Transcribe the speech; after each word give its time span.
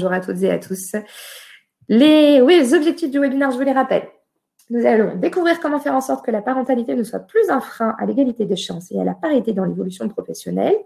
Bonjour 0.00 0.14
à 0.14 0.20
toutes 0.20 0.42
et 0.42 0.50
à 0.50 0.58
tous. 0.58 0.96
Les, 1.90 2.40
oui, 2.40 2.58
les 2.58 2.72
objectifs 2.72 3.10
du 3.10 3.20
webinaire, 3.20 3.50
je 3.50 3.58
vous 3.58 3.64
les 3.64 3.72
rappelle. 3.72 4.08
Nous 4.70 4.86
allons 4.86 5.16
découvrir 5.16 5.58
comment 5.60 5.80
faire 5.80 5.94
en 5.94 6.00
sorte 6.00 6.24
que 6.24 6.30
la 6.30 6.42
parentalité 6.42 6.94
ne 6.94 7.02
soit 7.02 7.20
plus 7.20 7.50
un 7.50 7.60
frein 7.60 7.96
à 7.98 8.06
l'égalité 8.06 8.44
des 8.44 8.56
chances 8.56 8.92
et 8.92 9.00
à 9.00 9.04
la 9.04 9.14
parité 9.14 9.52
dans 9.52 9.64
l'évolution 9.64 10.08
professionnelle. 10.08 10.76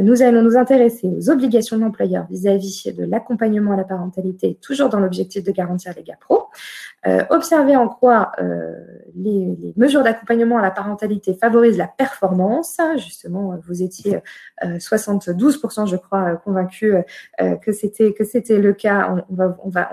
Nous 0.00 0.22
allons 0.22 0.42
nous 0.42 0.56
intéresser 0.56 1.08
aux 1.08 1.30
obligations 1.30 1.76
de 1.76 1.82
l'employeur 1.82 2.26
vis-à-vis 2.28 2.92
de 2.92 3.04
l'accompagnement 3.04 3.72
à 3.72 3.76
la 3.76 3.84
parentalité, 3.84 4.58
toujours 4.60 4.88
dans 4.88 5.00
l'objectif 5.00 5.44
de 5.44 5.52
garantir 5.52 5.92
les 5.96 6.02
GAPRO. 6.02 6.48
Euh, 7.06 7.24
observer 7.30 7.76
en 7.76 7.88
quoi 7.88 8.32
euh, 8.42 8.74
les, 9.14 9.72
mesures 9.76 10.02
d'accompagnement 10.02 10.58
à 10.58 10.62
la 10.62 10.70
parentalité 10.70 11.34
favorisent 11.34 11.78
la 11.78 11.86
performance. 11.86 12.78
Justement, 12.96 13.58
vous 13.66 13.82
étiez 13.82 14.20
euh, 14.64 14.76
72%, 14.76 15.86
je 15.88 15.96
crois, 15.96 16.36
convaincus 16.36 16.94
euh, 17.40 17.56
que 17.56 17.72
c'était 17.72 18.12
que 18.12 18.24
c'était 18.24 18.58
le 18.58 18.72
cas. 18.72 19.14
On, 19.30 19.68
va 19.70 19.88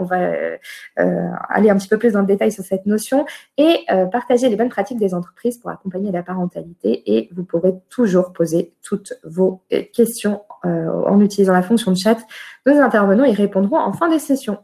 euh, 0.99 1.29
aller 1.49 1.69
un 1.69 1.77
petit 1.77 1.87
peu 1.87 1.97
plus 1.97 2.13
dans 2.13 2.21
le 2.21 2.25
détail 2.25 2.51
sur 2.51 2.63
cette 2.63 2.85
notion 2.85 3.25
et 3.57 3.85
partager 4.11 4.49
les 4.49 4.55
bonnes 4.55 4.69
pratiques 4.69 4.99
des 4.99 5.13
entreprises 5.13 5.57
pour 5.57 5.69
accompagner 5.69 6.11
la 6.11 6.23
parentalité. 6.23 7.03
Et 7.17 7.29
vous 7.35 7.43
pourrez 7.43 7.73
toujours 7.89 8.33
poser 8.33 8.73
toutes 8.83 9.13
vos 9.23 9.61
questions 9.93 10.41
en 10.63 11.21
utilisant 11.21 11.53
la 11.53 11.63
fonction 11.63 11.91
de 11.91 11.97
chat. 11.97 12.17
Nos 12.65 12.77
intervenants 12.79 13.25
y 13.25 13.33
répondront 13.33 13.77
en 13.77 13.93
fin 13.93 14.09
de 14.09 14.17
session. 14.17 14.57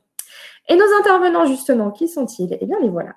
Et 0.70 0.76
nos 0.78 0.86
intervenants, 1.00 1.46
justement, 1.46 1.92
qui 1.92 2.08
sont-ils? 2.08 2.58
Eh 2.62 2.66
bien, 2.66 2.80
les 2.82 2.88
voilà. 2.88 3.16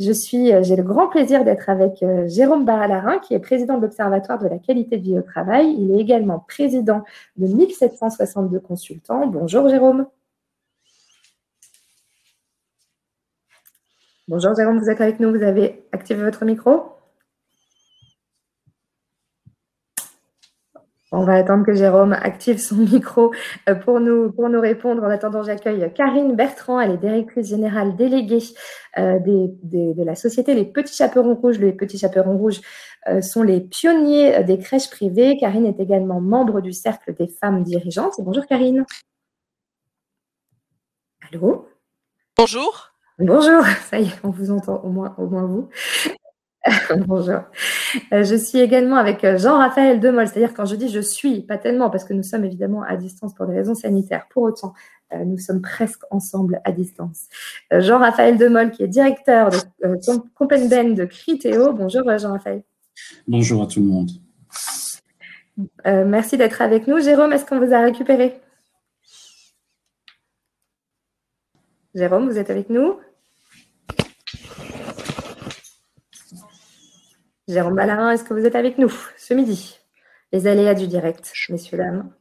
Je 0.00 0.10
suis, 0.10 0.52
euh, 0.52 0.64
j'ai 0.64 0.74
le 0.74 0.82
grand 0.82 1.06
plaisir 1.06 1.44
d'être 1.44 1.68
avec 1.68 2.02
euh, 2.02 2.26
Jérôme 2.26 2.64
Baralarin, 2.64 3.18
qui 3.20 3.34
est 3.34 3.38
président 3.38 3.76
de 3.76 3.82
l'Observatoire 3.82 4.38
de 4.38 4.48
la 4.48 4.58
qualité 4.58 4.98
de 4.98 5.04
vie 5.04 5.18
au 5.18 5.22
travail. 5.22 5.76
Il 5.78 5.92
est 5.92 6.00
également 6.00 6.40
président 6.48 7.04
de 7.36 7.46
1762 7.46 8.58
consultants. 8.58 9.28
Bonjour, 9.28 9.68
Jérôme. 9.68 10.06
Bonjour, 14.28 14.54
Jérôme, 14.54 14.78
vous 14.78 14.90
êtes 14.90 15.00
avec 15.00 15.20
nous. 15.20 15.30
Vous 15.30 15.42
avez 15.42 15.86
activé 15.90 16.22
votre 16.22 16.44
micro 16.44 16.92
On 21.10 21.24
va 21.24 21.36
attendre 21.36 21.64
que 21.64 21.72
Jérôme 21.72 22.12
active 22.12 22.58
son 22.58 22.76
micro 22.76 23.32
euh, 23.70 23.74
pour 23.74 24.00
nous, 24.00 24.60
répondre. 24.60 25.02
En 25.02 25.08
attendant, 25.08 25.42
j'accueille 25.42 25.90
Karine 25.94 26.36
Bertrand. 26.36 26.78
Elle 26.78 26.90
est 26.90 26.98
directrice 26.98 27.48
générale 27.48 27.96
déléguée 27.96 28.42
euh, 28.98 29.18
de 29.18 30.04
la 30.04 30.14
société 30.14 30.54
Les 30.54 30.66
Petits 30.66 30.94
Chaperons 30.94 31.34
Rouges. 31.34 31.58
Les 31.58 31.72
Petits 31.72 31.96
Chaperons 31.96 32.36
Rouges 32.36 32.60
euh, 33.08 33.22
sont 33.22 33.42
les 33.42 33.62
pionniers 33.62 34.44
des 34.44 34.58
crèches 34.58 34.90
privées. 34.90 35.38
Karine 35.38 35.64
est 35.64 35.80
également 35.80 36.20
membre 36.20 36.60
du 36.60 36.74
Cercle 36.74 37.14
des 37.14 37.28
femmes 37.28 37.62
dirigeantes. 37.62 38.16
Bonjour 38.18 38.44
Karine. 38.44 38.84
Allô? 41.32 41.66
Bonjour. 42.36 42.87
Bonjour, 43.18 43.64
ça 43.90 43.98
y 43.98 44.04
est, 44.04 44.20
on 44.22 44.30
vous 44.30 44.52
entend 44.52 44.80
au 44.84 44.90
moins, 44.90 45.12
au 45.18 45.26
moins 45.26 45.44
vous. 45.44 45.68
Bonjour. 47.06 47.40
Euh, 48.12 48.22
je 48.22 48.36
suis 48.36 48.58
également 48.60 48.94
avec 48.94 49.24
euh, 49.24 49.36
Jean-Raphaël 49.38 49.98
Demol, 49.98 50.28
c'est-à-dire 50.28 50.54
quand 50.54 50.66
je 50.66 50.76
dis 50.76 50.88
je 50.88 51.00
suis, 51.00 51.40
pas 51.40 51.58
tellement, 51.58 51.90
parce 51.90 52.04
que 52.04 52.12
nous 52.12 52.22
sommes 52.22 52.44
évidemment 52.44 52.84
à 52.84 52.96
distance 52.96 53.34
pour 53.34 53.46
des 53.46 53.56
raisons 53.56 53.74
sanitaires. 53.74 54.26
Pour 54.30 54.44
autant, 54.44 54.72
euh, 55.12 55.24
nous 55.24 55.38
sommes 55.38 55.60
presque 55.60 56.02
ensemble 56.12 56.60
à 56.62 56.70
distance. 56.70 57.26
Jean-Raphaël 57.72 58.38
Demol, 58.38 58.70
qui 58.70 58.84
est 58.84 58.88
directeur 58.88 59.50
de 59.50 59.56
euh, 59.84 59.96
de 59.96 61.04
Criteo. 61.04 61.72
Bonjour 61.72 62.02
Jean-Raphaël. 62.18 62.62
Bonjour 63.26 63.64
à 63.64 63.66
tout 63.66 63.80
le 63.80 63.86
monde. 63.86 64.10
merci 65.84 66.36
d'être 66.36 66.62
avec 66.62 66.86
nous. 66.86 67.00
Jérôme, 67.00 67.32
est-ce 67.32 67.44
qu'on 67.44 67.58
vous 67.58 67.74
a 67.74 67.80
récupéré? 67.80 68.40
Jérôme, 71.96 72.28
vous 72.28 72.38
êtes 72.38 72.50
avec 72.50 72.70
nous? 72.70 72.94
Jérôme 77.48 77.76
Ballarin, 77.76 78.10
est-ce 78.10 78.24
que 78.24 78.34
vous 78.34 78.44
êtes 78.44 78.54
avec 78.56 78.76
nous 78.76 78.92
ce 79.16 79.32
midi? 79.32 79.80
Les 80.32 80.46
aléas 80.46 80.74
du 80.74 80.86
direct, 80.86 81.32
messieurs, 81.48 81.78
dames. 81.78 82.12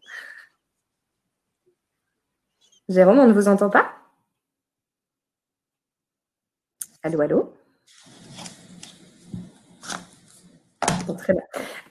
Jérôme, 2.88 3.19
on 3.19 3.27
ne 3.27 3.33
vous 3.33 3.49
entend 3.49 3.69
pas? 3.69 3.93
Allô, 7.03 7.21
allô? 7.21 7.56
Très 11.17 11.33
bien. 11.33 11.44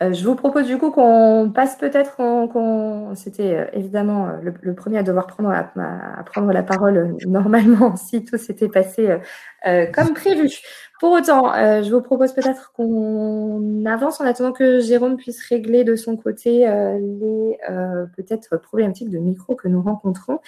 Euh, 0.02 0.12
je 0.12 0.24
vous 0.24 0.34
propose 0.34 0.66
du 0.66 0.78
coup 0.78 0.90
qu'on 0.90 1.50
passe 1.54 1.76
peut-être, 1.76 2.16
qu'on, 2.16 3.14
c'était 3.14 3.54
euh, 3.54 3.64
évidemment 3.72 4.28
euh, 4.28 4.50
le, 4.62 4.74
premier 4.74 4.98
à 4.98 5.02
devoir 5.02 5.26
prendre 5.26 5.50
la, 5.50 6.62
parole 6.62 7.16
normalement 7.26 7.96
si 7.96 8.24
tout 8.24 8.38
s'était 8.38 8.68
passé 8.68 9.18
comme 9.92 10.14
prévu. 10.14 10.48
Pour 11.00 11.12
autant, 11.12 11.52
je 11.54 11.90
vous 11.92 12.00
propose 12.00 12.32
peut-être 12.32 12.72
qu'on 12.72 13.84
avance 13.84 14.20
en 14.20 14.24
attendant 14.24 14.52
que 14.52 14.80
Jérôme 14.80 15.16
puisse 15.16 15.44
régler 15.48 15.84
de 15.84 15.96
son 15.96 16.16
côté 16.16 16.60
les 16.60 17.58
peut-être 18.16 18.56
problématiques 18.58 19.10
de 19.10 19.18
micro 19.18 19.56
que 19.56 19.68
nous 19.68 19.82
rencontrons. 19.82 20.38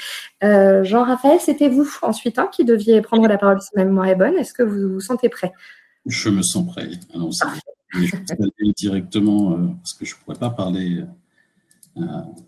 Jean-Raphaël, 0.41 1.41
c'était 1.41 1.69
vous 1.69 1.89
ensuite 2.03 2.39
hein, 2.39 2.49
qui 2.53 2.65
deviez 2.65 3.03
prendre 3.03 3.27
la 3.27 3.39
parole 3.39 3.61
si 3.61 3.71
ma 3.75 3.85
mémoire 3.85 4.07
est 4.07 4.15
bonne. 4.15 4.37
Est-ce 4.37 4.55
que 4.55 4.63
vous 4.63 4.95
vous 4.95 5.01
sentez 5.01 5.29
prêt? 5.29 5.53
Je 6.07 6.31
me 6.31 6.43
sens 6.43 6.67
prêt. 6.67 6.91
Alors, 7.15 7.31
je 7.33 8.01
vais 8.01 8.11
aller 8.33 8.73
directement, 8.77 9.53
euh, 9.53 9.69
parce 9.79 9.95
que 9.95 10.05
je 10.05 10.15
ne 10.15 10.21
pourrais 10.21 10.39
pas 10.39 10.51
parler 10.51 11.05
euh, 11.97 12.03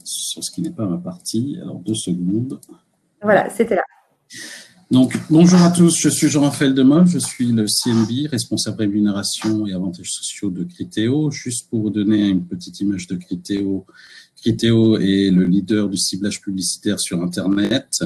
sur 0.04 0.42
ce 0.44 0.50
qui 0.50 0.62
n'est 0.62 0.70
pas 0.70 0.86
ma 0.86 0.98
partie. 0.98 1.58
Alors, 1.60 1.78
deux 1.80 1.94
secondes. 1.94 2.60
Voilà, 3.22 3.50
c'était 3.50 3.76
là. 3.76 3.84
Donc, 4.90 5.16
bonjour 5.30 5.62
à 5.62 5.70
tous, 5.70 5.96
je 6.00 6.08
suis 6.08 6.28
Jean-Raphaël 6.28 6.74
je 7.06 7.18
suis 7.18 7.52
le 7.52 7.66
CNB, 7.66 8.28
responsable 8.28 8.78
rémunération 8.78 9.64
et 9.66 9.72
avantages 9.72 10.10
sociaux 10.10 10.50
de 10.50 10.64
Criteo. 10.64 11.30
Juste 11.30 11.70
pour 11.70 11.82
vous 11.82 11.90
donner 11.90 12.28
une 12.28 12.44
petite 12.44 12.80
image 12.80 13.06
de 13.06 13.14
Criteo, 13.14 13.86
Criteo 14.40 14.96
est 14.96 15.30
le 15.30 15.44
leader 15.44 15.88
du 15.88 15.98
ciblage 15.98 16.40
publicitaire 16.40 16.98
sur 16.98 17.22
Internet. 17.22 18.02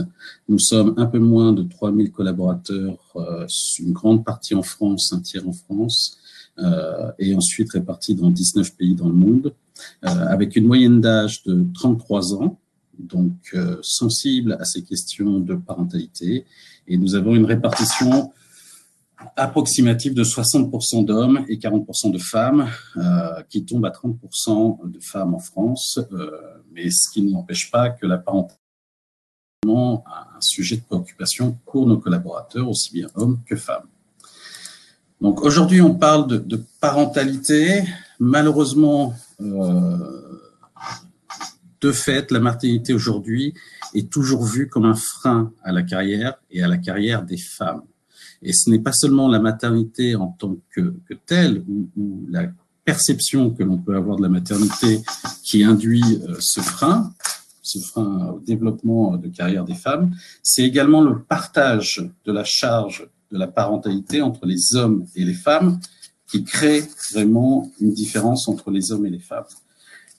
Nous 0.49 0.59
sommes 0.59 0.95
un 0.97 1.07
peu 1.07 1.21
moins 1.21 1.53
de 1.53 1.63
3000 1.63 2.11
collaborateurs, 2.11 2.99
euh, 3.17 3.47
une 3.79 3.93
grande 3.93 4.25
partie 4.25 4.55
en 4.57 4.63
France, 4.63 5.13
un 5.13 5.21
tiers 5.21 5.47
en 5.47 5.53
France, 5.53 6.19
euh, 6.59 7.13
et 7.21 7.37
ensuite 7.37 7.71
répartis 7.71 8.17
dans 8.17 8.31
19 8.31 8.75
pays 8.75 8.97
dans 8.97 9.09
le 9.09 9.15
monde, 9.15 9.55
euh, 10.05 10.09
avec 10.09 10.57
une 10.57 10.67
moyenne 10.67 11.01
d'âge 11.01 11.45
de 11.45 11.65
33 11.73 12.35
ans, 12.35 12.59
donc 12.99 13.57
sensible 13.83 14.57
à 14.61 14.65
ces 14.65 14.83
questions 14.83 15.39
de 15.39 15.55
parentalité. 15.55 16.45
Et 16.89 16.97
nous 16.97 17.15
avons 17.15 17.35
une 17.35 17.45
répartition 17.45 18.33
approximative 19.37 20.15
de 20.15 20.25
60% 20.25 21.05
d'hommes 21.05 21.45
et 21.49 21.57
40% 21.57 22.11
de 22.11 22.19
femmes, 22.19 22.69
euh, 22.97 23.43
qui 23.49 23.65
tombe 23.65 23.85
à 23.85 23.91
30% 23.91 24.91
de 24.91 25.01
femmes 25.01 25.35
en 25.35 25.39
France, 25.39 25.99
euh, 26.13 26.31
mais 26.73 26.91
ce 26.91 27.11
qui 27.11 27.23
n'empêche 27.23 27.71
pas 27.71 27.91
que 27.91 28.07
la 28.07 28.19
parentalité 28.19 28.59
est 29.67 29.71
un 29.71 30.41
sujet 30.41 30.77
de 30.77 30.83
préoccupation 30.83 31.59
pour 31.67 31.87
nos 31.87 31.99
collaborateurs, 31.99 32.69
aussi 32.69 32.93
bien 32.93 33.07
hommes 33.15 33.41
que 33.47 33.57
femmes. 33.57 33.87
Donc 35.21 35.43
aujourd'hui, 35.43 35.81
on 35.81 35.95
parle 35.95 36.27
de, 36.27 36.37
de 36.37 36.63
parentalité. 36.81 37.85
Malheureusement, 38.21 39.15
euh, 39.41 40.41
de 41.81 41.93
fait, 41.93 42.31
la 42.31 42.41
maternité 42.41 42.93
aujourd'hui 42.93 43.55
est 43.95 44.11
toujours 44.11 44.45
vue 44.45 44.69
comme 44.69 44.85
un 44.85 44.95
frein 44.95 45.53
à 45.63 45.73
la 45.73 45.83
carrière 45.83 46.35
et 46.51 46.63
à 46.63 46.69
la 46.69 46.79
carrière 46.79 47.23
des 47.23 47.37
femmes. 47.37 47.83
Et 48.45 48.53
ce 48.53 48.71
n'est 48.71 48.79
pas 48.79 48.93
seulement 48.93 49.29
la 49.29 49.41
maternité 49.41 50.15
en 50.15 50.29
tant 50.29 50.57
que, 50.71 50.95
telle 51.27 51.65
ou, 51.69 51.89
ou, 51.97 52.27
la 52.31 52.47
perception 52.85 53.51
que 53.51 53.63
l'on 53.63 53.79
peut 53.79 53.97
avoir 53.97 54.17
de 54.17 54.23
la 54.23 54.29
maternité 54.29 55.01
qui 55.43 55.65
induit 55.65 56.21
euh, 56.29 56.37
ce 56.39 56.61
frein, 56.61 57.13
ce 57.63 57.79
frein 57.79 58.33
au 58.35 58.41
développement 58.41 59.17
de 59.17 59.29
carrière 59.29 59.65
des 59.65 59.75
femmes, 59.75 60.15
c'est 60.43 60.63
également 60.63 61.01
le 61.01 61.23
partage 61.23 62.07
de 62.27 62.33
la 62.33 62.45
charge 62.45 63.09
de 63.33 63.39
la 63.39 63.47
parentalité 63.49 64.21
entre 64.21 64.47
les 64.47 64.75
hommes 64.75 65.07
et 65.17 65.25
les 65.25 65.35
femmes 65.35 65.81
qui 66.31 66.45
crée 66.45 66.85
vraiment 67.13 67.71
une 67.81 67.93
différence 67.93 68.49
entre 68.49 68.71
les 68.71 68.93
hommes 68.93 69.07
et 69.07 69.11
les 69.11 69.19
femmes. 69.19 69.45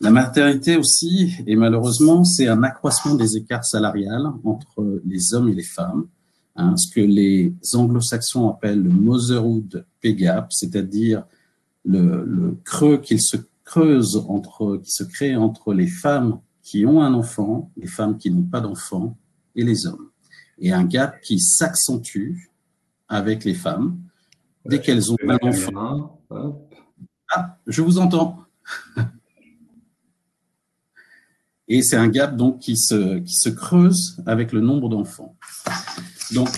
La 0.02 0.12
maternité 0.12 0.76
aussi, 0.76 1.34
et 1.48 1.56
malheureusement, 1.56 2.26
c'est 2.26 2.48
un 2.48 2.64
accroissement 2.64 3.16
des 3.16 3.38
écarts 3.38 3.64
salariales 3.64 4.26
entre 4.44 5.02
les 5.06 5.34
hommes 5.34 5.48
et 5.50 5.54
les 5.54 5.64
femmes, 5.64 6.08
hein, 6.56 6.76
ce 6.78 6.94
que 6.94 7.02
les 7.02 7.54
anglo-saxons 7.74 8.50
appellent 8.50 8.82
le 8.82 8.90
motherhood 8.90 9.86
pay 10.02 10.16
gap, 10.16 10.52
c'est-à-dire 10.52 11.24
le, 11.84 12.24
le, 12.26 12.58
creux 12.64 12.98
qu'il 12.98 13.22
se 13.22 13.38
creuse 13.64 14.24
entre, 14.28 14.78
qui 14.78 14.92
se 14.92 15.04
crée 15.04 15.36
entre 15.36 15.74
les 15.74 15.88
femmes 15.88 16.40
qui 16.62 16.86
ont 16.86 17.02
un 17.02 17.14
enfant, 17.14 17.72
les 17.78 17.88
femmes 17.88 18.18
qui 18.18 18.32
n'ont 18.32 18.44
pas 18.44 18.62
d'enfant 18.62 19.18
et 19.56 19.64
les 19.64 19.86
hommes. 19.86 20.10
Et 20.58 20.72
un 20.72 20.84
gap 20.84 21.22
qui 21.22 21.40
s'accentue 21.40 22.50
avec 23.08 23.44
les 23.44 23.54
femmes 23.54 24.00
dès 24.66 24.82
qu'elles 24.82 25.12
ont 25.12 25.18
un 25.28 25.38
enfant. 25.42 26.22
Ah, 27.30 27.58
je 27.68 27.82
vous 27.82 28.00
entends. 28.00 28.40
Et 31.68 31.82
c'est 31.82 31.98
un 31.98 32.08
gap 32.08 32.36
donc 32.36 32.60
qui 32.60 32.78
se, 32.78 33.20
qui 33.20 33.36
se 33.36 33.50
creuse 33.50 34.22
avec 34.26 34.52
le 34.52 34.62
nombre 34.62 34.88
d'enfants. 34.90 35.36
Donc, 36.32 36.50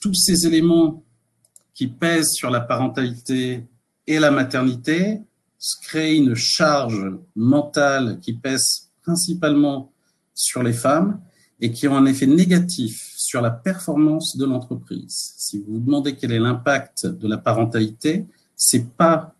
tous 0.00 0.14
ces 0.14 0.46
éléments 0.46 1.02
qui 1.74 1.88
pèsent 1.88 2.32
sur 2.32 2.50
la 2.50 2.60
parentalité 2.60 3.66
et 4.06 4.18
la 4.18 4.30
maternité 4.30 5.20
créent 5.82 6.16
une 6.16 6.34
charge 6.34 7.06
mentale 7.36 8.18
qui 8.20 8.32
pèse 8.32 8.90
principalement 9.02 9.92
sur 10.34 10.62
les 10.62 10.72
femmes 10.72 11.20
et 11.60 11.70
qui 11.70 11.86
ont 11.88 11.96
un 11.96 12.06
effet 12.06 12.26
négatif 12.26 13.12
sur 13.16 13.42
la 13.42 13.50
performance 13.50 14.36
de 14.36 14.46
l'entreprise. 14.46 15.34
Si 15.36 15.58
vous 15.58 15.74
vous 15.74 15.80
demandez 15.80 16.16
quel 16.16 16.32
est 16.32 16.38
l'impact 16.38 17.06
de 17.06 17.28
la 17.28 17.36
parentalité, 17.36 18.26
c'est 18.56 18.90
pas 18.96 19.34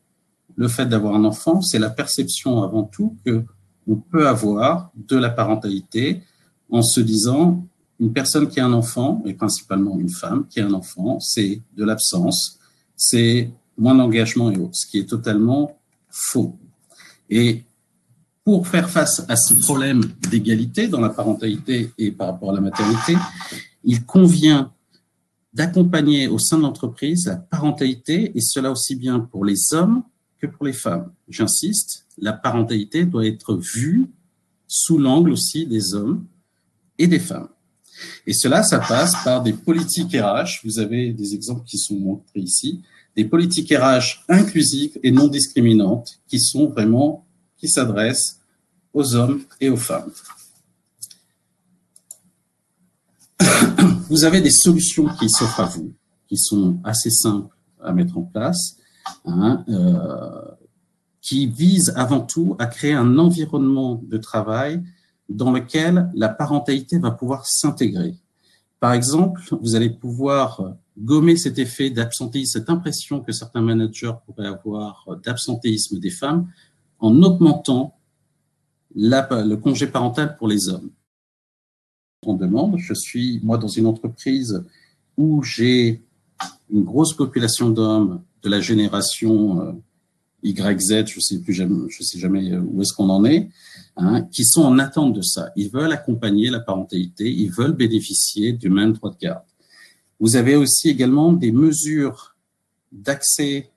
le 0.56 0.69
fait 0.69 0.87
d'avoir 0.87 1.15
un 1.15 1.25
enfant, 1.25 1.62
c'est 1.62 1.79
la 1.79 1.91
perception 1.91 2.62
avant 2.62 2.85
tout 2.85 3.17
que 3.25 3.44
on 3.88 3.97
peut 3.97 4.29
avoir 4.29 4.91
de 4.94 5.17
la 5.17 5.31
parentalité 5.31 6.23
en 6.71 6.83
se 6.83 7.00
disant 7.00 7.67
une 8.00 8.12
personne 8.12 8.49
qui 8.49 8.58
a 8.58 8.67
un 8.67 8.73
enfant, 8.73 9.23
et 9.26 9.35
principalement 9.35 9.99
une 9.99 10.08
femme 10.08 10.47
qui 10.49 10.58
a 10.58 10.67
un 10.67 10.73
enfant, 10.73 11.20
c'est 11.20 11.61
de 11.76 11.85
l'absence, 11.85 12.58
c'est 12.97 13.50
moins 13.76 13.94
d'engagement 13.94 14.50
et 14.50 14.56
autres, 14.56 14.75
ce 14.75 14.87
qui 14.87 14.99
est 14.99 15.08
totalement 15.08 15.79
faux. 16.08 16.58
Et 17.29 17.64
pour 18.43 18.67
faire 18.67 18.88
face 18.88 19.23
à 19.29 19.37
ce 19.37 19.55
problème 19.55 20.02
d'égalité 20.31 20.88
dans 20.88 21.00
la 21.00 21.11
parentalité 21.11 21.93
et 21.99 22.11
par 22.11 22.29
rapport 22.29 22.50
à 22.50 22.55
la 22.55 22.62
maternité, 22.62 23.17
il 23.85 24.05
convient 24.05 24.73
d'accompagner 25.52 26.26
au 26.26 26.38
sein 26.38 26.56
de 26.56 26.62
l'entreprise 26.62 27.26
la 27.26 27.37
parentalité, 27.37 28.32
et 28.35 28.41
cela 28.41 28.70
aussi 28.70 28.97
bien 28.97 29.20
pour 29.20 29.44
les 29.44 29.75
hommes 29.75 30.02
que 30.38 30.47
pour 30.47 30.64
les 30.64 30.73
femmes. 30.73 31.12
J'insiste, 31.29 32.06
la 32.17 32.32
parentalité 32.32 33.05
doit 33.05 33.26
être 33.26 33.56
vue 33.56 34.06
sous 34.67 34.97
l'angle 34.97 35.32
aussi 35.32 35.67
des 35.67 35.94
hommes 35.94 36.25
et 36.97 37.06
des 37.06 37.19
femmes. 37.19 37.49
Et 38.26 38.32
cela, 38.32 38.62
ça 38.62 38.79
passe 38.79 39.12
par 39.25 39.43
des 39.43 39.52
politiques 39.52 40.12
RH. 40.12 40.61
Vous 40.64 40.79
avez 40.79 41.12
des 41.12 41.35
exemples 41.35 41.64
qui 41.64 41.79
sont 41.79 41.97
montrés 41.97 42.41
ici. 42.41 42.82
Des 43.17 43.25
politiques 43.25 43.73
RH 43.73 44.25
inclusives 44.29 44.99
et 45.02 45.11
non 45.11 45.29
discriminantes 45.29 46.20
qui 46.29 46.41
sont 46.41 46.69
vraiment, 46.69 47.26
qui 47.58 47.69
s'adressent 47.69 48.41
aux 48.93 49.14
hommes 49.14 49.43
et 49.61 49.69
aux 49.69 49.76
femmes. 49.76 50.11
Vous 54.08 54.25
avez 54.25 54.41
des 54.41 54.50
solutions 54.50 55.06
qui 55.19 55.29
s'offrent 55.29 55.61
à 55.61 55.67
vous, 55.67 55.93
qui 56.29 56.37
sont 56.37 56.79
assez 56.85 57.11
simples 57.11 57.55
à 57.82 57.93
mettre 57.93 58.19
en 58.19 58.23
place, 58.23 58.76
hein, 59.25 59.64
euh, 59.69 60.43
qui 61.20 61.47
visent 61.47 61.93
avant 61.97 62.20
tout 62.20 62.56
à 62.58 62.67
créer 62.67 62.93
un 62.93 63.19
environnement 63.19 64.02
de 64.05 64.17
travail 64.19 64.82
dans 65.31 65.53
lequel 65.53 66.11
la 66.15 66.29
parentalité 66.29 66.99
va 66.99 67.12
pouvoir 67.12 67.47
s'intégrer. 67.47 68.15
Par 68.81 68.93
exemple, 68.93 69.41
vous 69.61 69.75
allez 69.77 69.91
pouvoir 69.91 70.75
gommer 70.99 71.37
cet 71.37 71.59
effet 71.59 71.91
d'absentéisme, 71.91 72.59
cette 72.59 72.71
impression 72.71 73.21
que 73.21 73.32
certains 73.32 73.62
managers 73.62 74.12
pourraient 74.27 74.49
avoir 74.49 75.06
d'absentéisme 75.25 75.99
des 75.99 76.11
femmes 76.11 76.49
en 76.99 77.23
augmentant 77.23 77.97
le 78.94 79.55
congé 79.55 79.87
parental 79.87 80.37
pour 80.37 80.49
les 80.49 80.69
hommes. 80.69 80.91
On 82.26 82.35
demande, 82.35 82.76
je 82.76 82.93
suis 82.93 83.41
moi 83.43 83.56
dans 83.56 83.69
une 83.69 83.87
entreprise 83.87 84.62
où 85.17 85.43
j'ai 85.43 86.03
une 86.71 86.85
grosse 86.85 87.15
population 87.15 87.71
d'hommes 87.71 88.23
de 88.43 88.49
la 88.49 88.61
génération 88.61 89.61
euh, 89.61 89.73
YZ, 90.43 91.07
je 91.07 91.21
sais 91.21 91.39
plus 91.39 91.53
je 91.53 92.03
sais 92.03 92.19
jamais 92.19 92.57
où 92.57 92.81
est-ce 92.81 92.93
qu'on 92.95 93.11
en 93.11 93.25
est, 93.25 93.51
hein, 93.97 94.23
qui 94.33 94.45
sont 94.45 94.63
en 94.63 94.79
attente 94.79 95.13
de 95.13 95.23
ça. 95.23 95.51
Ils 95.57 95.71
veulent 95.71 95.93
accompagner 95.93 96.51
la 96.51 96.61
parentalité, 96.61 97.31
ils 97.31 97.51
veulent 97.51 97.75
bénéficier 97.75 98.53
du 98.53 98.71
même 98.71 98.93
droit 98.93 99.11
de 99.11 99.19
garde. 99.19 99.43
Vous 100.19 100.37
avez 100.37 100.57
aussi 100.57 100.89
également 100.89 101.33
des 101.33 101.53
mesures 101.53 102.37
d'accès, 102.93 103.71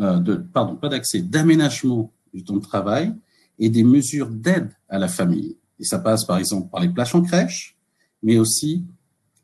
euh, 0.00 0.18
de, 0.18 0.34
pardon, 0.34 0.76
pas 0.76 0.88
d'accès, 0.88 1.20
d'aménagement 1.20 2.12
du 2.32 2.44
temps 2.44 2.56
de 2.56 2.60
travail 2.60 3.14
et 3.58 3.68
des 3.70 3.84
mesures 3.84 4.28
d'aide 4.28 4.70
à 4.88 4.98
la 4.98 5.08
famille. 5.08 5.56
Et 5.78 5.84
ça 5.84 5.98
passe 5.98 6.24
par 6.24 6.38
exemple 6.38 6.68
par 6.70 6.80
les 6.80 6.88
places 6.88 7.14
en 7.14 7.22
crèche, 7.22 7.76
mais 8.22 8.38
aussi 8.38 8.84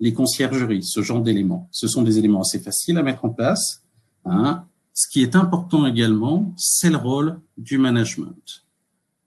les 0.00 0.12
conciergeries, 0.12 0.82
ce 0.82 1.00
genre 1.02 1.23
d'éléments. 1.23 1.69
Ce 1.70 1.88
sont 1.88 2.02
des 2.02 2.19
éléments 2.19 2.41
assez 2.41 2.61
faciles 2.61 2.99
à 2.99 3.02
mettre 3.02 3.25
en 3.25 3.31
place. 3.31 3.82
Hein, 4.25 4.64
ce 4.96 5.08
qui 5.08 5.22
est 5.22 5.37
important 5.37 5.87
également, 5.87 6.54
c'est 6.56 6.88
le 6.88 6.96
rôle 6.96 7.38
du 7.58 7.76
management. 7.76 8.64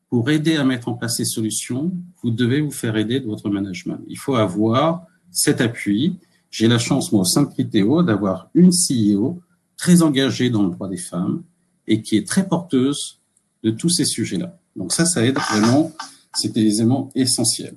Pour 0.10 0.32
aider 0.32 0.56
à 0.56 0.64
mettre 0.64 0.88
en 0.88 0.96
place 0.96 1.18
ces 1.18 1.26
solutions, 1.26 1.94
vous 2.24 2.32
devez 2.32 2.60
vous 2.60 2.72
faire 2.72 2.98
aider 2.98 3.20
de 3.20 3.28
votre 3.28 3.52
management. 3.52 4.00
Il 4.08 4.18
faut 4.18 4.34
avoir 4.34 5.06
cet 5.30 5.62
appui. 5.62 6.18
J'ai 6.50 6.68
la 6.68 6.80
chance, 6.80 7.12
moi, 7.12 7.22
au 7.22 7.26
sein 7.26 7.44
de 7.44 7.50
Criteo, 7.50 8.02
d'avoir 8.02 8.50
une 8.56 8.72
CEO 8.72 9.44
très 9.78 10.02
engagée 10.02 10.50
dans 10.50 10.64
le 10.64 10.72
droit 10.72 10.90
des 10.90 10.98
femmes 10.98 11.44
et 11.86 12.02
qui 12.02 12.18
est 12.18 12.28
très 12.28 12.48
porteuse 12.48 13.20
de 13.62 13.70
tous 13.70 13.90
ces 13.90 14.06
sujets-là. 14.06 14.58
Donc 14.76 14.92
ça, 14.92 15.06
ça 15.06 15.24
aide 15.24 15.38
vraiment, 15.38 15.92
c'était 16.34 16.64
des 16.64 16.78
éléments 16.78 17.12
essentiels. 17.14 17.76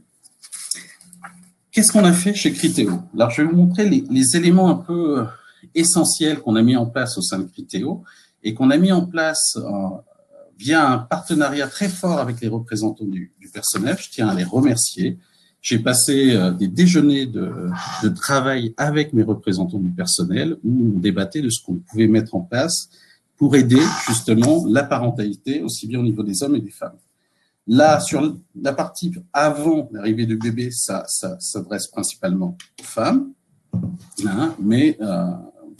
Qu'est-ce 1.70 1.92
qu'on 1.92 2.04
a 2.04 2.12
fait 2.14 2.32
chez 2.32 2.54
Criteo 2.54 3.02
Alors, 3.14 3.28
je 3.28 3.42
vais 3.42 3.48
vous 3.48 3.56
montrer 3.56 3.86
les, 3.86 4.02
les 4.08 4.34
éléments 4.34 4.70
un 4.70 4.76
peu 4.76 5.26
essentiels 5.74 6.40
qu'on 6.40 6.56
a 6.56 6.62
mis 6.62 6.76
en 6.76 6.86
place 6.86 7.18
au 7.18 7.22
sein 7.22 7.38
de 7.38 7.44
Criteo 7.44 8.02
et 8.42 8.54
qu'on 8.54 8.70
a 8.70 8.76
mis 8.76 8.92
en 8.92 9.06
place 9.06 9.56
euh, 9.56 9.88
via 10.58 10.88
un 10.88 10.98
partenariat 10.98 11.66
très 11.66 11.88
fort 11.88 12.18
avec 12.18 12.40
les 12.40 12.48
représentants 12.48 13.04
du, 13.04 13.32
personnel. 13.52 13.96
Je 13.98 14.10
tiens 14.10 14.28
à 14.28 14.34
les 14.34 14.44
remercier. 14.44 15.18
J'ai 15.60 15.78
passé 15.78 16.34
euh, 16.34 16.50
des 16.50 16.68
déjeuners 16.68 17.26
de, 17.26 17.70
de, 18.02 18.08
travail 18.08 18.74
avec 18.76 19.12
mes 19.12 19.22
représentants 19.22 19.78
du 19.78 19.90
personnel 19.90 20.56
où 20.64 20.92
on 20.96 20.98
débattait 20.98 21.40
de 21.40 21.50
ce 21.50 21.62
qu'on 21.62 21.76
pouvait 21.76 22.08
mettre 22.08 22.34
en 22.34 22.40
place 22.40 22.88
pour 23.36 23.56
aider 23.56 23.80
justement 24.06 24.64
la 24.68 24.82
parentalité, 24.84 25.62
aussi 25.62 25.86
bien 25.86 26.00
au 26.00 26.02
niveau 26.02 26.22
des 26.22 26.42
hommes 26.42 26.56
et 26.56 26.60
des 26.60 26.70
femmes. 26.70 26.96
Là, 27.66 28.00
sur 28.00 28.36
la 28.60 28.72
partie 28.72 29.12
avant 29.32 29.88
l'arrivée 29.92 30.26
du 30.26 30.36
bébé, 30.36 30.70
ça, 30.72 31.04
ça 31.06 31.38
s'adresse 31.38 31.86
principalement 31.86 32.56
aux 32.80 32.84
femmes, 32.84 33.32
hein, 34.26 34.54
mais 34.60 34.96
euh, 35.00 35.30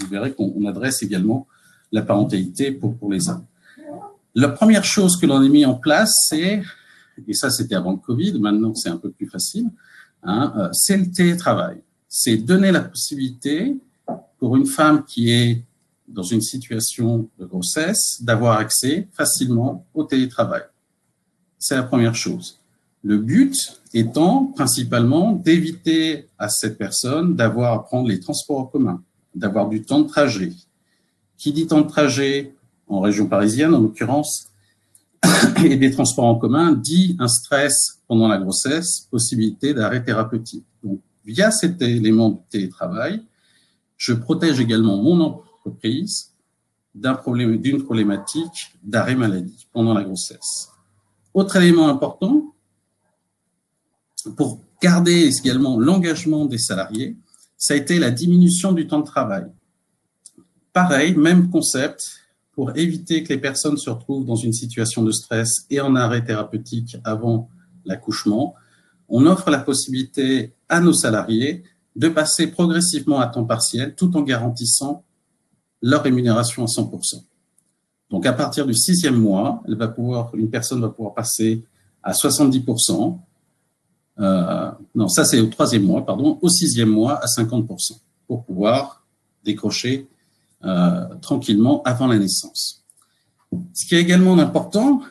vous 0.03 0.11
verrez 0.11 0.33
qu'on 0.33 0.67
adresse 0.67 1.03
également 1.03 1.47
la 1.91 2.03
parentalité 2.03 2.73
pour, 2.73 2.97
pour 2.97 3.11
les 3.11 3.29
hommes. 3.29 3.45
La 4.35 4.49
première 4.49 4.85
chose 4.85 5.19
que 5.19 5.27
l'on 5.27 5.37
a 5.37 5.49
mis 5.49 5.67
en 5.67 5.75
place, 5.75 6.11
c'est, 6.29 6.63
et 7.29 7.35
ça 7.35 7.51
c'était 7.51 7.75
avant 7.75 7.93
le 7.93 7.99
Covid, 7.99 8.39
maintenant 8.39 8.75
c'est 8.75 8.89
un 8.89 8.97
peu 8.97 9.11
plus 9.11 9.29
facile, 9.29 9.67
hein, 10.23 10.53
euh, 10.57 10.69
c'est 10.73 10.97
le 10.97 11.11
télétravail. 11.11 11.83
C'est 12.09 12.37
donner 12.39 12.73
la 12.73 12.81
possibilité 12.81 13.77
pour 14.39 14.57
une 14.57 14.67
femme 14.67 15.05
qui 15.05 15.31
est 15.31 15.63
dans 16.09 16.23
une 16.23 16.41
situation 16.41 17.29
de 17.39 17.45
grossesse 17.45 18.23
d'avoir 18.23 18.59
accès 18.59 19.09
facilement 19.13 19.87
au 19.95 20.05
télétravail. 20.05 20.63
C'est 21.59 21.77
la 21.77 21.85
première 21.85 22.15
chose. 22.15 22.59
Le 23.05 23.19
but 23.19 23.57
étant 23.95 24.47
principalement 24.47 25.33
d'éviter 25.33 26.27
à 26.39 26.49
cette 26.49 26.79
personne 26.79 27.35
d'avoir 27.35 27.73
à 27.73 27.85
prendre 27.85 28.09
les 28.09 28.21
transports 28.21 28.61
en 28.61 28.65
commun 28.65 29.03
d'avoir 29.35 29.69
du 29.69 29.83
temps 29.83 30.01
de 30.01 30.09
trajet. 30.09 30.53
Qui 31.37 31.53
dit 31.53 31.67
temps 31.67 31.81
de 31.81 31.89
trajet 31.89 32.55
en 32.89 33.01
région 33.01 33.27
parisienne, 33.27 33.75
en 33.75 33.81
l'occurrence, 33.81 34.49
et 35.65 35.77
des 35.77 35.91
transports 35.91 36.27
en 36.27 36.37
commun, 36.37 36.73
dit 36.73 37.17
un 37.19 37.29
stress 37.29 38.01
pendant 38.07 38.29
la 38.29 38.39
grossesse, 38.39 39.07
possibilité 39.11 39.75
d'arrêt 39.75 40.05
thérapeutique. 40.05 40.65
Donc, 40.83 41.01
via 41.25 41.51
cet 41.51 41.81
élément 41.83 42.31
de 42.31 42.39
télétravail, 42.51 43.23
je 43.97 44.13
protège 44.13 44.61
également 44.61 44.97
mon 44.97 45.21
entreprise 45.21 46.33
d'une 46.95 47.83
problématique 47.83 48.77
d'arrêt 48.83 49.15
maladie 49.15 49.67
pendant 49.73 49.95
la 49.95 50.03
grossesse. 50.03 50.69
Autre 51.33 51.57
élément 51.57 51.89
important, 51.89 52.53
pour 54.37 54.61
garder 54.83 55.31
également 55.39 55.79
l'engagement 55.79 56.45
des 56.45 56.59
salariés, 56.59 57.17
ça 57.63 57.75
a 57.75 57.77
été 57.77 58.01
la 58.01 58.11
diminution 58.11 58.73
du 58.73 58.89
temps 58.89 58.99
de 58.99 59.07
travail. 59.07 59.45
Pareil, 60.73 61.15
même 61.15 61.49
concept, 61.49 62.19
pour 62.51 62.77
éviter 62.77 63.23
que 63.23 63.29
les 63.29 63.39
personnes 63.39 63.77
se 63.77 63.89
retrouvent 63.89 64.27
dans 64.27 64.35
une 64.35 64.53
situation 64.53 65.05
de 65.05 65.13
stress 65.13 65.65
et 65.71 65.81
en 65.81 65.95
arrêt 65.95 66.25
thérapeutique 66.25 66.97
avant 67.05 67.49
l'accouchement, 67.85 68.57
on 69.09 69.27
offre 69.27 69.49
la 69.49 69.61
possibilité 69.61 70.55
à 70.69 70.81
nos 70.81 70.93
salariés 70.93 71.63
de 71.95 72.09
passer 72.09 72.49
progressivement 72.49 73.21
à 73.21 73.29
temps 73.29 73.45
partiel 73.45 73.95
tout 73.95 74.17
en 74.17 74.23
garantissant 74.23 75.05
leur 75.83 76.03
rémunération 76.03 76.65
à 76.65 76.67
100%. 76.67 77.23
Donc, 78.11 78.27
à 78.27 78.33
partir 78.33 78.67
du 78.67 78.75
sixième 78.75 79.15
mois, 79.15 79.63
une 79.69 80.51
personne 80.51 80.81
va 80.81 80.89
pouvoir 80.89 81.15
passer 81.15 81.63
à 82.03 82.11
70%, 82.11 83.21
euh, 84.23 84.71
non, 84.95 85.09
ça 85.09 85.25
c'est 85.25 85.41
au 85.41 85.47
troisième 85.47 85.83
mois, 85.83 86.07
pardon, 86.07 86.39
au 86.41 86.49
sixième 86.49 86.91
mois 86.91 87.15
à 87.23 87.27
50% 87.27 87.99
pour 88.27 88.45
pouvoir 88.45 89.05
décrocher 89.45 90.09
euh, 90.65 91.15
tranquillement 91.21 91.83
avant 91.83 92.07
la 92.07 92.19
naissance. 92.19 92.85
Ce 93.75 93.87
qui 93.87 93.97
est 93.97 94.01
également 94.01 94.39
important, 94.39 95.03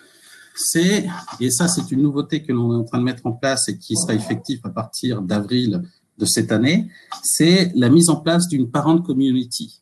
c'est, 0.55 1.07
et 1.39 1.51
ça 1.51 1.67
c'est 1.67 1.91
une 1.91 2.01
nouveauté 2.01 2.41
que 2.41 2.53
l'on 2.53 2.73
est 2.73 2.77
en 2.77 2.83
train 2.83 2.99
de 2.99 3.03
mettre 3.03 3.25
en 3.25 3.33
place 3.33 3.67
et 3.67 3.77
qui 3.77 3.95
sera 3.95 4.13
effective 4.13 4.61
à 4.63 4.69
partir 4.69 5.21
d'avril 5.21 5.81
de 6.17 6.25
cette 6.25 6.51
année, 6.51 6.87
c'est 7.23 7.71
la 7.75 7.89
mise 7.89 8.09
en 8.09 8.17
place 8.17 8.47
d'une 8.47 8.69
parent 8.69 9.01
community. 9.01 9.81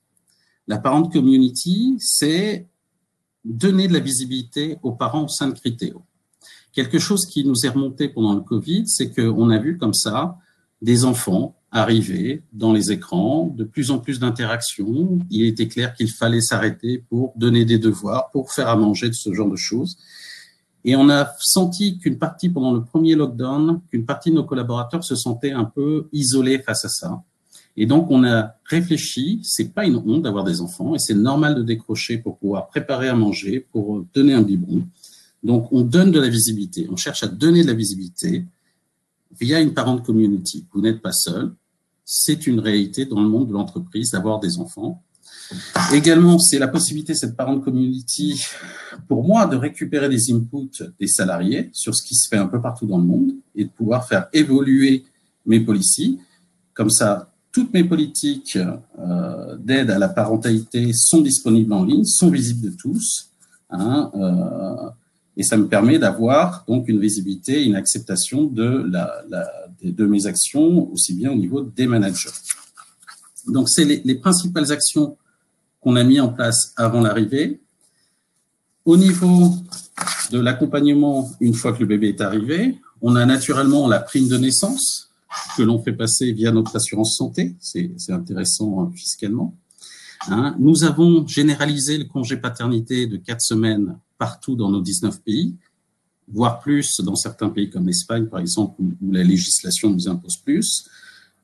La 0.68 0.78
parent 0.78 1.04
community, 1.04 1.98
c'est 2.00 2.68
donner 3.44 3.88
de 3.88 3.94
la 3.94 4.00
visibilité 4.00 4.78
aux 4.84 4.94
parents 4.94 5.26
au 5.26 5.28
sein 5.28 5.50
de 5.50 5.54
Criteo. 5.54 6.04
Quelque 6.74 7.00
chose 7.00 7.26
qui 7.26 7.44
nous 7.46 7.66
est 7.66 7.70
remonté 7.70 8.10
pendant 8.10 8.34
le 8.34 8.42
Covid, 8.42 8.88
c'est 8.88 9.14
qu'on 9.14 9.50
a 9.50 9.58
vu 9.58 9.78
comme 9.78 9.94
ça 9.94 10.38
des 10.82 11.04
enfants 11.04 11.56
arriver 11.72 12.42
dans 12.54 12.74
les 12.74 12.92
écrans, 12.92 13.54
de 13.56 13.64
plus 13.64 13.92
en 13.92 14.00
plus 14.00 14.20
d'interactions. 14.20 15.20
Il 15.30 15.46
était 15.46 15.68
clair 15.68 15.94
qu'il 15.94 16.10
fallait 16.10 16.42
s'arrêter 16.42 17.04
pour 17.10 17.34
donner 17.36 17.66
des 17.66 17.78
devoirs, 17.78 18.32
pour 18.32 18.52
faire 18.52 18.70
à 18.70 18.76
manger, 18.76 19.10
de 19.10 19.14
ce 19.14 19.34
genre 19.34 19.50
de 19.50 19.56
choses. 19.56 19.98
Et 20.86 20.96
on 20.96 21.10
a 21.10 21.32
senti 21.40 22.00
qu'une 22.00 22.18
partie, 22.18 22.50
pendant 22.50 22.74
le 22.74 22.84
premier 22.84 23.16
lockdown, 23.16 23.82
qu'une 23.92 24.06
partie 24.06 24.32
de 24.32 24.36
nos 24.36 24.46
collaborateurs 24.46 25.04
se 25.04 25.16
sentaient 25.16 25.52
un 25.52 25.66
peu 25.66 26.08
isolés 26.14 26.60
face 26.60 26.86
à 26.86 26.90
ça. 26.90 27.22
Et 27.78 27.86
donc, 27.86 28.10
on 28.10 28.24
a 28.24 28.56
réfléchi, 28.66 29.40
c'est 29.44 29.74
pas 29.74 29.86
une 29.86 29.98
honte 29.98 30.24
d'avoir 30.24 30.44
des 30.44 30.62
enfants 30.62 30.96
et 30.96 31.00
c'est 31.00 31.14
normal 31.14 31.56
de 31.56 31.64
décrocher 31.64 32.18
pour 32.18 32.38
pouvoir 32.38 32.68
préparer 32.68 33.10
à 33.10 33.16
manger, 33.16 33.66
pour 33.72 34.04
donner 34.14 34.34
un 34.34 34.42
biberon. 34.42 34.84
Donc, 35.44 35.72
on 35.72 35.82
donne 35.82 36.12
de 36.12 36.20
la 36.20 36.30
visibilité, 36.30 36.88
on 36.92 36.96
cherche 36.96 37.24
à 37.24 37.28
donner 37.28 37.64
de 37.64 37.68
la 37.68 37.74
visibilité 37.74 38.46
via 39.40 39.60
une 39.60 39.74
parent 39.74 39.98
community. 39.98 40.66
Vous 40.74 40.82
n'êtes 40.82 41.02
pas 41.02 41.14
seul, 41.14 41.54
c'est 42.04 42.48
une 42.48 42.60
réalité 42.60 43.06
dans 43.06 43.22
le 43.22 43.30
monde 43.30 43.48
de 43.48 43.54
l'entreprise 43.54 44.12
d'avoir 44.12 44.40
des 44.40 44.58
enfants. 44.58 45.04
Également, 45.94 46.40
c'est 46.40 46.60
la 46.60 46.68
possibilité, 46.68 47.16
cette 47.16 47.36
parent 47.36 47.60
community, 47.60 48.44
pour 49.08 49.24
moi, 49.24 49.46
de 49.46 49.56
récupérer 49.56 50.10
des 50.10 50.32
inputs 50.32 50.84
des 51.00 51.08
salariés 51.08 51.70
sur 51.74 51.96
ce 51.96 52.04
qui 52.04 52.16
se 52.16 52.28
fait 52.28 52.38
un 52.38 52.48
peu 52.48 52.62
partout 52.62 52.86
dans 52.86 52.98
le 52.98 53.04
monde 53.04 53.32
et 53.56 53.66
de 53.66 53.70
pouvoir 53.70 54.08
faire 54.08 54.28
évoluer 54.34 55.06
mes 55.46 55.60
policies. 55.60 56.20
Comme 56.74 56.90
ça, 56.90 57.32
toutes 57.52 57.74
mes 57.74 57.84
politiques 57.84 58.58
euh, 59.00 59.58
d'aide 59.58 59.90
à 59.90 59.98
la 59.98 60.10
parentalité 60.10 60.92
sont 60.94 61.22
disponibles 61.22 61.74
en 61.74 61.84
ligne, 61.84 62.06
sont 62.06 62.30
visibles 62.30 62.72
de 62.72 62.76
tous. 62.76 63.30
Hein, 63.72 64.12
euh, 64.16 64.90
et 65.40 65.44
ça 65.44 65.56
me 65.56 65.70
permet 65.70 65.98
d'avoir 65.98 66.66
donc 66.68 66.90
une 66.90 67.00
visibilité, 67.00 67.64
une 67.64 67.76
acceptation 67.76 68.44
de, 68.44 68.86
la, 68.92 69.24
de 69.82 70.06
mes 70.06 70.26
actions, 70.26 70.92
aussi 70.92 71.14
bien 71.14 71.32
au 71.32 71.36
niveau 71.36 71.62
des 71.62 71.88
managers. 71.88 72.30
Donc, 73.48 73.70
c'est 73.70 73.86
les, 73.86 74.02
les, 74.04 74.16
principales 74.16 74.70
actions 74.74 75.18
qu'on 75.80 75.96
a 75.96 76.04
mis 76.04 76.20
en 76.20 76.28
place 76.28 76.74
avant 76.76 77.00
l'arrivée. 77.00 77.62
Au 78.84 78.98
niveau 78.98 79.54
de 80.30 80.40
l'accompagnement, 80.42 81.32
une 81.40 81.54
fois 81.54 81.72
que 81.72 81.80
le 81.80 81.86
bébé 81.86 82.10
est 82.10 82.20
arrivé, 82.20 82.78
on 83.02 83.16
a 83.16 83.26
naturellement 83.26 83.88
la 83.88 84.00
prime 84.00 84.28
de 84.28 84.38
naissance 84.38 85.10
que 85.56 85.64
l'on 85.64 85.82
fait 85.82 85.94
passer 85.94 86.34
via 86.34 86.52
notre 86.52 86.76
assurance 86.76 87.16
santé. 87.16 87.56
C'est 87.62 87.94
intéressant 88.10 88.82
hein, 88.82 88.92
fiscalement. 88.94 89.56
Hein. 90.28 90.58
Nous 90.60 90.84
avons 90.84 91.26
généralisé 91.26 91.98
le 91.98 92.04
congé 92.04 92.36
paternité 92.36 93.08
de 93.08 93.16
quatre 93.16 93.42
semaines 93.42 93.98
partout 94.20 94.56
dans 94.56 94.70
nos 94.70 94.82
19 94.82 95.24
pays, 95.24 95.56
voire 96.28 96.60
plus 96.60 97.02
dans 97.02 97.16
certains 97.16 97.50
pays 97.50 97.72
comme 97.72 97.88
l'Espagne, 97.88 98.28
par 98.28 98.40
exemple, 98.40 98.80
où 98.80 99.12
la 99.12 99.24
législation 99.24 99.90
nous 99.90 100.08
impose 100.08 100.38
plus. 100.38 100.88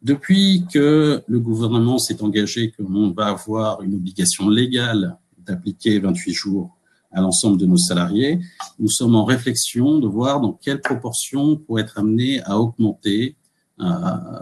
Depuis 0.04 0.66
que 0.72 1.24
le 1.26 1.40
gouvernement 1.40 1.98
s'est 1.98 2.22
engagé 2.22 2.72
qu'on 2.72 3.10
va 3.10 3.28
avoir 3.28 3.82
une 3.82 3.96
obligation 3.96 4.50
légale 4.50 5.18
d'appliquer 5.40 5.98
28 6.00 6.34
jours 6.34 6.78
à 7.12 7.22
l'ensemble 7.22 7.58
de 7.58 7.66
nos 7.66 7.78
salariés, 7.78 8.40
nous 8.78 8.90
sommes 8.90 9.16
en 9.16 9.26
réflexion 9.26 9.98
de 9.98 10.08
voir 10.08 10.42
dans 10.42 10.54
quelle 10.54 10.82
proportion 10.82 11.56
pour 11.56 11.80
être 11.80 11.98
amené 11.98 12.44
à 12.44 12.60
augmenter 12.60 13.36
euh, 13.80 13.86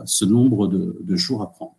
ce 0.05 0.25
nombre 0.25 0.67
de 0.67 1.15
jours 1.15 1.43
à 1.43 1.51
prendre. 1.51 1.72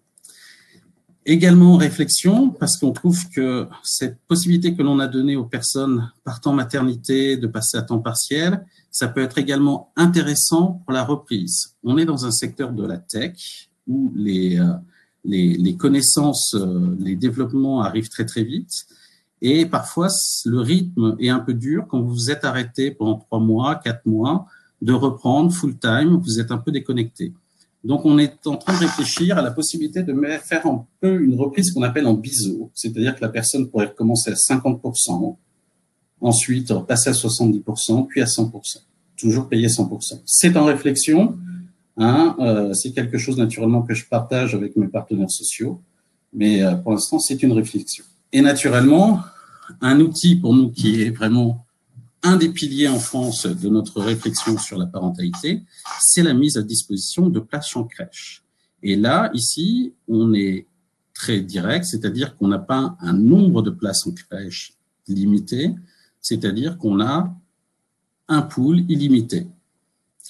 Également 1.26 1.76
réflexion, 1.76 2.50
parce 2.50 2.76
qu'on 2.76 2.93
trouve 2.93 3.19
que 3.31 3.66
cette 3.83 4.19
possibilité 4.28 4.75
que 4.75 4.83
l'on 4.83 4.99
a 4.99 5.07
donnée 5.07 5.37
aux 5.37 5.47
personnes 5.47 6.12
partant 6.23 6.52
maternité 6.52 7.38
de 7.38 7.47
passer 7.47 7.78
à 7.78 7.83
temps 7.83 8.00
partiel, 8.00 8.66
ça 8.90 9.09
peut 9.09 9.23
être 9.23 9.38
également 9.38 9.90
intéressant 9.97 10.83
pour 10.85 10.93
la 10.93 11.02
reprise. 11.02 11.76
On 11.83 11.97
est 11.97 12.04
dans 12.04 12.26
un 12.26 12.31
secteur 12.31 12.73
de 12.73 12.87
la 12.87 12.99
tech 12.99 13.71
où 13.87 14.12
les, 14.14 14.59
euh, 14.59 14.75
les, 15.25 15.54
les 15.54 15.76
connaissances, 15.76 16.54
euh, 16.54 16.95
les 17.00 17.16
développements 17.16 17.81
arrivent 17.81 18.11
très 18.11 18.26
très 18.26 18.45
vite. 18.45 18.87
Et 19.40 19.64
parfois, 19.64 20.09
le 20.45 20.61
rythme 20.61 21.16
est 21.19 21.31
un 21.31 21.40
peu 21.40 21.54
dur 21.54 21.87
quand 21.88 22.02
vous 22.02 22.14
vous 22.14 22.31
êtes 22.31 22.45
arrêté 22.45 22.90
pendant 22.90 23.16
trois 23.16 23.40
mois, 23.40 23.76
quatre 23.76 24.04
mois, 24.04 24.47
de 24.83 24.93
reprendre 24.93 25.52
full 25.52 25.78
time, 25.78 26.16
vous 26.16 26.38
êtes 26.38 26.50
un 26.50 26.59
peu 26.59 26.71
déconnecté. 26.71 27.33
Donc, 27.85 28.07
on 28.07 28.19
est 28.19 28.47
en 28.47 28.57
train 28.57 28.73
de 28.73 28.79
réfléchir 28.79 29.37
à 29.37 29.43
la 29.43 29.50
possibilité 29.50 30.03
de 30.03 30.14
faire 30.43 30.67
un 30.67 30.87
peu 31.00 31.21
une 31.21 31.38
reprise 31.38 31.71
qu'on 31.71 31.83
appelle 31.83 32.07
en 32.07 32.14
biseau, 32.14 32.71
c'est-à-dire 32.75 33.14
que 33.14 33.21
la 33.21 33.29
personne 33.29 33.69
pourrait 33.69 33.87
recommencer 33.87 34.31
à 34.31 34.35
50%, 34.35 35.37
ensuite 36.23 36.73
passer 36.87 37.11
à 37.11 37.12
70%, 37.12 38.07
puis 38.07 38.23
à 38.23 38.25
100%, 38.25 38.79
toujours 39.17 39.49
payer 39.49 39.69
100%. 39.69 40.21
C'est 40.25 40.57
en 40.57 40.64
réflexion, 40.64 41.37
hein, 41.99 42.35
euh, 42.38 42.73
c'est 42.73 42.93
quelque 42.93 43.19
chose 43.19 43.37
naturellement 43.37 43.83
que 43.83 43.93
je 43.93 44.07
partage 44.07 44.55
avec 44.55 44.76
mes 44.76 44.88
partenaires 44.88 45.31
sociaux, 45.31 45.83
mais 46.33 46.62
euh, 46.62 46.76
pour 46.76 46.93
l'instant, 46.93 47.19
c'est 47.19 47.43
une 47.43 47.53
réflexion. 47.53 48.05
Et 48.33 48.41
naturellement, 48.41 49.21
un 49.83 50.00
outil 50.00 50.37
pour 50.37 50.55
nous 50.55 50.71
qui 50.71 51.03
est 51.03 51.11
vraiment 51.11 51.63
un 52.25 52.37
des 52.37 52.49
piliers 52.49 52.88
en 52.88 52.99
France 52.99 53.47
de 53.47 53.69
notre 53.69 54.00
réflexion 54.00 54.59
sur 54.59 54.78
la 54.78 54.87
parentalité, 54.87 55.62
c'est 56.00 56.23
la 56.23 56.35
mise 56.35 56.57
à 56.57 56.62
disposition 56.62 57.28
de 57.28 57.38
places 57.38 57.76
en 57.76 57.85
crèche. 57.85 58.43
Et 58.83 58.97
là, 58.97 59.31
ici, 59.35 59.93
on 60.09 60.35
est 60.35 60.66
très 61.12 61.40
direct, 61.40 61.85
c'est-à-dire 61.85 62.37
qu'on 62.37 62.49
n'a 62.49 62.59
pas 62.59 62.97
un 63.00 63.12
nombre 63.12 63.62
de 63.62 63.71
places 63.71 64.07
en 64.07 64.12
crèche 64.12 64.75
limité, 65.07 65.75
c'est-à-dire 66.21 66.78
qu'on 66.78 67.00
a 67.00 67.35
un 68.28 68.43
pool 68.43 68.81
illimité. 68.88 69.47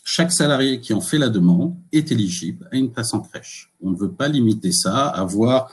Chaque 0.05 0.33
salarié 0.33 0.81
qui 0.81 0.93
en 0.93 1.01
fait 1.01 1.19
la 1.19 1.29
demande 1.29 1.77
est 1.93 2.11
éligible 2.11 2.69
à 2.73 2.77
une 2.77 2.91
place 2.91 3.15
en 3.15 3.21
crèche. 3.21 3.73
On 3.81 3.91
ne 3.91 3.97
veut 3.97 4.11
pas 4.11 4.29
limiter 4.29 4.73
ça 4.73 5.07
à 5.07 5.25
voir 5.25 5.73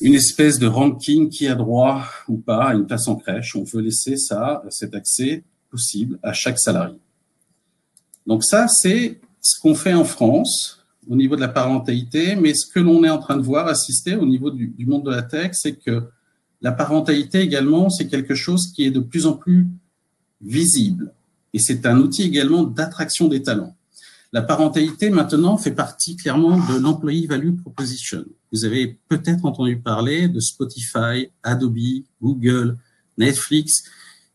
une 0.00 0.14
espèce 0.14 0.58
de 0.58 0.66
ranking 0.66 1.28
qui 1.28 1.46
a 1.46 1.54
droit 1.54 2.04
ou 2.28 2.38
pas 2.38 2.68
à 2.68 2.74
une 2.74 2.86
place 2.86 3.06
en 3.08 3.16
crèche. 3.16 3.54
On 3.56 3.64
veut 3.64 3.82
laisser 3.82 4.16
ça, 4.16 4.62
cet 4.70 4.94
accès 4.94 5.44
possible 5.70 6.18
à 6.22 6.32
chaque 6.32 6.58
salarié. 6.58 6.98
Donc 8.26 8.44
ça, 8.44 8.66
c'est 8.68 9.20
ce 9.40 9.60
qu'on 9.60 9.74
fait 9.74 9.94
en 9.94 10.04
France 10.04 10.84
au 11.08 11.16
niveau 11.16 11.36
de 11.36 11.40
la 11.40 11.48
parentalité, 11.48 12.36
mais 12.36 12.54
ce 12.54 12.66
que 12.66 12.80
l'on 12.80 13.02
est 13.04 13.10
en 13.10 13.18
train 13.18 13.36
de 13.36 13.42
voir, 13.42 13.66
assister 13.66 14.16
au 14.16 14.26
niveau 14.26 14.50
du, 14.50 14.68
du 14.68 14.86
monde 14.86 15.04
de 15.04 15.10
la 15.10 15.22
tech, 15.22 15.52
c'est 15.54 15.74
que 15.74 16.04
la 16.62 16.72
parentalité 16.72 17.40
également, 17.40 17.88
c'est 17.88 18.06
quelque 18.06 18.34
chose 18.34 18.72
qui 18.74 18.84
est 18.84 18.90
de 18.90 19.00
plus 19.00 19.26
en 19.26 19.32
plus 19.32 19.66
visible. 20.40 21.12
Et 21.52 21.58
c'est 21.58 21.86
un 21.86 21.98
outil 21.98 22.22
également 22.22 22.62
d'attraction 22.62 23.28
des 23.28 23.42
talents. 23.42 23.74
La 24.32 24.42
parentalité, 24.42 25.10
maintenant, 25.10 25.56
fait 25.56 25.72
partie 25.72 26.14
clairement 26.14 26.56
de 26.56 26.78
l'Employee 26.78 27.26
Value 27.26 27.56
Proposition. 27.56 28.24
Vous 28.52 28.64
avez 28.64 29.00
peut-être 29.08 29.44
entendu 29.44 29.80
parler 29.80 30.28
de 30.28 30.38
Spotify, 30.38 31.32
Adobe, 31.42 32.04
Google, 32.22 32.78
Netflix, 33.18 33.82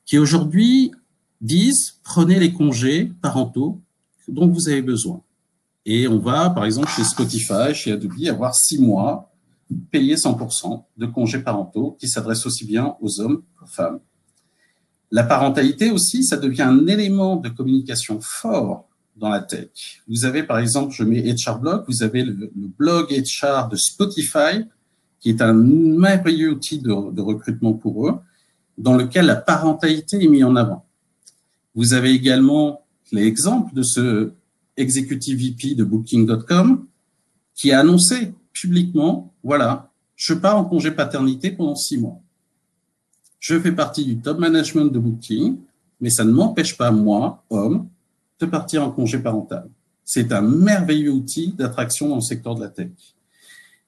qui 0.05 0.17
aujourd'hui 0.17 0.91
disent 1.39 1.99
prenez 2.03 2.39
les 2.39 2.51
congés 2.51 3.13
parentaux 3.21 3.81
dont 4.27 4.47
vous 4.47 4.67
avez 4.67 4.81
besoin. 4.81 5.21
Et 5.85 6.09
on 6.09 6.19
va, 6.19 6.49
par 6.49 6.65
exemple, 6.65 6.89
chez 6.89 7.05
Spotify, 7.05 7.73
chez 7.73 7.93
Adobe, 7.93 8.27
avoir 8.27 8.53
six 8.53 8.79
mois 8.79 9.31
payés 9.91 10.15
100% 10.15 10.83
de 10.97 11.05
congés 11.05 11.39
parentaux 11.39 11.95
qui 11.99 12.09
s'adressent 12.09 12.45
aussi 12.45 12.65
bien 12.65 12.97
aux 12.99 13.21
hommes 13.21 13.43
qu'aux 13.57 13.65
femmes. 13.65 13.99
La 15.09 15.23
parentalité 15.23 15.89
aussi, 15.89 16.25
ça 16.25 16.35
devient 16.35 16.63
un 16.63 16.85
élément 16.87 17.37
de 17.37 17.47
communication 17.47 18.19
fort 18.19 18.89
dans 19.15 19.29
la 19.29 19.39
tech. 19.39 20.01
Vous 20.07 20.25
avez 20.25 20.43
par 20.43 20.59
exemple, 20.59 20.93
je 20.93 21.03
mets 21.03 21.33
HR 21.33 21.59
Blog, 21.59 21.85
vous 21.87 22.03
avez 22.03 22.23
le, 22.23 22.51
blog 22.77 23.11
HR 23.11 23.69
de 23.69 23.75
Spotify, 23.75 24.65
qui 25.19 25.29
est 25.29 25.41
un 25.41 25.53
merveilleux 25.53 26.51
outil 26.51 26.79
de, 26.79 27.11
de, 27.11 27.21
recrutement 27.21 27.73
pour 27.73 28.07
eux, 28.07 28.15
dans 28.77 28.95
lequel 28.95 29.25
la 29.25 29.35
parentalité 29.35 30.23
est 30.23 30.27
mise 30.27 30.43
en 30.43 30.55
avant. 30.55 30.85
Vous 31.73 31.93
avez 31.93 32.11
également 32.11 32.85
l'exemple 33.11 33.73
de 33.73 33.83
ce 33.83 34.31
executive 34.77 35.39
VP 35.39 35.75
de 35.75 35.83
Booking.com 35.83 36.85
qui 37.53 37.71
a 37.71 37.79
annoncé 37.79 38.33
publiquement, 38.53 39.33
voilà, 39.43 39.91
je 40.15 40.33
pars 40.33 40.57
en 40.57 40.65
congé 40.65 40.91
paternité 40.91 41.51
pendant 41.51 41.75
six 41.75 41.97
mois. 41.97 42.19
Je 43.39 43.59
fais 43.59 43.71
partie 43.71 44.05
du 44.05 44.19
top 44.19 44.39
management 44.39 44.85
de 44.85 44.99
Booking, 44.99 45.57
mais 46.01 46.09
ça 46.09 46.23
ne 46.23 46.31
m'empêche 46.31 46.77
pas, 46.77 46.91
moi, 46.91 47.43
homme, 47.49 47.87
de 48.39 48.45
partir 48.45 48.83
en 48.83 48.91
congé 48.91 49.19
parental. 49.19 49.69
C'est 50.03 50.31
un 50.31 50.41
merveilleux 50.41 51.11
outil 51.11 51.53
d'attraction 51.57 52.09
dans 52.09 52.15
le 52.15 52.21
secteur 52.21 52.55
de 52.55 52.61
la 52.61 52.69
tech. 52.69 52.91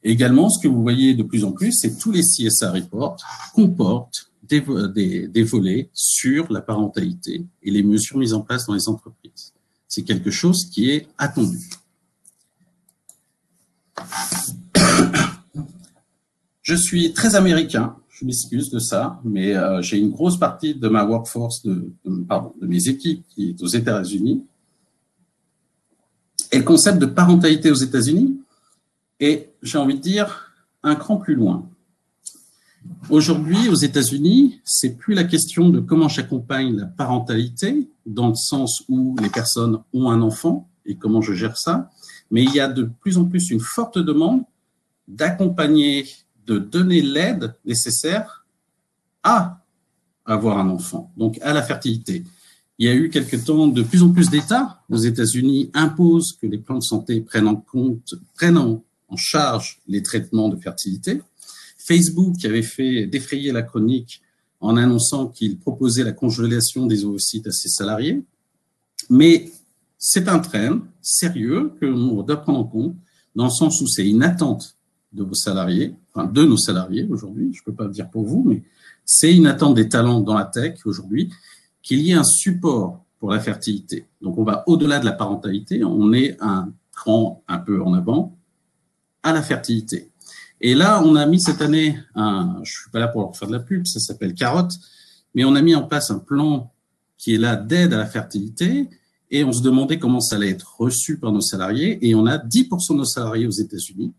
Également, 0.04 0.50
ce 0.50 0.62
que 0.62 0.68
vous 0.68 0.82
voyez 0.82 1.14
de 1.14 1.24
plus 1.24 1.44
en 1.44 1.52
plus, 1.52 1.74
c'est 1.74 1.98
tous 1.98 2.12
les 2.12 2.22
CSA 2.22 2.72
reports 2.72 3.18
comportent 3.54 4.32
des, 4.44 4.64
des, 4.94 5.28
des, 5.28 5.44
volets 5.44 5.90
sur 5.94 6.52
la 6.52 6.62
parentalité 6.62 7.46
et 7.64 7.72
les 7.72 7.84
mesures 7.84 8.18
mises 8.18 8.34
en 8.34 8.42
place 8.42 8.66
dans 8.66 8.74
les 8.74 8.88
entreprises. 8.88 9.54
C'est 9.88 10.04
quelque 10.04 10.32
chose 10.32 10.70
qui 10.72 10.92
est 10.92 11.08
attendu. 11.18 11.60
Je 16.62 16.76
suis 16.76 17.14
très 17.14 17.36
américain, 17.36 17.96
je 18.20 18.26
m'excuse 18.26 18.72
de 18.72 18.80
ça, 18.80 19.20
mais 19.24 19.56
euh, 19.56 19.82
j'ai 19.82 20.00
une 20.00 20.10
grosse 20.10 20.38
partie 20.40 20.74
de 20.74 20.88
ma 20.88 21.06
workforce, 21.06 21.64
de, 21.64 21.94
pardon, 22.28 22.52
de 22.60 22.66
mes 22.66 22.88
équipes 22.88 23.24
qui 23.30 23.50
est 23.50 23.62
aux 23.62 23.68
États-Unis. 23.68 24.44
Et 26.52 26.58
le 26.58 26.64
concept 26.64 26.98
de 26.98 27.06
parentalité 27.06 27.70
aux 27.70 27.76
États-Unis 27.76 28.40
est, 29.20 29.54
j'ai 29.62 29.78
envie 29.78 29.96
de 29.96 30.02
dire, 30.02 30.52
un 30.82 30.96
cran 30.96 31.18
plus 31.18 31.36
loin. 31.36 31.70
Aujourd'hui, 33.10 33.70
aux 33.70 33.76
États-Unis, 33.76 34.62
c'est 34.64 34.98
plus 34.98 35.14
la 35.14 35.24
question 35.24 35.70
de 35.70 35.80
comment 35.80 36.08
j'accompagne 36.08 36.76
la 36.76 36.86
parentalité, 36.86 37.88
dans 38.06 38.30
le 38.30 38.36
sens 38.36 38.84
où 38.90 39.16
les 39.22 39.30
personnes 39.30 39.80
ont 39.94 40.10
un 40.10 40.22
enfant 40.22 40.68
et 40.86 40.96
comment 40.96 41.22
je 41.22 41.34
gère 41.34 41.58
ça, 41.58 41.92
mais 42.32 42.44
il 42.44 42.54
y 42.54 42.60
a 42.60 42.68
de 42.68 42.90
plus 43.00 43.20
en 43.20 43.26
plus 43.26 43.52
une 43.52 43.60
forte 43.60 44.00
demande 44.00 44.44
d'accompagner, 45.08 46.08
de 46.48 46.58
donner 46.58 47.02
l'aide 47.02 47.54
nécessaire 47.66 48.46
à 49.22 49.64
avoir 50.26 50.58
un 50.58 50.70
enfant, 50.70 51.12
donc 51.18 51.38
à 51.42 51.54
la 51.54 51.62
fertilité. 51.62 52.24
Il 52.80 52.88
y 52.88 52.90
a 52.90 52.96
eu 52.96 53.10
quelque 53.10 53.36
temps 53.36 53.68
de 53.68 53.82
plus 53.82 54.04
en 54.04 54.12
plus 54.12 54.30
d'États 54.30 54.82
aux 54.90 54.98
États-Unis 54.98 55.72
imposent 55.74 56.38
que 56.40 56.48
les 56.48 56.58
plans 56.58 56.78
de 56.78 56.84
santé 56.84 57.22
prennent 57.22 57.48
en 57.48 57.56
compte, 57.56 58.16
prennent 58.36 58.58
en, 58.58 58.84
charge 59.16 59.80
les 59.88 60.04
traitements 60.04 60.50
de 60.50 60.58
fertilité. 60.58 61.22
Facebook 61.78 62.44
avait 62.44 62.62
fait 62.62 63.08
défrayer 63.08 63.54
la 63.54 63.62
chronique 63.62 64.22
en 64.60 64.76
annonçant 64.76 65.28
qu'il 65.28 65.58
proposait 65.58 66.04
la 66.04 66.12
congélation 66.12 66.86
des 66.88 67.06
ovocytes 67.06 67.48
à 67.48 67.52
ses 67.52 67.70
salariés. 67.70 68.22
Mais 69.10 69.50
c'est 69.98 70.28
un 70.28 70.40
train 70.40 70.82
sérieux 71.02 71.72
que 71.80 71.86
l'on 71.86 72.22
doit 72.22 72.42
prendre 72.42 72.60
en 72.60 72.66
compte, 72.66 72.96
dans 73.34 73.46
le 73.46 73.50
sens 73.50 73.82
où 73.82 73.88
c'est 73.88 74.08
une 74.08 74.24
attente 74.24 74.77
de 75.14 75.24
vos 75.24 75.34
salariés, 75.34 75.96
enfin 76.14 76.28
de 76.28 76.44
nos 76.44 76.58
salariés 76.58 77.08
aujourd'hui, 77.10 77.54
je 77.54 77.62
ne 77.62 77.66
peux 77.66 77.74
pas 77.74 77.86
le 77.86 77.92
dire 77.92 78.10
pour 78.10 78.26
vous, 78.26 78.44
mais 78.46 78.64
c'est 79.06 79.36
une 79.36 79.48
attente 79.48 79.76
des 79.76 79.88
talents 79.88 80.22
dans 80.22 80.34
la 80.34 80.46
tech 80.46 80.80
aujourd'hui, 80.86 81.32
qu'il 81.82 82.02
y 82.02 82.12
ait 82.12 82.16
un 82.16 82.24
support 82.24 83.04
pour 83.20 83.32
la 83.32 83.40
fertilité. 83.40 84.06
Donc 84.22 84.38
on 84.38 84.44
va 84.44 84.64
au-delà 84.68 85.00
de 85.00 85.06
la 85.06 85.14
parentalité, 85.14 85.84
on 85.84 86.12
est 86.14 86.38
un 86.42 86.72
cran 86.92 87.44
un 87.48 87.58
peu 87.58 87.82
en 87.82 87.94
avant 87.94 88.36
à 89.24 89.32
la 89.32 89.42
fertilité. 89.42 90.10
Et 90.60 90.74
là, 90.74 91.02
on 91.04 91.16
a 91.16 91.26
mis 91.26 91.40
cette 91.40 91.62
année, 91.62 92.00
un, 92.16 92.60
je 92.64 92.72
suis 92.72 92.92
pas 92.92 93.00
là 93.00 93.08
pour 93.08 93.22
leur 93.22 93.36
faire 93.36 93.48
de 93.48 93.54
la 93.54 93.60
pub, 93.60 93.86
ça 93.86 94.00
s'appelle 94.00 94.34
Carotte, 94.34 94.74
mais 95.36 95.46
on 95.46 95.56
a 95.56 95.62
mis 95.62 95.76
en 95.76 95.84
place 95.84 96.10
un 96.10 96.20
plan 96.20 96.72
qui 97.18 97.36
est 97.36 97.38
là 97.38 97.56
d'aide 97.56 97.94
à 97.94 97.98
la 97.98 98.06
fertilité, 98.06 98.90
et 99.30 99.44
on 99.44 99.52
se 99.52 99.62
demandait 99.62 100.00
comment 100.00 100.22
ça 100.22 100.38
allait 100.38 100.50
être 100.50 100.80
reçu 100.80 101.20
par 101.20 101.32
nos 101.32 101.42
salariés, 101.42 102.06
et 102.08 102.16
on 102.16 102.26
a 102.26 102.38
10% 102.38 102.94
de 102.94 102.98
nos 102.98 103.06
salariés 103.06 103.46
aux 103.46 103.52
États-Unis 103.52 104.14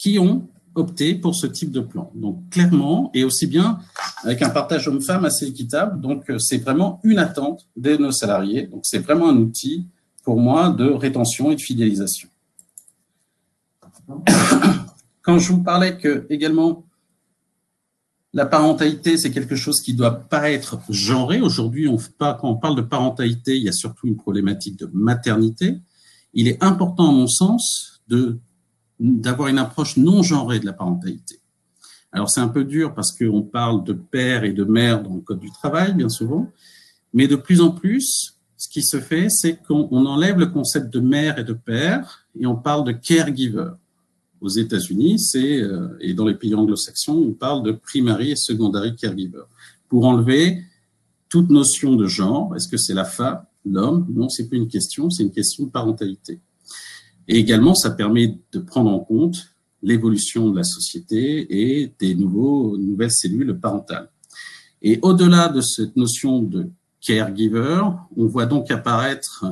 qui 0.00 0.18
ont 0.18 0.48
opté 0.74 1.14
pour 1.14 1.36
ce 1.36 1.46
type 1.46 1.70
de 1.70 1.80
plan. 1.80 2.10
Donc 2.14 2.48
clairement, 2.48 3.10
et 3.12 3.22
aussi 3.22 3.46
bien 3.46 3.78
avec 4.24 4.40
un 4.40 4.48
partage 4.48 4.88
homme-femme 4.88 5.26
assez 5.26 5.46
équitable, 5.46 6.00
donc 6.00 6.24
c'est 6.38 6.56
vraiment 6.58 7.00
une 7.04 7.18
attente 7.18 7.68
de 7.76 7.96
nos 7.96 8.10
salariés, 8.10 8.66
donc 8.66 8.80
c'est 8.84 9.00
vraiment 9.00 9.28
un 9.28 9.36
outil 9.36 9.86
pour 10.24 10.40
moi 10.40 10.70
de 10.70 10.86
rétention 10.86 11.50
et 11.50 11.56
de 11.56 11.60
fidélisation. 11.60 12.28
Quand 15.22 15.38
je 15.38 15.52
vous 15.52 15.62
parlais 15.62 15.98
que 15.98 16.26
également 16.30 16.84
la 18.32 18.46
parentalité, 18.46 19.18
c'est 19.18 19.30
quelque 19.30 19.56
chose 19.56 19.82
qui 19.82 19.92
ne 19.92 19.98
doit 19.98 20.20
pas 20.20 20.50
être 20.50 20.80
genré. 20.88 21.40
Aujourd'hui, 21.40 21.90
quand 22.16 22.38
on 22.44 22.54
parle 22.54 22.76
de 22.76 22.82
parentalité, 22.82 23.56
il 23.56 23.64
y 23.64 23.68
a 23.68 23.72
surtout 23.72 24.06
une 24.06 24.16
problématique 24.16 24.78
de 24.78 24.88
maternité. 24.92 25.80
Il 26.32 26.46
est 26.46 26.62
important, 26.62 27.08
à 27.08 27.12
mon 27.12 27.26
sens, 27.26 28.00
de 28.06 28.38
d'avoir 29.00 29.48
une 29.48 29.58
approche 29.58 29.96
non 29.96 30.22
genrée 30.22 30.60
de 30.60 30.66
la 30.66 30.72
parentalité. 30.72 31.40
Alors 32.12 32.28
c'est 32.28 32.40
un 32.40 32.48
peu 32.48 32.64
dur 32.64 32.94
parce 32.94 33.12
qu'on 33.12 33.42
parle 33.42 33.82
de 33.84 33.92
père 33.92 34.44
et 34.44 34.52
de 34.52 34.64
mère 34.64 35.02
dans 35.02 35.14
le 35.14 35.20
code 35.20 35.40
du 35.40 35.50
travail, 35.50 35.94
bien 35.94 36.08
souvent, 36.08 36.50
mais 37.14 37.26
de 37.26 37.36
plus 37.36 37.60
en 37.60 37.70
plus, 37.70 38.36
ce 38.56 38.68
qui 38.68 38.82
se 38.82 39.00
fait, 39.00 39.28
c'est 39.30 39.56
qu'on 39.56 40.06
enlève 40.06 40.38
le 40.38 40.46
concept 40.46 40.92
de 40.92 41.00
mère 41.00 41.38
et 41.38 41.44
de 41.44 41.54
père 41.54 42.26
et 42.38 42.46
on 42.46 42.56
parle 42.56 42.84
de 42.84 42.92
caregiver 42.92 43.70
aux 44.40 44.48
États-Unis, 44.48 45.18
c'est 45.18 45.60
euh, 45.60 45.96
et 46.00 46.14
dans 46.14 46.26
les 46.26 46.34
pays 46.34 46.54
anglo-saxons, 46.54 47.26
on 47.28 47.32
parle 47.32 47.62
de 47.62 47.72
primary 47.72 48.32
et 48.32 48.36
secondary 48.36 48.96
caregiver 48.96 49.42
pour 49.88 50.06
enlever 50.06 50.62
toute 51.28 51.50
notion 51.50 51.94
de 51.96 52.06
genre. 52.06 52.54
Est-ce 52.56 52.68
que 52.68 52.76
c'est 52.76 52.94
la 52.94 53.04
femme, 53.04 53.44
l'homme? 53.64 54.06
Non, 54.10 54.28
c'est 54.28 54.48
plus 54.48 54.58
une 54.58 54.68
question, 54.68 55.10
c'est 55.10 55.22
une 55.22 55.30
question 55.30 55.64
de 55.64 55.70
parentalité. 55.70 56.40
Et 57.30 57.38
également, 57.38 57.76
ça 57.76 57.92
permet 57.92 58.34
de 58.50 58.58
prendre 58.58 58.90
en 58.90 58.98
compte 58.98 59.54
l'évolution 59.84 60.50
de 60.50 60.56
la 60.56 60.64
société 60.64 61.46
et 61.48 61.94
des 62.00 62.16
nouveaux, 62.16 62.76
nouvelles 62.76 63.12
cellules 63.12 63.56
parentales. 63.56 64.10
Et 64.82 64.98
au-delà 65.02 65.48
de 65.48 65.60
cette 65.60 65.94
notion 65.94 66.42
de 66.42 66.68
caregiver, 67.00 67.82
on 68.16 68.26
voit 68.26 68.46
donc 68.46 68.72
apparaître, 68.72 69.46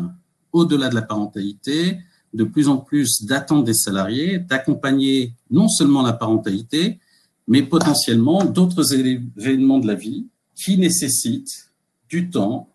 au-delà 0.53 0.89
de 0.89 0.97
la 0.97 1.03
parentalité, 1.03 1.99
de 2.35 2.43
plus 2.43 2.67
en 2.67 2.79
plus 2.79 3.25
d'attentes 3.25 3.65
des 3.65 3.75
salariés 3.75 4.41
d'accompagner 4.41 5.35
non 5.49 5.69
seulement 5.69 6.03
la 6.03 6.15
parentalité, 6.15 6.99
mais 7.47 7.63
potentiellement 7.63 8.45
d'autres 8.45 8.93
événements 8.93 9.79
de 9.79 9.87
la 9.87 9.95
vie 9.95 10.27
qui 10.57 10.79
nécessitent 10.79 11.71
du 12.09 12.29
temps 12.29 12.69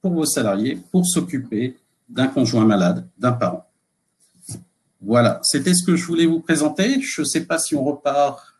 pour 0.00 0.14
vos 0.14 0.24
salariés 0.24 0.78
pour 0.90 1.04
s'occuper 1.04 1.76
d'un 2.08 2.28
conjoint 2.28 2.64
malade, 2.64 3.06
d'un 3.18 3.32
parent. 3.32 3.65
Voilà, 5.06 5.38
c'était 5.42 5.72
ce 5.72 5.84
que 5.84 5.94
je 5.94 6.04
voulais 6.04 6.26
vous 6.26 6.40
présenter. 6.40 7.00
Je 7.00 7.20
ne 7.20 7.24
sais 7.24 7.46
pas 7.46 7.58
si 7.58 7.74
on 7.76 7.84
repart 7.84 8.56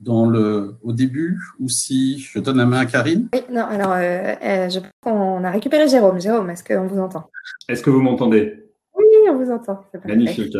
dans 0.00 0.26
le, 0.26 0.76
au 0.82 0.92
début 0.92 1.40
ou 1.58 1.68
si 1.68 2.20
je 2.20 2.38
donne 2.38 2.58
la 2.58 2.66
main 2.66 2.80
à 2.80 2.86
Karine. 2.86 3.28
Oui, 3.34 3.40
non, 3.50 3.64
alors 3.64 3.92
euh, 3.92 4.34
euh, 4.42 4.68
je 4.70 4.78
pense 4.78 4.90
qu'on 5.02 5.42
a 5.42 5.50
récupéré 5.50 5.88
Jérôme. 5.88 6.20
Jérôme, 6.20 6.50
est-ce 6.50 6.62
qu'on 6.62 6.86
vous 6.86 7.00
entend? 7.00 7.28
Est-ce 7.68 7.82
que 7.82 7.90
vous 7.90 8.00
m'entendez? 8.00 8.64
Oui, 8.96 9.04
on 9.30 9.36
vous 9.36 9.50
entend. 9.50 9.84
Magnifique. 10.04 10.56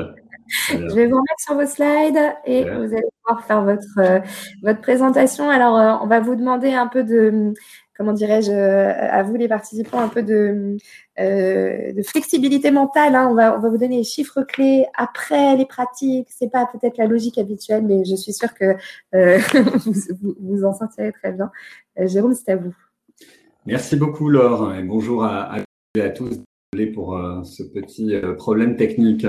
Je 0.70 0.76
vais 0.76 1.06
vous 1.06 1.16
remettre 1.16 1.40
sur 1.40 1.54
vos 1.54 1.66
slides 1.66 2.34
et 2.46 2.64
vous 2.64 2.92
allez 2.92 3.04
pouvoir 3.22 3.44
faire 3.44 3.62
votre, 3.62 3.98
euh, 3.98 4.18
votre 4.62 4.80
présentation. 4.80 5.50
Alors, 5.50 5.76
euh, 5.76 5.94
on 6.02 6.06
va 6.06 6.20
vous 6.20 6.34
demander 6.34 6.72
un 6.72 6.86
peu 6.86 7.04
de, 7.04 7.52
comment 7.98 8.14
dirais-je, 8.14 8.50
euh, 8.50 9.10
à 9.10 9.22
vous 9.22 9.34
les 9.36 9.48
participants, 9.48 9.98
un 9.98 10.08
peu 10.08 10.22
de, 10.22 10.76
de 11.18 12.02
flexibilité 12.02 12.70
mentale. 12.70 13.14
Hein. 13.14 13.28
On, 13.30 13.34
va, 13.34 13.58
on 13.58 13.60
va 13.60 13.68
vous 13.68 13.76
donner 13.76 13.98
les 13.98 14.04
chiffres 14.04 14.42
clés 14.42 14.86
après 14.94 15.56
les 15.56 15.66
pratiques. 15.66 16.28
Ce 16.30 16.44
n'est 16.44 16.50
pas 16.50 16.66
peut-être 16.66 16.96
la 16.96 17.06
logique 17.06 17.36
habituelle, 17.36 17.84
mais 17.84 18.04
je 18.04 18.16
suis 18.16 18.32
sûre 18.32 18.54
que 18.54 18.76
vous, 20.22 20.34
vous, 20.40 20.64
en 20.64 20.72
sortirez 20.72 21.12
très 21.12 21.32
bien. 21.32 21.50
Jérôme, 21.98 22.34
c'est 22.34 22.52
à 22.52 22.56
vous. 22.56 22.74
Merci 23.66 23.96
beaucoup, 23.96 24.30
Laure, 24.30 24.74
et 24.74 24.82
bonjour 24.82 25.24
à, 25.24 25.56
à 26.00 26.10
tous 26.10 26.40
pour 26.86 27.16
euh, 27.16 27.42
ce 27.44 27.62
petit 27.62 28.14
euh, 28.14 28.34
problème 28.34 28.76
technique. 28.76 29.26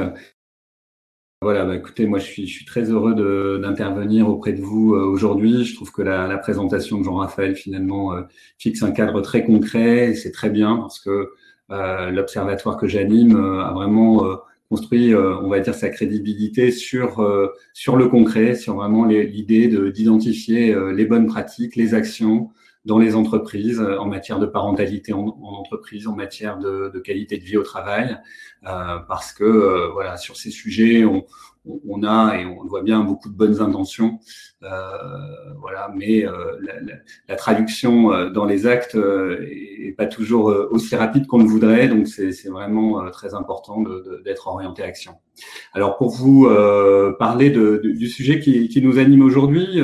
Voilà, 1.41 1.63
bah, 1.63 1.73
écoutez, 1.77 2.05
moi 2.05 2.19
je 2.19 2.25
suis, 2.25 2.47
je 2.47 2.53
suis 2.53 2.65
très 2.65 2.91
heureux 2.91 3.15
d'intervenir 3.61 4.27
auprès 4.27 4.51
de 4.51 4.59
vous 4.61 4.93
euh, 4.93 5.05
aujourd'hui. 5.05 5.63
Je 5.63 5.73
trouve 5.73 5.89
que 5.89 6.01
la, 6.01 6.27
la 6.27 6.37
présentation 6.37 6.99
de 6.99 7.05
Jean-Raphaël 7.05 7.55
finalement 7.55 8.13
fixe 8.57 8.83
un 8.83 8.91
cadre 8.91 9.21
très 9.21 9.45
concret 9.45 10.09
et 10.09 10.15
c'est 10.15 10.31
très 10.31 10.49
bien 10.49 10.75
parce 10.75 10.99
que 10.99 11.29
l'observatoire 11.69 12.75
que 12.77 12.87
j'anime 12.87 13.37
a 13.37 13.71
vraiment 13.73 14.25
construit, 14.69 15.15
on 15.15 15.47
va 15.47 15.59
dire, 15.61 15.75
sa 15.75 15.89
crédibilité 15.89 16.71
sur 16.71 17.25
sur 17.73 17.95
le 17.95 18.07
concret, 18.09 18.55
sur 18.55 18.75
vraiment 18.75 19.05
l'idée 19.05 19.67
d'identifier 19.91 20.75
les 20.93 21.05
bonnes 21.05 21.27
pratiques, 21.27 21.75
les 21.75 21.93
actions, 21.93 22.49
dans 22.85 22.97
les 22.97 23.15
entreprises 23.15 23.79
euh, 23.79 23.97
en 23.97 24.05
matière 24.05 24.39
de 24.39 24.45
parentalité 24.45 25.13
en, 25.13 25.25
entreprise, 25.41 26.07
en 26.07 26.15
matière 26.15 26.57
de, 26.57 26.91
de, 26.93 26.99
qualité 26.99 27.37
de 27.37 27.43
vie 27.43 27.57
au 27.57 27.63
travail, 27.63 28.17
euh, 28.67 28.97
parce 29.07 29.33
que 29.33 29.43
euh, 29.43 29.89
voilà 29.91 30.17
sur 30.17 30.37
ces 30.37 30.49
sujets 30.49 31.05
on, 31.05 31.25
on, 31.87 32.03
a 32.03 32.37
et 32.37 32.45
on 32.45 32.65
voit 32.65 32.81
bien 32.81 33.01
beaucoup 33.01 33.29
de 33.29 33.35
bonnes 33.35 33.61
intentions, 33.61 34.19
euh, 34.63 34.69
voilà, 35.59 35.91
mais 35.95 36.21
la, 36.21 36.79
la, 36.81 36.93
la, 37.27 37.35
traduction 37.35 38.29
dans 38.31 38.45
les 38.45 38.65
actes 38.65 38.95
est, 38.95 39.95
pas 39.97 40.07
toujours 40.07 40.45
aussi 40.71 40.95
rapide 40.95 41.27
qu'on 41.27 41.39
le 41.39 41.45
voudrait, 41.45 41.89
donc 41.89 42.07
c'est 42.07 42.47
vraiment 42.47 43.09
très 43.11 43.33
important 43.33 43.83
d'être 44.23 44.47
orienté 44.47 44.81
action. 44.81 45.15
Alors 45.73 45.97
pour 45.97 46.09
vous 46.09 46.49
parler 47.19 47.49
de, 47.49 47.81
du 47.83 48.07
sujet 48.07 48.39
qui, 48.39 48.69
qui 48.69 48.81
nous 48.81 48.97
anime 48.97 49.21
aujourd'hui 49.21 49.81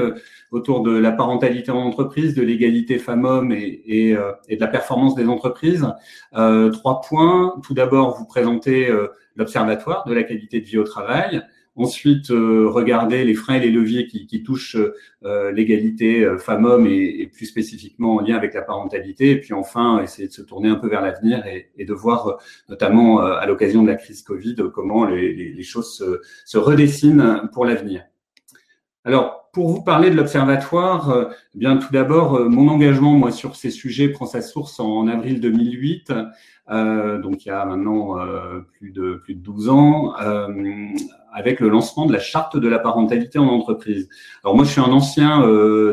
autour 0.55 0.81
de 0.81 0.91
la 0.91 1.11
parentalité 1.11 1.71
en 1.71 1.81
entreprise, 1.81 2.33
de 2.33 2.41
l'égalité 2.41 2.97
femmes-hommes 2.97 3.51
et, 3.51 3.81
et, 3.85 4.17
et, 4.47 4.55
de 4.55 4.61
la 4.61 4.67
performance 4.67 5.15
des 5.15 5.27
entreprises. 5.27 5.87
trois 6.31 7.01
points. 7.01 7.59
Tout 7.63 7.73
d'abord, 7.73 8.17
vous 8.17 8.25
présentez 8.25 8.89
l'Observatoire 9.35 10.05
de 10.07 10.13
la 10.13 10.23
qualité 10.23 10.61
de 10.61 10.65
vie 10.65 10.77
au 10.77 10.83
travail. 10.83 11.41
Ensuite, 11.77 12.31
euh, 12.31 12.69
regarder 12.69 13.25
les 13.25 13.33
freins 13.33 13.55
et 13.55 13.59
les 13.59 13.69
leviers 13.69 14.07
qui, 14.07 14.27
qui 14.27 14.43
touchent 14.43 14.77
euh, 15.25 15.51
l'égalité 15.51 16.23
euh, 16.23 16.37
femmes-hommes 16.37 16.87
et, 16.87 17.21
et, 17.21 17.27
plus 17.27 17.47
spécifiquement 17.47 18.15
en 18.15 18.21
lien 18.21 18.37
avec 18.37 18.53
la 18.53 18.61
parentalité. 18.61 19.31
Et 19.31 19.39
puis 19.41 19.53
enfin, 19.53 20.01
essayer 20.01 20.29
de 20.29 20.33
se 20.33 20.41
tourner 20.41 20.69
un 20.69 20.75
peu 20.75 20.87
vers 20.87 21.01
l'avenir 21.01 21.45
et, 21.45 21.71
et, 21.77 21.83
de 21.83 21.93
voir, 21.93 22.37
notamment 22.69 23.19
à 23.19 23.45
l'occasion 23.45 23.83
de 23.83 23.89
la 23.89 23.95
crise 23.95 24.21
Covid, 24.21 24.55
comment 24.73 25.03
les, 25.03 25.33
les, 25.33 25.51
les 25.51 25.63
choses 25.63 25.97
se, 25.97 26.21
se, 26.45 26.57
redessinent 26.57 27.49
pour 27.51 27.65
l'avenir. 27.65 28.05
Alors, 29.03 29.44
pour 29.55 29.69
vous 29.69 29.81
parler 29.81 30.09
de 30.09 30.17
l'observatoire, 30.17 31.29
eh 31.55 31.57
bien 31.57 31.77
tout 31.77 31.87
d'abord, 31.93 32.41
mon 32.49 32.67
engagement 32.67 33.13
moi 33.13 33.31
sur 33.31 33.55
ces 33.55 33.71
sujets 33.71 34.09
prend 34.09 34.25
sa 34.25 34.41
source 34.41 34.81
en 34.81 35.07
avril 35.07 35.39
2008. 35.39 36.11
Euh, 36.71 37.19
donc 37.19 37.45
il 37.45 37.49
y 37.49 37.51
a 37.51 37.63
maintenant 37.65 38.19
euh, 38.19 38.61
plus 38.73 38.91
de 38.91 39.21
plus 39.23 39.35
de 39.35 39.39
12 39.39 39.69
ans, 39.69 40.13
euh, 40.19 40.47
avec 41.31 41.59
le 41.59 41.69
lancement 41.69 42.05
de 42.05 42.13
la 42.13 42.19
charte 42.19 42.57
de 42.57 42.67
la 42.67 42.79
parentalité 42.79 43.37
en 43.37 43.47
entreprise. 43.47 44.09
Alors 44.43 44.55
moi, 44.55 44.65
je 44.65 44.71
suis 44.71 44.81
un 44.81 44.85
ancien 44.85 45.41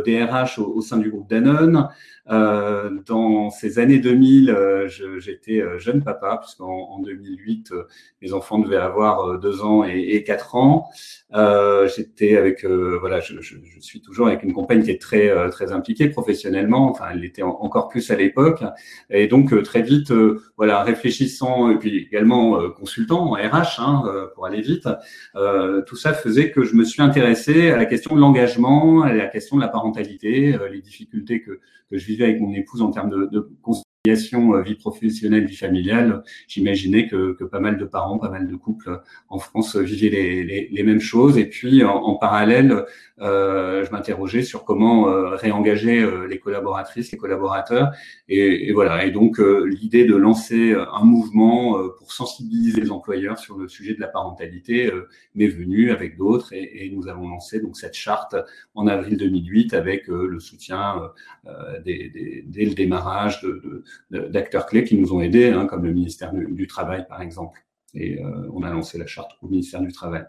DRH 0.07 0.59
au, 0.59 0.73
au, 0.75 0.81
sein 0.81 0.99
du 0.99 1.11
groupe 1.11 1.29
Danone. 1.29 1.89
Euh, 2.31 2.91
dans 3.05 3.51
ces 3.51 3.81
années 3.81 3.99
2000, 3.99 4.51
euh, 4.51 4.89
j'étais 5.19 5.61
euh, 5.61 5.79
jeune 5.79 6.05
papa, 6.05 6.39
puisqu'en 6.41 6.71
en 6.71 7.01
2008, 7.01 7.73
mes 8.23 8.33
enfants 8.33 8.61
devaient 8.61 8.77
avoir 8.77 9.39
deux 9.41 9.63
ans 9.63 9.85
et, 9.85 9.99
et 9.99 10.23
quatre 10.23 10.55
ans. 10.55 10.89
j'étais 11.95 12.37
avec, 12.37 12.65
voilà, 12.65 13.21
je, 13.21 13.41
je, 13.41 13.57
je, 13.65 13.81
suis 13.81 14.01
toujours 14.01 14.29
avec 14.29 14.43
une 14.43 14.53
compagne 14.53 14.83
qui 14.83 14.91
est 14.91 15.01
très 15.01 15.51
très 15.51 15.73
impliquée 15.73 16.09
professionnellement. 16.09 16.91
Enfin, 16.91 17.07
elle 17.13 17.21
l'était 17.21 17.43
encore 17.43 17.89
plus 17.89 18.11
à 18.11 18.17
l'époque. 18.17 18.63
Et 19.11 19.27
donc 19.27 19.61
très 19.65 19.83
vite, 19.83 20.13
voilà, 20.63 20.85
réfléchissant 20.85 21.71
et 21.71 21.77
puis 21.77 21.97
également 21.97 22.71
consultant 22.71 23.33
en 23.33 23.33
RH 23.33 23.81
hein, 23.81 24.03
pour 24.35 24.47
aller 24.47 24.61
vite. 24.61 24.89
tout 25.87 25.97
ça 25.97 26.15
faisait 26.15 26.53
que 26.53 26.63
je 26.63 26.77
me 26.77 26.85
suis 26.85 27.03
intéressé 27.03 27.71
à 27.71 27.77
la 27.77 27.85
question 27.85 28.15
de 28.15 28.21
l'engagement, 28.21 29.03
à 29.03 29.13
la 29.13 29.27
question 29.27 29.57
de 29.57 29.61
la 29.61 29.67
parentalité, 29.67 30.57
les 30.71 30.81
difficultés 30.81 31.43
que 31.43 31.61
je 31.93 32.07
vivais 32.07 32.25
avec 32.25 32.41
mon 32.41 32.53
épouse 32.55 32.83
en 32.83 32.91
termes 32.91 33.11
de, 33.11 33.27
de 33.27 33.39
euh, 33.39 33.73
vie 34.05 34.75
professionnelle, 34.75 35.45
vie 35.47 35.55
familiale, 35.55 36.25
j'imaginais 36.49 37.07
que, 37.07 37.35
que, 37.35 37.45
pas 37.45 37.61
mal 37.61 37.79
de 37.79 37.85
parents, 37.85 38.19
pas 38.19 38.31
mal 38.31 38.49
de 38.49 38.57
couples 38.57 39.01
en 39.29 39.39
France 39.39 39.77
vivaient 39.77 40.09
les, 40.09 40.43
les, 40.43 40.69
les 40.73 40.83
mêmes 40.83 41.01
choses. 41.01 41.39
Et 41.39 41.45
puis, 41.45 41.85
en, 41.85 42.17
parallèle, 42.17 42.85
euh, 43.21 43.85
je 43.85 43.93
m'interrogeais 43.93 44.43
sur 44.43 44.65
comment 44.65 45.09
euh, 45.09 45.37
réengager 45.37 46.03
euh, 46.03 46.27
les 46.27 46.41
collaboratrices, 46.41 47.13
les 47.13 47.19
collaborateurs. 47.19 47.93
Et, 48.29 48.69
et 48.69 48.73
voilà. 48.73 49.07
Et 49.07 49.13
donc, 49.13 49.39
euh, 49.39 49.67
l'idée 49.67 50.05
de 50.05 50.17
lancer 50.17 50.75
un 50.75 51.05
mouvement 51.05 51.79
pour 51.97 52.13
sensibiliser 52.13 52.81
les 52.81 52.91
employeurs 52.91 53.39
sur 53.39 53.57
le 53.57 53.69
sujet 53.69 53.95
de 53.95 54.01
la 54.01 54.09
parentalité 54.09 54.91
m'est 55.37 55.47
venue 55.47 55.93
avec 55.93 56.17
d'autres. 56.17 56.53
Et, 56.53 56.87
et, 56.87 56.91
nous 56.91 57.07
avons 57.07 57.29
lancé 57.29 57.61
donc 57.61 57.77
cette 57.77 57.95
charte 57.95 58.35
en 58.75 58.89
avril 58.89 59.17
2008 59.17 59.75
avec 59.75 60.09
le 60.09 60.41
soutien 60.41 61.13
des, 61.85 62.11
des, 62.11 62.45
dès 62.47 62.65
le 62.65 62.75
démarrage 62.75 63.41
de, 63.43 63.61
de, 63.65 63.85
d'acteurs 64.11 64.67
clés 64.67 64.85
qui 64.85 64.97
nous 64.97 65.13
ont 65.13 65.21
aidés, 65.21 65.51
hein, 65.51 65.67
comme 65.67 65.85
le 65.85 65.93
ministère 65.93 66.33
du, 66.33 66.67
Travail, 66.67 67.07
par 67.09 67.23
exemple. 67.23 67.61
Et 67.95 68.21
on 68.53 68.63
a 68.63 68.71
lancé 68.71 68.99
la 68.99 69.07
charte 69.07 69.33
au 69.43 69.49
ministère 69.49 69.81
du 69.81 69.93
Travail. 69.93 70.25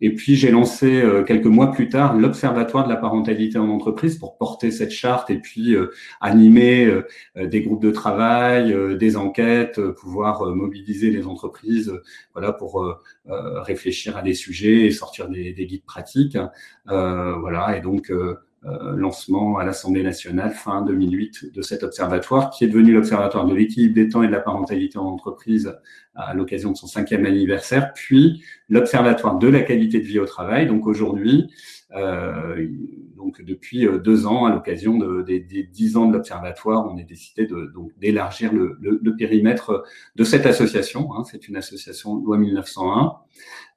Et 0.00 0.14
puis 0.14 0.36
j'ai 0.36 0.50
lancé 0.50 1.00
euh, 1.02 1.24
quelques 1.24 1.46
mois 1.46 1.72
plus 1.72 1.88
tard 1.88 2.16
l'Observatoire 2.16 2.84
de 2.84 2.88
la 2.88 2.96
parentalité 2.96 3.58
en 3.58 3.68
entreprise 3.68 4.16
pour 4.16 4.38
porter 4.38 4.70
cette 4.70 4.92
charte 4.92 5.28
et 5.28 5.38
puis 5.38 5.74
euh, 5.74 5.90
animer 6.20 6.86
euh, 6.86 7.02
des 7.46 7.62
groupes 7.62 7.82
de 7.82 7.90
travail, 7.90 8.76
des 8.96 9.16
enquêtes, 9.16 9.80
pouvoir 9.92 10.54
mobiliser 10.54 11.10
les 11.10 11.26
entreprises, 11.26 11.92
voilà 12.32 12.52
pour 12.52 12.84
réfléchir 13.26 14.16
à 14.16 14.22
des 14.22 14.34
sujets 14.34 14.86
et 14.86 14.90
sortir 14.90 15.28
des, 15.28 15.52
des 15.52 15.66
guides 15.66 15.84
pratiques, 15.84 16.38
voilà 16.86 17.76
et 17.76 17.80
donc 17.80 18.10
euh, 18.10 18.36
lancement 18.64 19.58
à 19.58 19.64
l'Assemblée 19.64 20.02
nationale 20.02 20.50
fin 20.50 20.82
2008 20.82 21.54
de 21.54 21.62
cet 21.62 21.82
observatoire, 21.84 22.50
qui 22.50 22.64
est 22.64 22.68
devenu 22.68 22.92
l'observatoire 22.92 23.46
de 23.46 23.54
l'équilibre 23.54 23.94
des 23.94 24.08
temps 24.08 24.22
et 24.22 24.26
de 24.26 24.32
la 24.32 24.40
parentalité 24.40 24.98
en 24.98 25.04
entreprise 25.04 25.72
à 26.18 26.34
l'occasion 26.34 26.72
de 26.72 26.76
son 26.76 26.88
cinquième 26.88 27.24
anniversaire, 27.24 27.92
puis 27.94 28.42
l'observatoire 28.68 29.38
de 29.38 29.46
la 29.48 29.62
qualité 29.62 30.00
de 30.00 30.04
vie 30.04 30.18
au 30.18 30.26
travail. 30.26 30.66
Donc 30.66 30.86
aujourd'hui, 30.86 31.48
euh, 31.94 32.68
donc 33.16 33.40
depuis 33.40 33.86
euh, 33.86 33.98
deux 33.98 34.26
ans, 34.26 34.44
à 34.44 34.52
l'occasion 34.52 34.98
de, 34.98 35.22
des, 35.22 35.40
dix 35.40 35.96
ans 35.96 36.06
de 36.06 36.12
l'observatoire, 36.12 36.86
on 36.90 36.98
est 36.98 37.04
décidé 37.04 37.46
de, 37.46 37.70
donc 37.72 37.92
d'élargir 37.98 38.52
le, 38.52 39.16
périmètre 39.16 39.84
de 40.16 40.24
cette 40.24 40.44
association. 40.44 41.14
Hein, 41.14 41.24
C'est 41.30 41.48
une 41.48 41.56
association 41.56 42.16
loi 42.16 42.36
1901. 42.36 43.14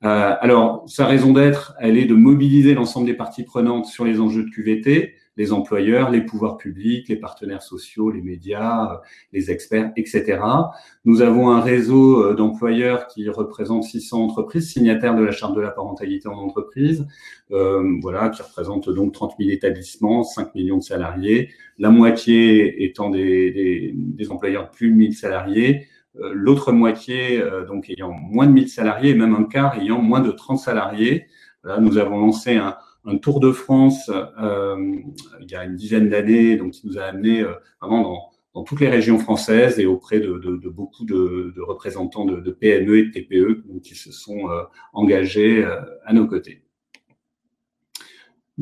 Euh, 0.04 0.36
alors, 0.40 0.84
sa 0.88 1.06
raison 1.06 1.34
d'être, 1.34 1.76
elle 1.80 1.98
est 1.98 2.06
de 2.06 2.16
mobiliser 2.16 2.74
l'ensemble 2.74 3.06
des 3.06 3.14
parties 3.14 3.44
prenantes 3.44 3.86
sur 3.86 4.04
les 4.04 4.20
enjeux 4.20 4.44
de 4.44 4.50
QVT, 4.50 5.16
les 5.38 5.54
employeurs, 5.54 6.12
les 6.12 6.22
pouvoirs 6.22 6.58
publics, 6.58 7.08
les 7.08 7.16
partenaires 7.16 7.64
sociaux, 7.64 8.12
les 8.12 8.22
médias, 8.22 8.94
euh, 8.94 8.98
les 9.32 9.50
experts, 9.50 9.92
etc. 9.96 10.40
Nous 11.06 11.22
avons 11.22 11.50
un 11.50 11.62
réseau 11.62 12.24
euh, 12.24 12.36
d'employeurs 12.36 13.08
qui 13.08 13.30
représente 13.30 13.84
600 13.84 14.24
entreprises 14.26 14.72
signataires 14.72 15.16
de 15.16 15.24
la 15.24 15.32
charte 15.32 15.56
de 15.56 15.62
la 15.62 15.72
parentalité 15.72 16.28
en 16.28 16.36
entreprise, 16.36 17.08
euh, 17.52 17.98
voilà, 18.02 18.30
qui 18.30 18.42
représente 18.42 18.90
donc 18.90 19.14
30 19.14 19.36
000 19.40 19.52
établissements, 19.52 20.24
5 20.24 20.54
millions 20.54 20.78
de 20.78 20.84
salariés, 20.84 21.50
la 21.78 21.90
moitié 21.90 22.84
étant 22.84 23.10
des, 23.10 23.96
employeurs 24.30 24.66
de 24.66 24.70
plus 24.70 24.92
de 24.92 24.96
1000 24.96 25.14
salariés, 25.16 25.88
l'autre 26.16 26.72
moitié 26.72 27.42
euh, 27.42 27.66
donc 27.66 27.90
ayant 27.90 28.12
moins 28.12 28.48
de 28.48 28.52
1000 28.52 28.70
salariés 28.70 29.12
et 29.12 29.16
même 29.16 29.36
un 29.36 29.44
quart 29.44 29.78
ayant 29.80 30.02
moins 30.02 30.22
de 30.22 30.32
30 30.32 30.60
salariés. 30.60 31.28
Voilà, 31.64 31.80
nous 31.80 31.98
avons 31.98 32.20
lancé 32.20 32.56
un, 32.56 32.78
Tour 33.20 33.40
de 33.40 33.52
France 33.52 34.12
euh, 34.40 34.96
il 35.42 35.50
y 35.50 35.56
a 35.56 35.64
une 35.64 35.76
dizaine 35.76 36.08
d'années, 36.08 36.56
donc 36.56 36.74
qui 36.74 36.86
nous 36.86 37.00
a 37.00 37.04
amené 37.06 37.42
euh, 37.42 37.54
vraiment 37.82 38.32
dans, 38.54 38.64
toutes 38.64 38.80
les 38.80 38.90
régions 38.90 39.18
françaises 39.18 39.80
et 39.80 39.88
auprès 39.88 40.20
de, 40.20 40.70
beaucoup 40.70 41.04
de, 41.04 41.54
représentants 41.62 42.26
de, 42.26 42.52
PME 42.52 42.98
et 42.98 43.06
de 43.06 43.12
TPE 43.12 43.64
donc, 43.68 43.82
qui 43.82 43.96
se 43.96 44.12
sont 44.12 44.52
euh, 44.52 44.62
engagés 44.94 45.64
euh, 45.64 45.82
à 46.06 46.14
nos 46.14 46.28
côtés. 46.28 46.64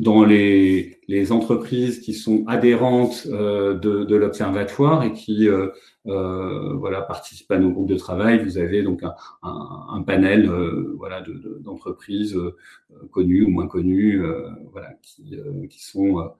Dans 0.00 0.24
les, 0.24 0.98
les, 1.08 1.30
entreprises 1.30 2.00
qui 2.00 2.14
sont 2.14 2.42
adhérentes 2.46 3.26
euh, 3.30 3.74
de, 3.74 4.16
l'observatoire 4.16 5.02
et 5.02 5.12
qui 5.12 5.46
voilà, 6.04 7.02
participent 7.02 7.50
à 7.52 7.58
nos 7.58 7.70
groupes 7.70 7.88
de 7.88 7.96
travail, 7.96 8.42
vous 8.42 8.56
avez 8.56 8.82
donc 8.82 9.02
un, 9.02 9.12
un, 9.42 9.86
un 9.90 10.02
panel 10.02 10.50
voilà, 10.96 11.22
d'entreprises 11.60 12.34
connues 13.10 13.44
ou 13.44 13.50
moins 13.50 13.66
connues 13.66 14.22
voilà, 14.72 14.88
qui, 15.02 15.36
qui 15.68 15.84
sont 15.84 16.30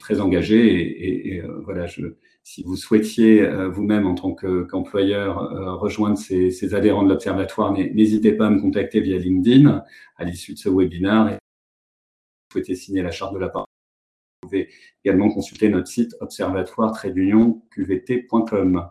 très 0.00 0.20
engagées. 0.20 0.66
Et, 0.66 1.08
et, 1.08 1.36
et 1.36 1.42
voilà, 1.64 1.86
je, 1.86 2.16
si 2.42 2.64
vous 2.64 2.74
souhaitiez 2.74 3.48
vous-même 3.68 4.08
en 4.08 4.16
tant 4.16 4.34
qu'employeur 4.34 5.78
rejoindre 5.78 6.18
ces, 6.18 6.50
ces, 6.50 6.74
adhérents 6.74 7.04
de 7.04 7.10
l'Observatoire, 7.10 7.72
n'hésitez 7.72 8.32
pas 8.32 8.48
à 8.48 8.50
me 8.50 8.60
contacter 8.60 9.00
via 9.00 9.18
LinkedIn 9.18 9.84
à 10.16 10.24
l'issue 10.24 10.54
de 10.54 10.58
ce 10.58 10.68
webinaire. 10.68 11.38
Souhaitez 12.52 12.74
signer 12.74 13.02
la 13.02 13.10
charte 13.10 13.34
de 13.34 13.38
la 13.38 13.48
part, 13.48 13.66
vous 14.42 14.48
pouvez 14.48 14.68
également 15.04 15.30
consulter 15.30 15.68
notre 15.68 15.88
site 15.88 16.14
observatoire-qvt.com. 16.20 18.88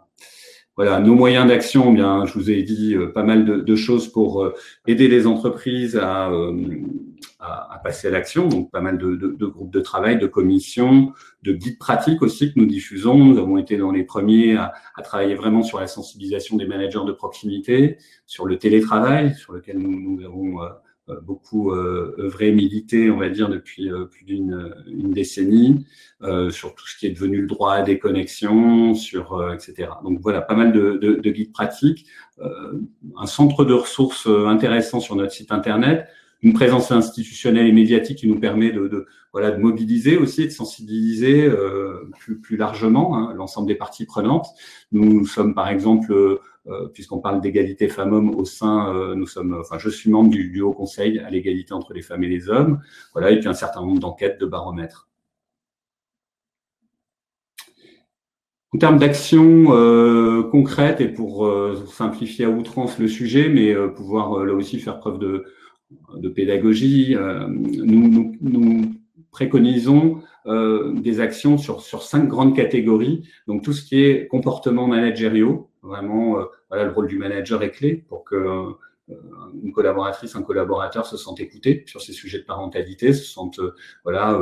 Voilà, 0.75 0.99
nos 0.99 1.15
moyens 1.15 1.47
d'action, 1.47 1.91
eh 1.91 1.95
bien, 1.95 2.25
je 2.25 2.33
vous 2.33 2.51
ai 2.51 2.61
dit 2.61 2.95
pas 3.15 3.23
mal 3.23 3.45
de, 3.45 3.61
de 3.61 3.75
choses 3.75 4.11
pour 4.11 4.47
aider 4.85 5.07
les 5.07 5.25
entreprises 5.25 5.97
à, 5.97 6.29
à, 7.39 7.73
à 7.73 7.79
passer 7.79 8.07
à 8.07 8.11
l'action. 8.11 8.47
Donc, 8.47 8.71
pas 8.71 8.81
mal 8.81 8.97
de, 8.97 9.15
de, 9.15 9.27
de, 9.27 9.45
groupes 9.45 9.71
de 9.71 9.79
travail, 9.79 10.17
de 10.17 10.27
commissions, 10.27 11.13
de 11.43 11.53
guides 11.53 11.79
pratiques 11.79 12.21
aussi 12.21 12.53
que 12.53 12.59
nous 12.59 12.65
diffusons. 12.65 13.17
Nous 13.17 13.37
avons 13.37 13.57
été 13.57 13.77
dans 13.77 13.91
les 13.91 14.03
premiers 14.03 14.55
à, 14.55 14.73
à 14.95 15.01
travailler 15.01 15.35
vraiment 15.35 15.63
sur 15.63 15.79
la 15.79 15.87
sensibilisation 15.87 16.57
des 16.57 16.65
managers 16.65 17.05
de 17.05 17.11
proximité, 17.11 17.97
sur 18.25 18.45
le 18.45 18.57
télétravail, 18.57 19.35
sur 19.35 19.53
lequel 19.53 19.77
nous, 19.77 19.99
nous 19.99 20.25
avons 20.25 20.61
euh, 20.61 20.65
euh 20.65 20.69
beaucoup 21.21 21.71
euh, 21.71 22.15
œuvré, 22.19 22.51
milité, 22.51 23.09
on 23.09 23.17
va 23.17 23.29
dire, 23.29 23.49
depuis 23.49 23.91
euh, 23.91 24.05
plus 24.05 24.25
d'une 24.25 24.73
une 24.87 25.11
décennie, 25.11 25.85
euh, 26.21 26.49
sur 26.49 26.75
tout 26.75 26.87
ce 26.87 26.97
qui 26.97 27.07
est 27.07 27.11
devenu 27.11 27.41
le 27.41 27.47
droit 27.47 27.73
à 27.73 27.81
des 27.81 27.99
connexions, 27.99 28.93
sur 28.93 29.33
euh, 29.33 29.53
etc. 29.53 29.89
Donc 30.03 30.19
voilà, 30.19 30.41
pas 30.41 30.55
mal 30.55 30.73
de, 30.73 30.97
de, 31.01 31.13
de 31.15 31.31
guides 31.31 31.53
pratiques, 31.53 32.07
un 33.17 33.25
centre 33.25 33.65
de 33.65 33.73
ressources 33.73 34.27
intéressant 34.27 34.99
sur 34.99 35.15
notre 35.15 35.31
site 35.31 35.51
internet, 35.51 36.07
une 36.41 36.53
présence 36.53 36.91
institutionnelle 36.91 37.67
et 37.67 37.71
médiatique 37.71 38.19
qui 38.19 38.27
nous 38.27 38.39
permet 38.39 38.71
de, 38.71 38.87
de 38.87 39.07
voilà, 39.33 39.51
de 39.51 39.57
mobiliser 39.57 40.17
aussi, 40.17 40.45
de 40.45 40.51
sensibiliser 40.51 41.45
euh, 41.45 42.09
plus, 42.19 42.39
plus, 42.39 42.57
largement 42.57 43.17
hein, 43.17 43.33
l'ensemble 43.35 43.67
des 43.67 43.75
parties 43.75 44.05
prenantes. 44.05 44.47
Nous, 44.91 45.25
sommes 45.25 45.53
par 45.53 45.69
exemple, 45.69 46.13
euh, 46.13 46.39
euh, 46.67 46.87
puisqu'on 46.89 47.19
parle 47.19 47.41
d'égalité 47.41 47.87
femmes-hommes 47.87 48.35
au 48.35 48.45
sein, 48.45 48.93
euh, 48.93 49.15
nous 49.15 49.27
sommes, 49.27 49.57
enfin, 49.59 49.77
je 49.79 49.89
suis 49.89 50.09
membre 50.09 50.29
du, 50.29 50.49
du 50.49 50.61
Haut 50.61 50.73
Conseil 50.73 51.19
à 51.19 51.29
l'égalité 51.29 51.73
entre 51.73 51.93
les 51.93 52.01
femmes 52.01 52.23
et 52.23 52.29
les 52.29 52.49
hommes, 52.49 52.81
voilà, 53.13 53.31
et 53.31 53.39
puis 53.39 53.47
un 53.47 53.53
certain 53.53 53.81
nombre 53.81 53.99
d'enquêtes, 53.99 54.39
de 54.39 54.45
baromètres. 54.45 55.07
En 58.73 58.79
termes 58.79 58.99
d'actions 58.99 59.67
euh, 59.69 60.43
concrètes 60.43 60.99
et 60.99 61.07
pour, 61.07 61.45
euh, 61.45 61.85
simplifier 61.87 62.45
à 62.45 62.49
outrance 62.49 62.99
le 62.99 63.07
sujet, 63.07 63.47
mais 63.47 63.73
euh, 63.73 63.87
pouvoir 63.87 64.39
euh, 64.39 64.45
là 64.45 64.53
aussi 64.53 64.79
faire 64.79 64.99
preuve 64.99 65.19
de, 65.19 65.45
de 66.15 66.29
pédagogie, 66.29 67.15
nous, 67.15 68.07
nous, 68.09 68.35
nous, 68.41 68.93
préconisons 69.31 70.21
des 70.45 71.19
actions 71.19 71.57
sur, 71.57 71.81
sur 71.81 72.01
cinq 72.01 72.27
grandes 72.27 72.55
catégories. 72.55 73.27
Donc 73.45 73.63
tout 73.63 73.73
ce 73.73 73.83
qui 73.83 74.01
est 74.01 74.27
comportement 74.27 74.87
managériaux, 74.87 75.69
vraiment 75.83 76.37
voilà, 76.69 76.85
le 76.85 76.91
rôle 76.91 77.07
du 77.07 77.17
manager 77.17 77.61
est 77.61 77.71
clé 77.71 78.03
pour 78.07 78.23
que 78.23 78.73
une 79.63 79.71
collaboratrice, 79.71 80.35
un 80.35 80.41
collaborateur 80.41 81.05
se 81.05 81.17
sente 81.17 81.39
écouté 81.39 81.83
sur 81.87 82.01
ces 82.01 82.13
sujets 82.13 82.39
de 82.39 82.45
parentalité, 82.45 83.13
se 83.13 83.25
sente 83.25 83.59
voilà 84.03 84.39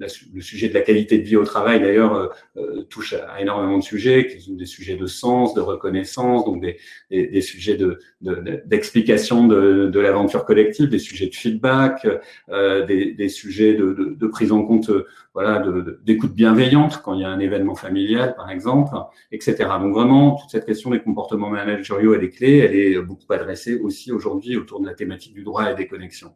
le 0.00 0.40
sujet 0.40 0.68
de 0.68 0.74
la 0.74 0.80
qualité 0.80 1.18
de 1.18 1.24
vie 1.24 1.36
au 1.36 1.44
travail, 1.44 1.80
d'ailleurs, 1.80 2.14
euh, 2.14 2.28
euh, 2.56 2.82
touche 2.82 3.12
à, 3.14 3.40
énormément 3.40 3.78
de 3.78 3.82
sujets, 3.82 4.26
qui 4.26 4.40
sont 4.40 4.54
des 4.54 4.66
sujets 4.66 4.96
de 4.96 5.06
sens, 5.06 5.54
de 5.54 5.60
reconnaissance, 5.60 6.44
donc 6.44 6.60
des, 6.60 6.78
des, 7.10 7.26
des 7.26 7.40
sujets 7.40 7.78
d'explication 8.20 9.46
de, 9.46 9.60
de, 9.60 9.88
de, 9.88 10.00
l'aventure 10.00 10.44
collective, 10.44 10.88
des 10.88 10.98
sujets 10.98 11.26
de 11.26 11.34
feedback, 11.34 12.06
euh, 12.48 12.86
des, 12.86 13.12
des, 13.12 13.28
sujets 13.28 13.74
de, 13.74 14.26
prise 14.26 14.52
en 14.52 14.64
compte, 14.64 14.90
voilà, 15.34 15.64
d'écoute 16.02 16.34
bienveillante 16.34 17.02
quand 17.02 17.14
il 17.14 17.20
y 17.20 17.24
a 17.24 17.28
un 17.28 17.40
événement 17.40 17.74
familial, 17.74 18.34
par 18.36 18.50
exemple, 18.50 18.94
etc. 19.32 19.56
Donc 19.80 19.92
vraiment, 19.94 20.36
toute 20.36 20.50
cette 20.50 20.66
question 20.66 20.90
des 20.90 21.00
comportements 21.00 21.50
managériaux, 21.50 22.14
elle 22.14 22.24
est 22.24 22.30
clé, 22.30 22.58
elle 22.58 22.74
est 22.74 23.00
beaucoup 23.00 23.32
adressée 23.32 23.78
aussi 23.78 24.12
aujourd'hui 24.12 24.56
autour 24.56 24.80
de 24.80 24.86
la 24.86 24.94
thématique 24.94 25.34
du 25.34 25.42
droit 25.42 25.70
et 25.70 25.74
des 25.74 25.86
connexions. 25.86 26.32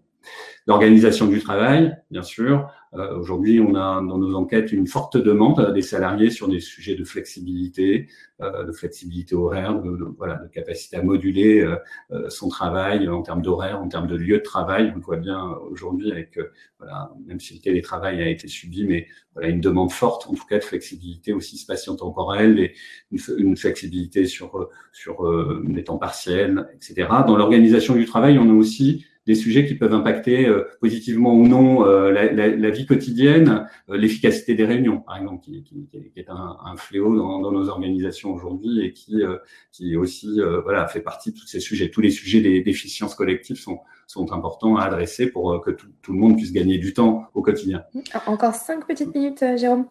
L'organisation 0.67 1.27
du 1.27 1.41
travail, 1.41 1.97
bien 2.11 2.23
sûr. 2.23 2.71
Euh, 2.95 3.19
Aujourd'hui, 3.19 3.61
on 3.61 3.75
a 3.75 4.01
dans 4.03 4.19
nos 4.19 4.35
enquêtes 4.35 4.73
une 4.73 4.87
forte 4.87 5.17
demande 5.17 5.73
des 5.75 5.83
salariés 5.83 6.31
sur 6.31 6.49
des 6.49 6.61
sujets 6.61 6.95
de 6.95 7.05
flexibilité, 7.05 8.09
euh, 8.41 8.65
de 8.65 8.73
flexibilité 8.73 9.35
horaire, 9.35 9.81
de, 9.81 9.97
voilà, 10.17 10.37
de 10.37 10.49
capacité 10.49 10.97
à 10.97 11.03
moduler 11.03 11.61
euh, 11.61 11.77
euh 12.13 12.31
son 12.31 12.49
travail 12.49 13.09
en 13.09 13.23
termes 13.23 13.43
d'horaire, 13.43 13.81
en 13.81 13.89
termes 13.89 14.07
de 14.07 14.17
lieu 14.17 14.39
de 14.39 14.43
travail. 14.43 14.91
On 14.93 14.97
le 14.97 15.03
voit 15.03 15.19
bien 15.19 15.51
aujourd'hui 15.71 16.11
avec, 16.11 16.39
euh, 16.39 16.51
voilà, 16.79 17.13
même 17.27 17.41
si 17.41 17.55
le 17.55 17.61
télétravail 17.61 18.23
a 18.23 18.29
été 18.29 18.49
subi, 18.49 18.85
mais 18.85 19.07
voilà, 19.35 19.49
une 19.49 19.61
demande 19.61 19.93
forte, 19.93 20.27
en 20.29 20.35
tout 20.35 20.47
cas, 20.47 20.59
de 20.59 20.65
flexibilité 20.65 21.33
aussi 21.33 21.59
spatio-temporelle 21.59 22.59
et 22.59 22.75
une, 23.13 23.19
une, 23.39 23.57
flexibilité 23.57 24.27
sur, 24.27 24.69
sur 24.93 25.31
les 25.67 25.85
temps 25.85 25.99
partiels, 25.99 26.69
etc. 26.75 27.09
Dans 27.27 27.37
l'organisation 27.37 27.95
du 27.95 28.05
travail, 28.05 28.39
on 28.39 28.51
a 28.51 28.53
aussi 28.53 29.05
des 29.27 29.35
sujets 29.35 29.67
qui 29.67 29.75
peuvent 29.75 29.95
impacter 29.95 30.47
euh, 30.47 30.69
positivement 30.81 31.35
ou 31.35 31.47
non 31.47 31.87
euh, 31.87 32.11
la, 32.11 32.31
la, 32.31 32.49
la, 32.49 32.71
vie 32.71 32.87
quotidienne, 32.87 33.67
euh, 33.89 33.97
l'efficacité 33.97 34.55
des 34.55 34.65
réunions, 34.65 35.01
par 35.01 35.17
exemple, 35.17 35.43
qui, 35.43 35.63
qui, 35.63 35.89
qui 35.91 36.21
est 36.21 36.29
un, 36.29 36.59
un 36.65 36.77
fléau 36.77 37.17
dans, 37.17 37.41
dans, 37.41 37.53
nos 37.53 37.69
organisations 37.69 38.35
aujourd'hui 38.35 38.85
et 38.85 38.93
qui, 38.93 39.23
qui 39.71 39.97
aussi 39.97 40.41
voilà, 40.63 40.87
fait 40.87 41.01
partie 41.01 41.33
de 41.33 41.39
tous 41.39 41.47
ces 41.47 41.61
sujets. 41.61 41.91
Tous 41.91 42.01
les 42.01 42.11
sujets 42.11 42.41
d'efficience 42.41 43.15
collective 43.15 43.57
sont, 43.57 43.81
sont 44.07 44.33
importants 44.33 44.77
à 44.77 44.85
adresser 44.85 45.31
pour 45.31 45.61
que 45.63 45.71
tout, 45.71 45.87
tout, 46.03 46.13
le 46.13 46.19
monde 46.19 46.37
puisse 46.37 46.53
gagner 46.53 46.79
du 46.79 46.93
temps 46.93 47.27
au 47.35 47.43
quotidien. 47.43 47.85
Encore 48.27 48.55
cinq 48.55 48.87
petites 48.87 49.15
minutes, 49.15 49.45
Jérôme? 49.57 49.87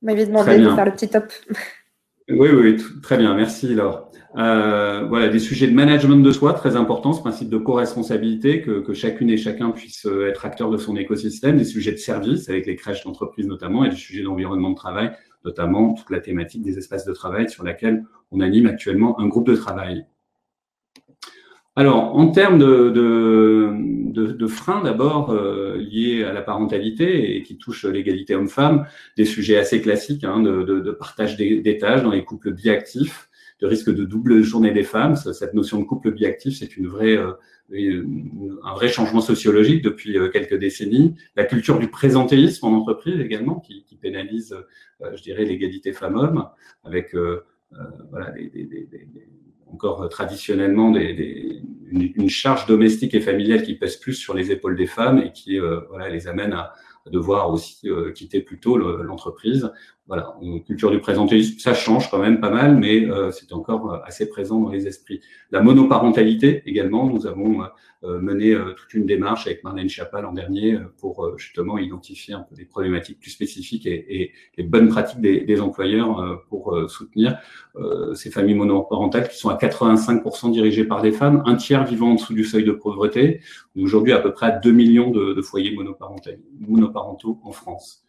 Vous 0.00 0.06
m'avez 0.06 0.26
demandé 0.26 0.58
de 0.58 0.68
faire 0.74 0.84
le 0.84 0.92
petit 0.92 1.08
top. 1.08 1.32
Oui, 2.32 2.48
oui, 2.50 2.76
très 3.02 3.18
bien. 3.18 3.34
Merci, 3.34 3.74
Laure. 3.74 4.10
Euh, 4.36 5.04
voilà, 5.06 5.28
des 5.28 5.38
sujets 5.38 5.66
de 5.66 5.74
management 5.74 6.22
de 6.22 6.32
soi, 6.32 6.54
très 6.54 6.76
importants, 6.76 7.12
ce 7.12 7.20
principe 7.20 7.50
de 7.50 7.58
co-responsabilité, 7.58 8.62
que, 8.62 8.80
que, 8.80 8.94
chacune 8.94 9.28
et 9.28 9.36
chacun 9.36 9.70
puisse 9.70 10.06
euh, 10.06 10.28
être 10.28 10.46
acteur 10.46 10.70
de 10.70 10.78
son 10.78 10.96
écosystème, 10.96 11.58
des 11.58 11.64
sujets 11.64 11.92
de 11.92 11.98
service, 11.98 12.48
avec 12.48 12.66
les 12.66 12.74
crèches 12.76 13.04
d'entreprise 13.04 13.46
notamment, 13.46 13.84
et 13.84 13.90
des 13.90 13.96
sujets 13.96 14.22
d'environnement 14.22 14.70
de 14.70 14.76
travail, 14.76 15.12
notamment 15.44 15.92
toute 15.92 16.08
la 16.08 16.20
thématique 16.20 16.62
des 16.62 16.78
espaces 16.78 17.04
de 17.04 17.12
travail 17.12 17.50
sur 17.50 17.64
laquelle 17.64 18.04
on 18.30 18.40
anime 18.40 18.66
actuellement 18.66 19.20
un 19.20 19.28
groupe 19.28 19.46
de 19.46 19.56
travail. 19.56 20.06
Alors, 21.74 22.14
en 22.14 22.28
termes 22.30 22.58
de, 22.58 22.90
de, 22.90 23.72
de, 24.12 24.32
de 24.32 24.46
freins 24.46 24.82
d'abord 24.82 25.30
euh, 25.30 25.78
liés 25.78 26.22
à 26.22 26.34
la 26.34 26.42
parentalité 26.42 27.34
et 27.36 27.42
qui 27.42 27.56
touchent 27.56 27.86
l'égalité 27.86 28.34
homme-femme, 28.34 28.86
des 29.16 29.24
sujets 29.24 29.56
assez 29.56 29.80
classiques 29.80 30.24
hein, 30.24 30.40
de, 30.40 30.62
de, 30.62 30.90
partage 30.90 31.36
des, 31.36 31.78
tâches 31.78 32.02
dans 32.02 32.10
les 32.10 32.24
couples 32.24 32.52
biactifs, 32.52 33.30
de 33.60 33.66
risque 33.66 33.88
de 33.88 34.04
double 34.04 34.42
journée 34.42 34.72
des 34.72 34.82
femmes. 34.82 35.16
Cette 35.16 35.54
notion 35.54 35.78
de 35.78 35.84
couple 35.84 36.10
biactif, 36.10 36.58
c'est 36.58 36.76
une 36.76 36.88
vraie, 36.88 37.16
euh, 37.72 38.04
un 38.64 38.74
vrai 38.74 38.88
changement 38.88 39.22
sociologique 39.22 39.82
depuis 39.82 40.18
euh, 40.18 40.28
quelques 40.28 40.58
décennies. 40.58 41.14
La 41.36 41.44
culture 41.44 41.78
du 41.78 41.88
présentéisme 41.88 42.66
en 42.66 42.72
entreprise 42.76 43.18
également, 43.18 43.60
qui, 43.60 43.84
qui 43.84 43.96
pénalise, 43.96 44.54
euh, 45.00 45.16
je 45.16 45.22
dirais, 45.22 45.46
l'égalité 45.46 45.94
femmes-hommes, 45.94 46.48
avec 46.84 47.14
voilà, 48.10 48.30
des, 48.32 48.50
des, 48.50 48.66
des, 48.66 49.08
encore 49.72 50.08
traditionnellement 50.08 50.90
des, 50.90 51.62
une, 51.90 52.28
charge 52.28 52.66
domestique 52.66 53.14
et 53.14 53.20
familiale 53.20 53.62
qui 53.62 53.74
pèse 53.74 53.96
plus 53.96 54.14
sur 54.14 54.34
les 54.34 54.50
épaules 54.50 54.76
des 54.76 54.86
femmes 54.86 55.18
et 55.18 55.32
qui 55.32 55.58
voilà, 55.88 56.08
les 56.08 56.28
amène 56.28 56.52
à, 56.52 56.72
devoir 57.10 57.50
aussi 57.50 57.88
quitter 58.14 58.40
plus 58.40 58.60
tôt 58.60 58.76
l'entreprise 58.76 59.72
voilà, 60.08 60.34
culture 60.66 60.90
du 60.90 60.98
présentéisme, 60.98 61.58
ça 61.60 61.74
change 61.74 62.10
quand 62.10 62.18
même 62.18 62.40
pas 62.40 62.50
mal, 62.50 62.76
mais 62.76 63.08
euh, 63.08 63.30
c'est 63.30 63.52
encore 63.52 63.92
euh, 63.92 63.98
assez 64.04 64.28
présent 64.28 64.60
dans 64.60 64.70
les 64.70 64.88
esprits. 64.88 65.20
La 65.52 65.62
monoparentalité 65.62 66.62
également, 66.66 67.06
nous 67.06 67.26
avons 67.26 67.62
euh, 68.02 68.18
mené 68.18 68.52
toute 68.76 68.94
une 68.94 69.06
démarche 69.06 69.46
avec 69.46 69.62
Marlène 69.62 69.88
Chapal 69.88 70.24
l'an 70.24 70.32
dernier 70.32 70.76
pour 70.98 71.38
justement 71.38 71.78
identifier 71.78 72.34
un 72.34 72.40
peu 72.40 72.56
des 72.56 72.64
problématiques 72.64 73.20
plus 73.20 73.30
spécifiques 73.30 73.86
et, 73.86 74.32
les 74.56 74.64
bonnes 74.64 74.88
pratiques 74.88 75.20
des, 75.20 75.60
employeurs 75.60 76.42
pour 76.48 76.76
soutenir 76.88 77.38
ces 78.14 78.30
familles 78.30 78.56
monoparentales 78.56 79.28
qui 79.28 79.38
sont 79.38 79.50
à 79.50 79.56
85% 79.56 80.50
dirigées 80.50 80.84
par 80.84 81.00
des 81.00 81.12
femmes, 81.12 81.44
un 81.46 81.54
tiers 81.54 81.84
vivant 81.84 82.10
en 82.10 82.14
dessous 82.14 82.34
du 82.34 82.44
seuil 82.44 82.64
de 82.64 82.72
pauvreté, 82.72 83.40
aujourd'hui 83.80 84.12
à 84.12 84.18
peu 84.18 84.32
près 84.32 84.46
à 84.46 84.50
2 84.50 84.72
millions 84.72 85.10
de 85.10 85.40
foyers 85.40 85.76
monoparentaux 86.58 87.38
en 87.44 87.52
France. 87.52 88.01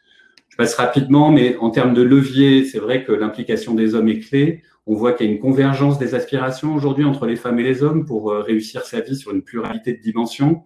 Je 0.54 0.58
passe 0.58 0.76
rapidement, 0.76 1.32
mais 1.32 1.58
en 1.58 1.72
termes 1.72 1.96
de 1.96 2.04
levier, 2.04 2.63
c'est 2.63 2.78
vrai 2.78 3.04
que 3.04 3.12
l'implication 3.12 3.74
des 3.74 3.96
hommes 3.96 4.08
est 4.08 4.20
clé. 4.20 4.62
On 4.86 4.94
voit 4.94 5.13
qu'il 5.13 5.26
y 5.26 5.30
a 5.30 5.34
une 5.34 5.39
convergence 5.39 5.98
des 5.98 6.13
aspirations 6.13 6.76
aujourd'hui 6.76 7.06
entre 7.06 7.26
les 7.26 7.36
femmes 7.36 7.58
et 7.58 7.63
les 7.63 7.82
hommes 7.82 8.06
pour 8.06 8.30
euh, 8.30 8.42
réussir 8.42 8.84
sa 8.84 9.00
vie 9.00 9.16
sur 9.16 9.32
une 9.32 9.42
pluralité 9.42 9.94
de 9.94 10.00
dimensions. 10.00 10.62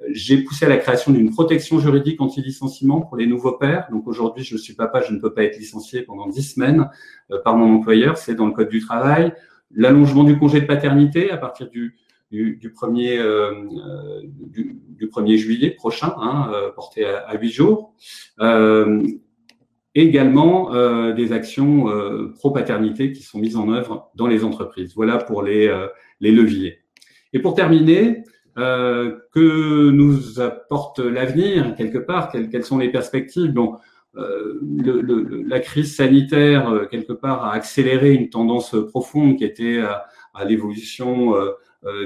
Euh, 0.00 0.06
j'ai 0.08 0.38
poussé 0.38 0.64
à 0.64 0.70
la 0.70 0.78
création 0.78 1.12
d'une 1.12 1.30
protection 1.30 1.78
juridique 1.80 2.18
anti-licenciement 2.22 3.02
pour 3.02 3.18
les 3.18 3.26
nouveaux 3.26 3.52
pères. 3.58 3.88
Donc 3.90 4.08
aujourd'hui, 4.08 4.42
je 4.42 4.56
suis 4.56 4.72
papa, 4.72 5.02
je 5.02 5.12
ne 5.12 5.20
peux 5.20 5.34
pas 5.34 5.44
être 5.44 5.58
licencié 5.58 6.00
pendant 6.00 6.28
dix 6.28 6.54
semaines 6.54 6.88
euh, 7.30 7.38
par 7.44 7.58
mon 7.58 7.76
employeur. 7.76 8.16
C'est 8.16 8.36
dans 8.36 8.46
le 8.46 8.52
code 8.52 8.70
du 8.70 8.80
travail. 8.80 9.34
L'allongement 9.70 10.24
du 10.24 10.38
congé 10.38 10.62
de 10.62 10.66
paternité 10.66 11.30
à 11.30 11.36
partir 11.36 11.68
du, 11.68 11.98
du, 12.30 12.56
du, 12.56 12.70
1er, 12.70 13.18
euh, 13.18 13.52
du, 14.32 14.80
du 14.88 15.08
1er 15.08 15.36
juillet 15.36 15.72
prochain, 15.72 16.14
hein, 16.16 16.50
porté 16.74 17.04
à, 17.04 17.36
8 17.38 17.50
jours. 17.50 17.94
Également 19.96 20.74
euh, 20.74 21.12
des 21.14 21.32
actions 21.32 21.88
euh, 21.88 22.30
pro-paternité 22.34 23.12
qui 23.12 23.22
sont 23.22 23.38
mises 23.38 23.56
en 23.56 23.70
œuvre 23.72 24.10
dans 24.14 24.26
les 24.26 24.44
entreprises. 24.44 24.92
Voilà 24.94 25.16
pour 25.16 25.42
les, 25.42 25.66
euh, 25.66 25.86
les 26.20 26.30
leviers. 26.30 26.80
Et 27.32 27.38
pour 27.38 27.54
terminer, 27.54 28.22
euh, 28.58 29.16
que 29.32 29.90
nous 29.90 30.40
apporte 30.40 30.98
l'avenir 30.98 31.74
quelque 31.76 31.98
part 31.98 32.30
quelles, 32.30 32.48
quelles, 32.48 32.64
sont 32.64 32.78
les 32.78 32.90
perspectives? 32.90 33.52
Bon, 33.52 33.76
euh, 34.16 34.60
le, 34.62 35.00
le, 35.00 35.42
la 35.42 35.60
crise 35.60 35.96
sanitaire, 35.96 36.86
quelque 36.90 37.12
part, 37.12 37.44
a 37.44 37.52
accéléré 37.52 38.12
une 38.12 38.28
tendance 38.28 38.74
profonde 38.90 39.36
qui 39.36 39.44
était 39.44 39.80
à, 39.80 40.06
à 40.34 40.44
l'évolution 40.44 41.34
euh, 41.36 41.52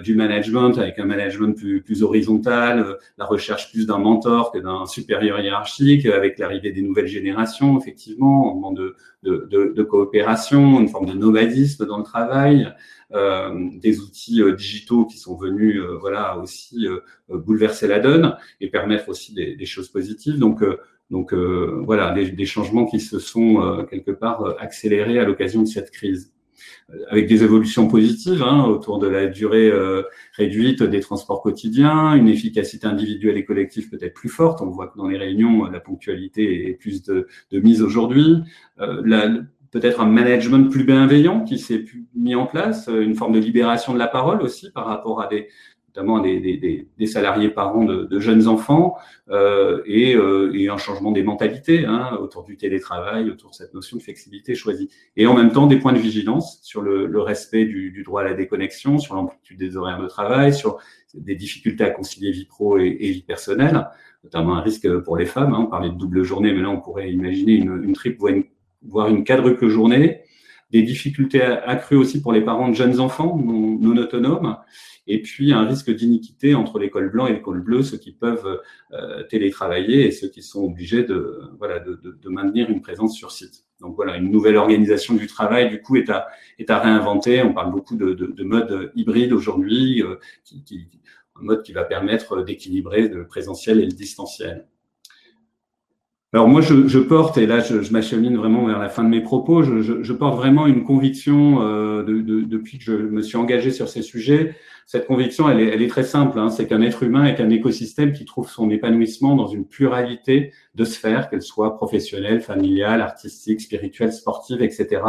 du 0.03 0.14
management 0.14 0.77
avec 0.79 0.99
un 0.99 1.05
management 1.05 1.57
plus, 1.57 1.83
plus 1.83 2.03
horizontal, 2.03 2.81
euh, 2.81 2.95
la 3.19 3.25
recherche 3.25 3.73
plus 3.73 3.87
d'un 3.87 3.99
mentor 3.99 4.53
que 4.53 4.59
d'un 4.59 4.87
supérieur 4.87 5.40
hiérarchique, 5.40 6.07
avec 6.07 6.38
l'arrivée 6.38 6.73
des 6.73 6.83
nouvelles 6.83 7.07
générations, 7.07 7.79
effectivement, 7.79 8.51
un 8.51 8.55
moment 8.55 8.73
de, 8.73 8.97
de, 9.23 9.73
de, 9.75 9.83
coopération, 9.83 10.81
une 10.81 10.88
forme 10.88 11.07
de 11.07 11.14
nomadisme 11.14 11.87
dans 11.87 11.99
le 11.99 12.05
travail, 12.05 12.73
euh, 13.12 13.71
des 13.81 14.01
outils 14.01 14.43
euh, 14.43 14.53
digitaux 14.53 15.07
qui 15.07 15.19
sont 15.19 15.37
venus, 15.37 15.81
voilà, 16.01 16.38
aussi 16.38 16.87
bouleverser 17.29 17.87
la 17.87 18.01
donne 18.01 18.37
et 18.61 18.69
permettre 18.69 19.09
aussi 19.09 19.35
des, 19.35 19.57
des 19.57 19.66
choses 19.66 19.88
positives. 19.88 20.38
Donc 20.38 20.62
donc 21.11 21.35
voilà, 21.35 22.12
des, 22.12 22.31
des, 22.31 22.47
changements 22.47 22.87
qui 22.87 23.01
se 23.01 23.19
sont 23.19 23.85
quelque 23.90 24.12
part 24.12 24.55
accélérés 24.61 25.19
à 25.19 25.25
l'occasion 25.25 25.62
de 25.62 25.66
cette 25.66 25.90
crise 25.90 26.33
avec 27.09 27.27
des 27.27 27.42
évolutions 27.42 27.88
positives 27.88 28.42
hein, 28.42 28.64
autour 28.64 28.99
de 28.99 29.07
la 29.07 29.27
durée 29.27 29.68
euh, 29.68 30.03
réduite 30.35 30.83
des 30.83 31.01
transports 31.01 31.42
quotidiens, 31.42 32.14
une 32.14 32.29
efficacité 32.29 32.87
individuelle 32.87 33.37
et 33.37 33.44
collective 33.44 33.88
peut-être 33.88 34.14
plus 34.14 34.29
forte. 34.29 34.61
On 34.61 34.70
voit 34.70 34.88
que 34.88 34.96
dans 34.96 35.09
les 35.09 35.18
réunions, 35.18 35.64
la 35.64 35.81
ponctualité 35.81 36.68
est 36.68 36.75
plus 36.75 37.03
de, 37.03 37.27
de 37.51 37.61
mise 37.61 37.83
aujourd'hui. 37.83 38.38
Euh, 38.81 39.42
peut-être 39.70 40.01
un 40.01 40.07
management 40.07 40.68
plus 40.68 40.83
bienveillant 40.83 41.44
qui 41.44 41.59
s'est 41.59 41.85
mis 42.16 42.35
en 42.35 42.44
place, 42.46 42.88
une 42.88 43.14
forme 43.14 43.35
de 43.35 43.38
libération 43.38 43.94
de 43.94 43.99
la 43.99 44.09
parole 44.09 44.42
aussi 44.42 44.73
par 44.73 44.87
rapport 44.87 45.23
à 45.23 45.29
des, 45.29 45.46
notamment 45.94 46.20
des, 46.20 46.87
des, 46.98 47.07
salariés 47.07 47.48
parents 47.48 47.85
de, 47.85 48.05
de 48.05 48.20
jeunes 48.20 48.46
enfants, 48.46 48.96
euh, 49.31 49.83
et, 49.87 50.14
euh, 50.14 50.53
et, 50.55 50.68
un 50.68 50.76
changement 50.76 51.11
des 51.11 51.22
mentalités 51.22 51.85
hein, 51.85 52.16
autour 52.20 52.44
du 52.44 52.57
télétravail, 52.57 53.29
autour 53.29 53.50
de 53.50 53.55
cette 53.57 53.74
notion 53.74 53.96
de 53.96 54.03
flexibilité 54.03 54.55
choisie. 54.55 54.88
Et 55.16 55.26
en 55.26 55.35
même 55.35 55.50
temps, 55.50 55.66
des 55.66 55.79
points 55.79 55.92
de 55.92 55.98
vigilance 55.98 56.61
sur 56.62 56.83
le, 56.83 57.07
le 57.07 57.20
respect 57.20 57.64
du, 57.64 57.90
du, 57.90 58.05
droit 58.05 58.20
à 58.20 58.24
la 58.24 58.35
déconnexion, 58.35 58.98
sur 58.98 59.14
l'amplitude 59.16 59.59
des 59.59 59.76
horaires 59.76 60.00
de 60.00 60.07
travail, 60.07 60.55
sur 60.55 60.79
des 61.14 61.35
difficultés 61.35 61.85
à 61.85 61.90
concilier 61.90 62.31
vie 62.31 62.44
pro 62.44 62.79
et, 62.79 62.96
et 63.00 63.11
vie 63.11 63.22
personnelle, 63.22 63.88
notamment 64.22 64.55
un 64.55 64.61
risque 64.61 64.88
pour 65.00 65.16
les 65.16 65.26
femmes. 65.26 65.55
Hein, 65.55 65.64
on 65.66 65.66
parlait 65.66 65.90
de 65.90 65.96
double 65.96 66.22
journée, 66.22 66.53
mais 66.53 66.62
là, 66.62 66.70
on 66.70 66.81
pourrait 66.81 67.11
imaginer 67.11 67.55
une, 67.55 67.83
une 67.83 67.94
triple, 67.94 68.44
voire 68.83 69.09
une 69.09 69.24
quadruple 69.24 69.66
journée 69.68 70.22
des 70.71 70.83
difficultés 70.83 71.43
accrues 71.43 71.97
aussi 71.97 72.23
pour 72.23 72.33
les 72.33 72.41
parents 72.41 72.69
de 72.69 72.75
jeunes 72.75 73.01
enfants 73.01 73.37
non, 73.37 73.97
autonomes, 73.97 74.57
et 75.07 75.21
puis 75.23 75.53
un 75.53 75.67
risque 75.67 75.91
d'iniquité 75.91 76.55
entre 76.55 76.79
l'école 76.79 77.11
blanc 77.11 77.27
et 77.27 77.33
l'école 77.33 77.61
bleue, 77.61 77.83
ceux 77.83 77.99
qui 77.99 78.13
peuvent 78.13 78.61
euh, 78.93 79.23
télétravailler 79.25 80.07
et 80.07 80.11
ceux 80.13 80.29
qui 80.29 80.43
sont 80.43 80.63
obligés 80.63 81.03
de, 81.03 81.41
voilà, 81.59 81.81
de, 81.81 81.95
de, 81.95 82.29
maintenir 82.29 82.71
une 82.71 82.81
présence 82.81 83.17
sur 83.17 83.33
site. 83.33 83.65
Donc 83.81 83.97
voilà, 83.97 84.17
une 84.19 84.31
nouvelle 84.31 84.57
organisation 84.57 85.15
du 85.15 85.27
travail, 85.27 85.71
du 85.71 85.81
coup, 85.81 85.97
est 85.97 86.11
à, 86.11 86.29
est 86.59 86.71
à 86.71 86.79
réinventer. 86.79 87.43
On 87.43 87.55
parle 87.55 87.73
beaucoup 87.73 87.97
de, 87.97 88.13
de 88.13 88.45
mode 88.45 88.93
hybride 88.95 89.33
aujourd'hui, 89.33 90.03
euh, 90.03 90.17
qui, 90.45 90.63
qui, 90.63 90.87
un 91.41 91.45
mode 91.45 91.63
qui 91.63 91.73
va 91.73 91.85
permettre 91.85 92.43
d'équilibrer 92.43 93.09
le 93.09 93.27
présentiel 93.27 93.81
et 93.81 93.87
le 93.87 93.93
distanciel. 93.93 94.67
Alors 96.33 96.47
moi, 96.49 96.61
je, 96.61 96.87
je, 96.87 97.01
porte, 97.01 97.38
et 97.38 97.47
là 97.47 97.59
je, 97.59 97.83
je 97.83 97.93
m'achemine 97.93 98.37
vraiment 98.37 98.64
vers 98.64 98.79
la 98.79 98.88
fin 98.88 99.03
de 99.03 99.09
mes 99.09 99.21
propos, 99.21 99.64
je, 99.64 100.12
porte 100.12 100.37
vraiment 100.37 100.69
une 100.69 100.85
conviction 100.85 101.61
euh, 101.62 102.05
de, 102.05 102.21
de, 102.21 102.43
depuis 102.43 102.79
que 102.79 102.85
je 102.85 102.93
me 102.93 103.21
suis 103.21 103.37
engagé 103.37 103.73
sur 103.73 103.88
ces 103.88 104.03
sujets, 104.03 104.55
cette 104.90 105.07
conviction, 105.07 105.48
elle 105.48 105.61
est, 105.61 105.68
elle 105.68 105.83
est 105.83 105.88
très 105.88 106.03
simple. 106.03 106.37
Hein. 106.37 106.50
c'est 106.50 106.66
qu'un 106.66 106.83
être 106.83 107.05
humain 107.05 107.24
est 107.24 107.40
un 107.40 107.48
écosystème 107.48 108.12
qui 108.12 108.24
trouve 108.24 108.50
son 108.50 108.70
épanouissement 108.70 109.37
dans 109.37 109.46
une 109.46 109.64
pluralité 109.64 110.53
de 110.74 110.85
sphères, 110.85 111.31
qu'elles 111.31 111.42
soient 111.42 111.76
professionnelles, 111.76 112.40
familiales, 112.40 113.00
artistiques, 113.00 113.61
spirituelles, 113.61 114.12
sportives, 114.12 114.62
etc. 114.62 115.00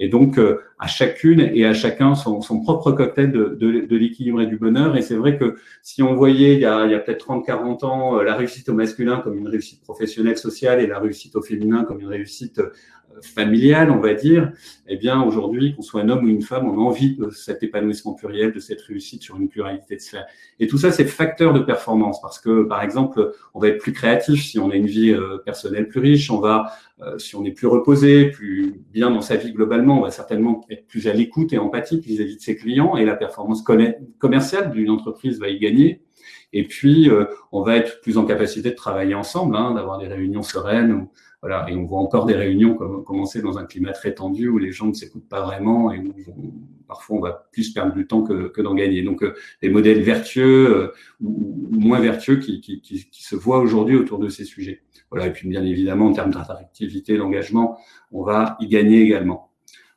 Et 0.00 0.08
donc, 0.08 0.36
euh, 0.36 0.62
à 0.80 0.88
chacune 0.88 1.38
et 1.38 1.64
à 1.64 1.74
chacun 1.74 2.16
son, 2.16 2.40
son 2.40 2.60
propre 2.60 2.90
cocktail 2.90 3.30
de, 3.30 3.56
de, 3.56 3.86
de 3.86 3.96
l'équilibre 3.96 4.40
et 4.40 4.46
du 4.46 4.56
bonheur. 4.56 4.96
Et 4.96 5.02
c'est 5.02 5.14
vrai 5.14 5.38
que 5.38 5.58
si 5.80 6.02
on 6.02 6.16
voyait 6.16 6.54
il 6.54 6.60
y 6.60 6.66
a, 6.66 6.84
il 6.84 6.90
y 6.90 6.94
a 6.96 6.98
peut-être 6.98 7.24
30-40 7.24 7.84
ans 7.84 8.18
euh, 8.18 8.24
la 8.24 8.34
réussite 8.34 8.68
au 8.68 8.74
masculin 8.74 9.20
comme 9.20 9.38
une 9.38 9.46
réussite 9.46 9.80
professionnelle, 9.82 10.38
sociale 10.38 10.80
et 10.80 10.88
la 10.88 10.98
réussite 10.98 11.36
au 11.36 11.42
féminin 11.42 11.84
comme 11.84 12.00
une 12.00 12.08
réussite 12.08 12.60
familiale, 13.22 13.90
on 13.90 14.00
va 14.00 14.14
dire, 14.14 14.52
eh 14.86 14.96
bien 14.96 15.22
aujourd'hui, 15.22 15.74
qu'on 15.74 15.82
soit 15.82 16.02
un 16.02 16.08
homme 16.08 16.24
ou 16.24 16.28
une 16.28 16.42
femme, 16.42 16.68
on 16.68 16.74
a 16.74 16.80
envie 16.80 17.16
de 17.16 17.30
cet 17.30 17.62
épanouissement 17.62 18.14
pluriel, 18.14 18.52
de 18.52 18.60
cette 18.60 18.80
réussite 18.82 19.22
sur 19.22 19.36
une 19.36 19.48
pluralité 19.48 19.96
de 19.96 20.00
sphères. 20.00 20.26
Et 20.60 20.66
tout 20.66 20.78
ça, 20.78 20.90
c'est 20.92 21.04
facteur 21.04 21.52
de 21.52 21.60
performance 21.60 22.20
parce 22.20 22.38
que, 22.38 22.64
par 22.64 22.82
exemple, 22.82 23.32
on 23.54 23.60
va 23.60 23.68
être 23.68 23.78
plus 23.78 23.92
créatif 23.92 24.42
si 24.44 24.58
on 24.58 24.70
a 24.70 24.74
une 24.74 24.86
vie 24.86 25.10
euh, 25.10 25.38
personnelle 25.44 25.88
plus 25.88 26.00
riche, 26.00 26.30
on 26.30 26.40
va, 26.40 26.72
euh, 27.00 27.18
si 27.18 27.36
on 27.36 27.44
est 27.44 27.52
plus 27.52 27.66
reposé, 27.66 28.30
plus 28.30 28.80
bien 28.92 29.10
dans 29.10 29.20
sa 29.20 29.36
vie 29.36 29.52
globalement, 29.52 29.98
on 29.98 30.02
va 30.02 30.10
certainement 30.10 30.64
être 30.70 30.86
plus 30.86 31.08
à 31.08 31.12
l'écoute 31.12 31.52
et 31.52 31.58
empathique 31.58 32.04
vis-à-vis 32.04 32.36
de 32.36 32.42
ses 32.42 32.56
clients 32.56 32.96
et 32.96 33.04
la 33.04 33.16
performance 33.16 33.62
commerciale 34.18 34.70
d'une 34.70 34.90
entreprise 34.90 35.38
va 35.38 35.48
y 35.48 35.58
gagner. 35.58 36.02
Et 36.54 36.66
puis, 36.66 37.10
euh, 37.10 37.26
on 37.52 37.62
va 37.62 37.76
être 37.76 38.00
plus 38.00 38.16
en 38.16 38.24
capacité 38.24 38.70
de 38.70 38.74
travailler 38.74 39.14
ensemble, 39.14 39.56
hein, 39.56 39.74
d'avoir 39.74 39.98
des 39.98 40.06
réunions 40.06 40.42
sereines 40.42 41.06
voilà, 41.44 41.66
et 41.68 41.76
on 41.76 41.84
voit 41.84 41.98
encore 41.98 42.24
des 42.24 42.36
réunions 42.36 42.74
commencer 43.04 43.42
dans 43.42 43.58
un 43.58 43.66
climat 43.66 43.92
très 43.92 44.14
tendu 44.14 44.48
où 44.48 44.56
les 44.56 44.72
gens 44.72 44.86
ne 44.86 44.94
s'écoutent 44.94 45.28
pas 45.28 45.42
vraiment 45.42 45.92
et 45.92 45.98
où 45.98 46.14
parfois 46.88 47.18
on 47.18 47.20
va 47.20 47.48
plus 47.52 47.70
perdre 47.74 47.92
du 47.92 48.06
temps 48.06 48.22
que, 48.22 48.48
que 48.48 48.62
d'en 48.62 48.74
gagner. 48.74 49.02
Donc, 49.02 49.22
euh, 49.22 49.34
des 49.60 49.68
modèles 49.68 50.00
vertueux 50.00 50.74
euh, 50.74 50.92
ou, 51.20 51.68
moins 51.78 52.00
vertueux 52.00 52.36
qui, 52.36 52.62
qui, 52.62 52.80
qui, 52.80 53.22
se 53.22 53.36
voient 53.36 53.58
aujourd'hui 53.58 53.94
autour 53.94 54.18
de 54.20 54.30
ces 54.30 54.46
sujets. 54.46 54.80
Voilà, 55.10 55.26
et 55.26 55.32
puis 55.34 55.46
bien 55.46 55.62
évidemment, 55.62 56.06
en 56.06 56.12
termes 56.14 56.30
d'attractivité, 56.30 57.18
d'engagement, 57.18 57.78
on 58.10 58.22
va 58.22 58.56
y 58.58 58.66
gagner 58.66 59.02
également. 59.02 59.50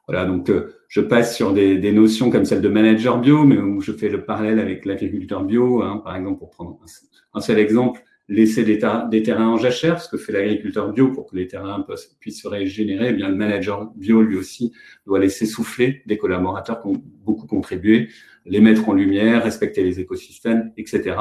Voilà, 0.06 0.26
donc 0.26 0.50
euh, 0.50 0.74
je 0.88 1.02
passe 1.02 1.36
sur 1.36 1.54
des, 1.54 1.78
des, 1.78 1.91
notions 1.91 2.30
comme 2.30 2.45
celle 2.45 2.62
de 2.62 2.69
manager 2.69 3.19
bio, 3.19 3.43
mais 3.43 3.58
où 3.58 3.82
je 3.82 3.91
fais 3.91 4.10
le 4.10 4.23
parallèle 4.23 4.60
avec 4.60 4.86
l'agriculteur 4.86 5.43
bio, 5.43 5.82
hein, 5.82 6.02
par 6.04 6.15
exemple, 6.15 6.39
pour 6.39 6.50
prendre 6.52 6.80
un 7.34 7.41
seul 7.41 7.60
exemple 7.60 8.02
laisser 8.30 8.63
des, 8.63 8.78
terrains 9.23 9.47
en 9.47 9.58
jachère, 9.58 10.02
ce 10.02 10.10
que 10.10 10.17
fait 10.17 10.34
l'agriculteur 10.34 10.91
bio 10.91 11.12
pour 11.12 11.28
que 11.28 11.36
les 11.36 11.47
terrains 11.47 11.86
puissent 12.19 12.41
se 12.41 12.47
régénérer, 12.47 13.10
eh 13.10 13.13
bien 13.13 13.30
le 13.30 13.36
manager 13.36 13.91
bio 13.95 14.21
lui 14.21 14.38
aussi 14.38 14.73
doit 15.06 15.19
laisser 15.19 15.45
souffler 15.45 16.02
des 16.06 16.17
collaborateurs 16.17 16.82
qui 16.82 16.88
ont 16.88 17.02
beaucoup 17.23 17.47
contribué, 17.47 18.10
les 18.45 18.60
mettre 18.60 18.89
en 18.89 18.93
lumière, 18.93 19.43
respecter 19.43 19.84
les 19.84 20.00
écosystèmes, 20.00 20.71
etc. 20.78 21.15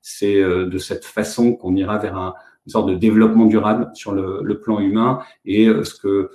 C'est 0.00 0.36
euh, 0.36 0.66
de 0.66 0.78
cette 0.78 1.04
façon 1.04 1.54
qu'on 1.54 1.76
ira 1.76 1.98
vers 1.98 2.16
un, 2.16 2.34
une 2.66 2.70
sorte 2.70 2.88
de 2.88 2.94
développement 2.94 3.46
durable 3.46 3.90
sur 3.94 4.12
le, 4.12 4.40
le 4.42 4.60
plan 4.60 4.80
humain 4.80 5.20
et 5.44 5.68
euh, 5.68 5.84
ce 5.84 5.94
que 5.94 6.30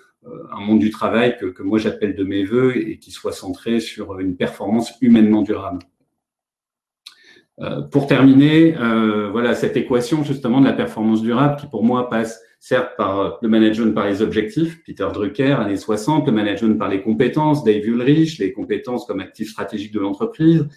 un 0.52 0.60
monde 0.60 0.80
du 0.80 0.89
travail 0.89 1.38
que, 1.38 1.46
que 1.46 1.63
moi 1.63 1.80
j'appelle 1.80 2.15
de 2.15 2.24
mes 2.24 2.44
voeux 2.44 2.78
et 2.78 2.98
qui 2.98 3.12
soit 3.12 3.32
centré 3.32 3.80
sur 3.80 4.20
une 4.20 4.36
performance 4.36 4.94
humainement 5.02 5.42
durable. 5.42 5.80
Euh, 7.62 7.82
pour 7.82 8.08
terminer, 8.08 8.78
euh, 8.78 9.30
voilà 9.32 9.54
cette 9.54 9.76
équation 9.76 10.24
justement 10.24 10.62
de 10.62 10.65
la 10.65 10.72
performance 10.72 11.22
durable 11.22 11.58
qui 11.60 11.68
pour 11.68 11.84
moi 11.84 12.10
passe 12.10 12.42
certes 12.62 12.92
par 12.96 13.20
euh, 13.20 13.30
le 13.42 13.50
management 13.50 13.94
par 13.94 14.08
les 14.08 14.22
objectifs, 14.22 14.82
Peter 14.86 15.08
Drucker, 15.13 15.52
années 15.52 15.76
60, 15.76 16.26
le 16.26 16.32
management 16.32 16.78
par 16.78 16.88
les 16.88 17.02
compétences, 17.02 17.65
Dave 17.65 17.86
Ulrich, 17.86 18.39
les 18.39 18.54
compétences 18.54 19.06
comme 19.06 19.20
actifs 19.20 19.50
stratégiques 19.50 19.94
de 19.94 20.00
l'entreprise, 20.00 20.68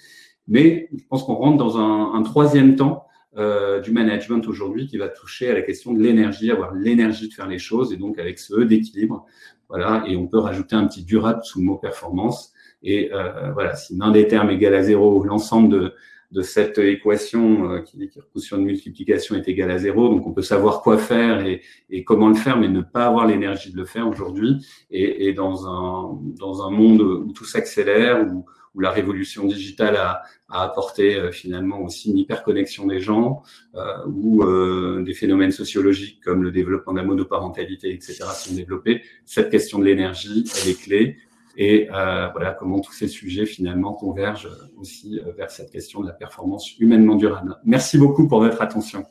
mais 0.48 0.88
je 0.92 1.04
pense 1.08 1.22
qu'on 1.22 1.34
rentre 1.34 1.58
dans 1.58 1.78
un 1.78 2.22
troisième 2.22 2.74
temps 2.74 3.06
euh, 3.36 3.80
du 3.80 3.92
management 3.92 4.46
aujourd'hui 4.46 4.86
qui 4.86 4.98
va 4.98 5.08
toucher 5.08 5.50
à 5.50 5.54
la 5.54 5.62
question 5.62 5.92
de 5.92 6.02
l'énergie, 6.02 6.50
avoir 6.50 6.74
l'énergie 6.74 7.28
de 7.28 7.34
faire 7.34 7.48
les 7.48 7.58
choses 7.58 7.92
et 7.92 7.96
donc 7.96 8.18
avec 8.18 8.38
ce 8.38 8.54
E 8.54 8.64
d'équilibre, 8.64 9.26
voilà, 9.68 10.04
et 10.06 10.16
on 10.16 10.26
peut 10.26 10.38
rajouter 10.38 10.76
un 10.76 10.86
petit 10.86 11.02
durable 11.02 11.40
sous 11.42 11.60
le 11.60 11.64
mot 11.64 11.76
performance. 11.76 12.52
Et 12.82 13.10
euh, 13.12 13.52
voilà, 13.52 13.74
si 13.74 13.96
l'un 13.96 14.10
des 14.10 14.28
termes 14.28 14.50
égale 14.50 14.74
à 14.74 14.82
zéro, 14.82 15.24
l'ensemble 15.24 15.68
de, 15.70 15.94
de 16.32 16.40
cette 16.40 16.78
équation 16.78 17.70
euh, 17.70 17.80
qui, 17.80 18.08
qui 18.08 18.20
repose 18.20 18.42
sur 18.42 18.56
une 18.56 18.64
multiplication 18.64 19.36
est 19.36 19.46
égale 19.48 19.70
à 19.70 19.78
zéro. 19.78 20.08
Donc, 20.08 20.26
on 20.26 20.32
peut 20.32 20.42
savoir 20.42 20.80
quoi 20.80 20.96
faire 20.96 21.46
et, 21.46 21.60
et 21.90 22.04
comment 22.04 22.28
le 22.28 22.34
faire, 22.34 22.58
mais 22.58 22.68
ne 22.68 22.80
pas 22.80 23.06
avoir 23.06 23.26
l'énergie 23.26 23.70
de 23.70 23.76
le 23.76 23.84
faire 23.84 24.08
aujourd'hui. 24.08 24.66
Et, 24.90 25.28
et, 25.28 25.32
dans, 25.34 25.66
un, 25.68 26.18
dans 26.38 26.66
un 26.66 26.70
monde 26.70 27.02
où 27.02 27.32
tout 27.32 27.44
s'accélère, 27.44 28.26
où, 28.26 28.46
où, 28.74 28.80
la 28.80 28.90
révolution 28.90 29.44
digitale 29.44 29.96
a, 29.96 30.22
a 30.48 30.62
apporté 30.64 31.16
euh, 31.16 31.30
finalement 31.30 31.82
aussi 31.82 32.10
une 32.10 32.18
hyperconnexion 32.18 32.86
des 32.86 33.00
gens, 33.00 33.42
euh, 33.74 33.82
où 34.06 34.42
euh, 34.42 35.02
des 35.04 35.12
phénomènes 35.12 35.52
sociologiques 35.52 36.22
comme 36.24 36.42
le 36.42 36.50
développement 36.50 36.94
de 36.94 36.98
la 36.98 37.04
monoparentalité, 37.04 37.92
etc., 37.92 38.24
sont 38.34 38.54
développés, 38.54 39.02
cette 39.26 39.50
question 39.50 39.78
de 39.78 39.84
l'énergie, 39.84 40.44
elle 40.62 40.70
est 40.70 40.82
clé 40.82 41.18
et 41.56 41.88
euh, 41.92 42.28
voilà 42.32 42.52
comment 42.52 42.80
tous 42.80 42.92
ces 42.92 43.08
sujets 43.08 43.46
finalement 43.46 43.92
convergent 43.92 44.48
aussi 44.78 45.20
euh, 45.20 45.32
vers 45.36 45.50
cette 45.50 45.70
question 45.70 46.00
de 46.00 46.06
la 46.06 46.12
performance 46.12 46.78
humainement 46.78 47.16
durable. 47.16 47.56
Merci 47.64 47.98
beaucoup 47.98 48.28
pour 48.28 48.40
votre 48.40 48.62
attention. 48.62 49.04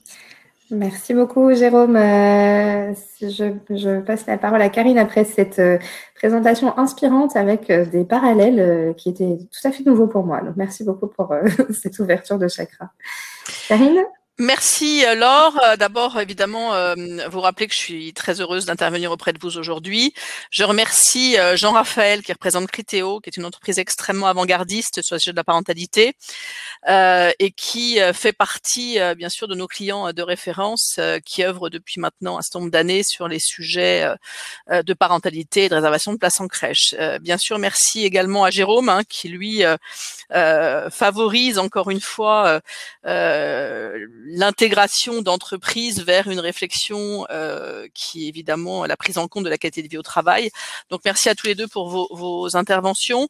Merci 0.71 1.13
beaucoup, 1.13 1.54
Jérôme. 1.54 1.97
Euh, 1.97 2.93
je, 3.21 3.54
je, 3.69 3.99
passe 3.99 4.25
la 4.25 4.38
parole 4.38 4.62
à 4.62 4.69
Karine 4.69 4.97
après 4.97 5.25
cette 5.25 5.60
euh, 5.60 5.77
présentation 6.15 6.77
inspirante 6.80 7.36
avec 7.36 7.69
euh, 7.69 7.86
des 7.86 8.06
parallèles 8.06 8.95
qui 8.95 9.10
étaient 9.10 9.38
tout 9.38 9.67
à 9.67 9.71
fait 9.71 9.86
nouveaux 9.86 10.08
pour 10.08 10.23
moi. 10.23 10.39
Donc, 10.39 10.56
merci 10.56 10.86
beaucoup 10.86 11.08
pour 11.08 11.36
cette 11.71 11.99
ouverture 11.99 12.39
de 12.39 12.47
chakra. 12.47 12.89
Karine? 13.67 14.01
Merci 14.41 15.06
euh, 15.06 15.13
Laure. 15.13 15.56
Euh, 15.63 15.77
d'abord, 15.77 16.19
évidemment, 16.19 16.73
euh, 16.73 16.95
vous 17.30 17.41
rappeler 17.41 17.67
que 17.67 17.75
je 17.75 17.80
suis 17.80 18.12
très 18.13 18.41
heureuse 18.41 18.65
d'intervenir 18.65 19.12
auprès 19.12 19.34
de 19.34 19.39
vous 19.39 19.60
aujourd'hui. 19.60 20.15
Je 20.49 20.63
remercie 20.63 21.36
Jean-Raphaël 21.54 22.23
qui 22.23 22.34
représente 22.34 22.65
Critéo, 22.65 23.19
qui 23.19 23.30
est 23.30 23.38
une 23.38 23.45
entreprise 23.45 23.77
extrêmement 23.77 24.25
avant-gardiste 24.25 25.04
sur 25.04 25.15
le 25.15 25.19
sujet 25.19 25.32
de 25.32 25.36
la 25.38 25.43
parentalité 25.43 26.15
et 26.88 27.52
qui 27.56 28.00
fait 28.13 28.34
partie, 28.34 28.98
bien 29.15 29.30
sûr, 29.30 29.48
de 29.48 29.56
nos 29.56 29.67
clients 29.67 30.12
de 30.13 30.22
référence 30.22 31.00
qui 31.26 31.44
œuvrent 31.44 31.70
depuis 31.70 32.00
maintenant 32.00 32.38
un 32.38 32.41
certain 32.41 32.60
nombre 32.60 32.72
d'années 32.72 33.04
sur 33.04 33.28
les 33.28 33.39
sujets 33.39 34.08
de 34.70 34.94
parentalité 34.94 35.65
et 35.65 35.70
de 35.70 35.76
réservation 35.76 36.13
de 36.13 36.17
places 36.17 36.39
en 36.39 36.48
crèche. 36.48 36.96
bien 37.22 37.38
sûr, 37.38 37.60
merci 37.60 38.06
également 38.06 38.44
à 38.44 38.50
Jérôme 38.50 38.89
hein, 38.89 39.02
qui, 39.08 39.30
lui, 39.30 39.63
favorise 40.30 41.60
encore 41.60 41.91
une 41.91 42.02
fois 42.02 42.62
l'intégration 43.04 45.22
d'entreprises 45.22 46.04
vers 46.04 46.28
une 46.28 46.39
réflexion 46.39 47.26
euh, 47.30 47.88
qui 47.94 48.28
évidemment 48.28 48.86
la 48.86 48.98
prise 48.98 49.17
en 49.17 49.28
compte 49.28 49.44
de 49.44 49.50
la 49.50 49.58
qualité 49.58 49.84
de 49.84 49.88
vie 49.88 49.98
au 49.98 50.04
travail. 50.04 50.52
Donc 50.90 51.02
merci 51.06 51.29
à 51.29 51.36
tous 51.36 51.48
les 51.48 51.56
deux 51.56 51.67
pour 51.67 51.90
vos, 51.90 52.08
vos 52.12 52.56
interventions. 52.56 53.27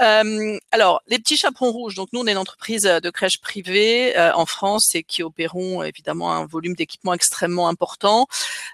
Euh, 0.00 0.58
alors 0.72 1.02
les 1.06 1.18
petits 1.18 1.36
chaperons 1.36 1.70
rouges. 1.70 1.94
Donc 1.94 2.08
nous 2.12 2.20
on 2.20 2.26
est 2.26 2.32
une 2.32 2.38
entreprise 2.38 2.87
de 2.88 3.10
crèches 3.10 3.38
privées 3.38 4.18
en 4.34 4.46
France 4.46 4.94
et 4.94 5.02
qui 5.02 5.22
opérons 5.22 5.82
évidemment 5.82 6.32
un 6.32 6.46
volume 6.46 6.74
d'équipement 6.74 7.14
extrêmement 7.14 7.68
important. 7.68 8.26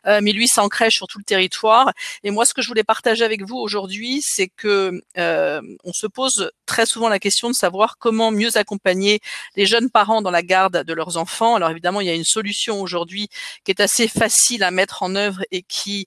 1800 0.07 0.69
crèches 0.69 0.97
sur 0.97 1.07
tout 1.07 1.19
le 1.19 1.25
territoire. 1.25 1.93
Et 2.23 2.31
moi, 2.31 2.45
ce 2.45 2.55
que 2.55 2.62
je 2.62 2.69
voulais 2.69 2.85
partager 2.85 3.25
avec 3.25 3.43
vous 3.43 3.57
aujourd'hui, 3.57 4.23
c'est 4.23 4.49
que 4.49 5.03
on 5.17 5.93
se 5.93 6.07
pose 6.07 6.51
très 6.67 6.87
souvent 6.87 7.09
la 7.09 7.19
question 7.19 7.49
de 7.49 7.55
savoir 7.55 7.99
comment 7.99 8.31
mieux 8.31 8.57
accompagner 8.57 9.21
les 9.57 9.67
jeunes 9.67 9.91
parents 9.91 10.23
dans 10.23 10.31
la 10.31 10.43
garde 10.43 10.85
de 10.85 10.93
leurs 10.95 11.17
enfants. 11.17 11.57
Alors 11.57 11.71
évidemment, 11.71 12.01
il 12.01 12.07
y 12.07 12.11
a 12.11 12.15
une 12.15 12.25
solution 12.25 12.81
aujourd'hui 12.81 13.29
qui 13.65 13.71
est 13.71 13.81
assez 13.81 14.09
facile 14.09 14.62
à 14.62 14.71
mettre 14.71 15.03
en 15.03 15.15
œuvre 15.15 15.43
et 15.51 15.62
qui 15.62 16.07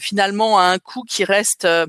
finalement 0.00 0.58
a 0.58 0.64
un 0.64 0.78
coût 0.78 1.02
qui 1.02 1.24
reste 1.24 1.64
euh, 1.64 1.86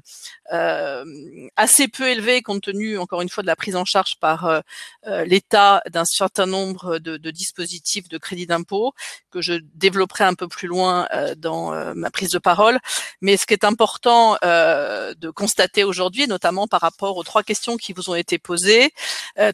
assez 0.51 1.87
peu 1.87 2.09
élevé 2.09 2.41
compte 2.41 2.61
tenu, 2.63 2.97
encore 2.97 3.21
une 3.21 3.29
fois, 3.29 3.41
de 3.41 3.47
la 3.47 3.55
prise 3.55 3.75
en 3.75 3.85
charge 3.85 4.15
par 4.19 4.45
euh, 4.45 4.59
euh, 5.07 5.25
l'État 5.25 5.81
d'un 5.89 6.05
certain 6.05 6.45
nombre 6.45 6.99
de, 6.99 7.17
de, 7.17 7.31
dispositifs 7.31 8.07
de 8.09 8.17
crédit 8.17 8.45
d'impôt 8.45 8.93
que 9.31 9.41
je 9.41 9.53
développerai 9.73 10.23
un 10.23 10.33
peu 10.33 10.47
plus 10.47 10.67
loin 10.67 11.07
dans 11.37 11.71
ma 11.93 12.09
prise 12.09 12.31
de 12.31 12.39
parole. 12.39 12.79
Mais 13.21 13.35
ce 13.35 13.45
qui 13.45 13.53
est 13.53 13.65
important 13.65 14.37
de 14.43 15.29
constater 15.29 15.83
aujourd'hui, 15.83 16.27
notamment 16.27 16.67
par 16.67 16.79
rapport 16.79 17.17
aux 17.17 17.23
trois 17.23 17.43
questions 17.43 17.75
qui 17.75 17.91
vous 17.91 18.09
ont 18.09 18.15
été 18.15 18.37
posées 18.37 18.93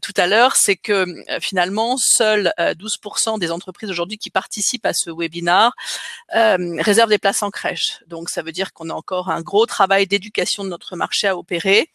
tout 0.01 0.13
à 0.17 0.27
l'heure, 0.27 0.55
c'est 0.55 0.75
que 0.75 1.05
finalement, 1.41 1.97
seuls 1.97 2.53
12% 2.59 3.39
des 3.39 3.49
entreprises 3.51 3.89
aujourd'hui 3.89 4.19
qui 4.19 4.29
participent 4.29 4.85
à 4.85 4.93
ce 4.93 5.09
webinar 5.09 5.73
réservent 6.31 7.09
des 7.09 7.17
places 7.17 7.41
en 7.41 7.49
crèche. 7.49 7.99
Donc, 8.05 8.29
ça 8.29 8.43
veut 8.43 8.51
dire 8.51 8.73
qu'on 8.73 8.89
a 8.89 8.93
encore 8.93 9.29
un 9.29 9.41
gros 9.41 9.65
travail 9.65 10.05
d'éducation 10.05 10.63
de 10.63 10.69
notre 10.69 10.80
marché 10.95 11.27
à 11.27 11.37
opérer 11.37 11.89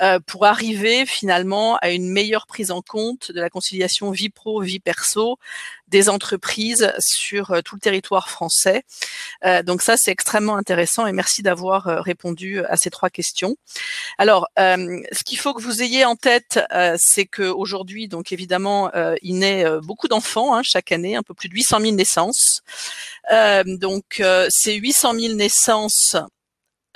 euh, 0.00 0.18
pour 0.26 0.46
arriver 0.46 1.06
finalement 1.06 1.76
à 1.76 1.90
une 1.90 2.08
meilleure 2.08 2.46
prise 2.46 2.70
en 2.70 2.82
compte 2.82 3.32
de 3.32 3.40
la 3.40 3.50
conciliation 3.50 4.10
vie 4.10 4.30
pro 4.30 4.60
vie 4.60 4.80
perso 4.80 5.38
des 5.88 6.08
entreprises 6.08 6.92
sur 6.98 7.50
euh, 7.50 7.60
tout 7.60 7.74
le 7.74 7.80
territoire 7.80 8.28
français. 8.28 8.82
Euh, 9.44 9.62
donc 9.62 9.82
ça 9.82 9.96
c'est 9.96 10.10
extrêmement 10.10 10.56
intéressant 10.56 11.06
et 11.06 11.12
merci 11.12 11.42
d'avoir 11.42 11.84
répondu 11.84 12.64
à 12.64 12.76
ces 12.76 12.90
trois 12.90 13.10
questions. 13.10 13.56
Alors 14.18 14.48
ce 14.56 15.24
qu'il 15.24 15.38
faut 15.38 15.54
que 15.54 15.62
vous 15.62 15.82
ayez 15.82 16.04
en 16.04 16.16
tête 16.16 16.60
c'est 16.96 17.26
que 17.26 17.42
aujourd'hui 17.42 18.08
donc 18.08 18.32
évidemment 18.32 18.90
il 19.22 19.38
naît 19.38 19.64
beaucoup 19.82 20.08
d'enfants 20.08 20.54
hein, 20.54 20.62
chaque 20.62 20.92
année, 20.92 21.16
un 21.16 21.22
peu 21.22 21.34
plus 21.34 21.48
de 21.48 21.54
800 21.54 21.80
000 21.80 21.92
naissances. 21.94 22.62
donc 23.66 24.22
ces 24.48 24.74
800 24.74 25.14
000 25.14 25.34
naissances 25.34 26.16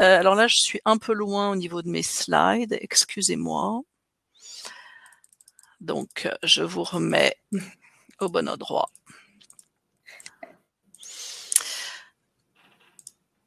euh, 0.00 0.18
alors 0.18 0.34
là, 0.34 0.46
je 0.46 0.56
suis 0.56 0.80
un 0.84 0.98
peu 0.98 1.12
loin 1.12 1.50
au 1.50 1.56
niveau 1.56 1.82
de 1.82 1.88
mes 1.88 2.02
slides, 2.02 2.76
excusez-moi. 2.80 3.82
Donc, 5.80 6.28
je 6.42 6.62
vous 6.62 6.84
remets 6.84 7.36
au 8.20 8.28
bon 8.28 8.48
endroit. 8.48 8.90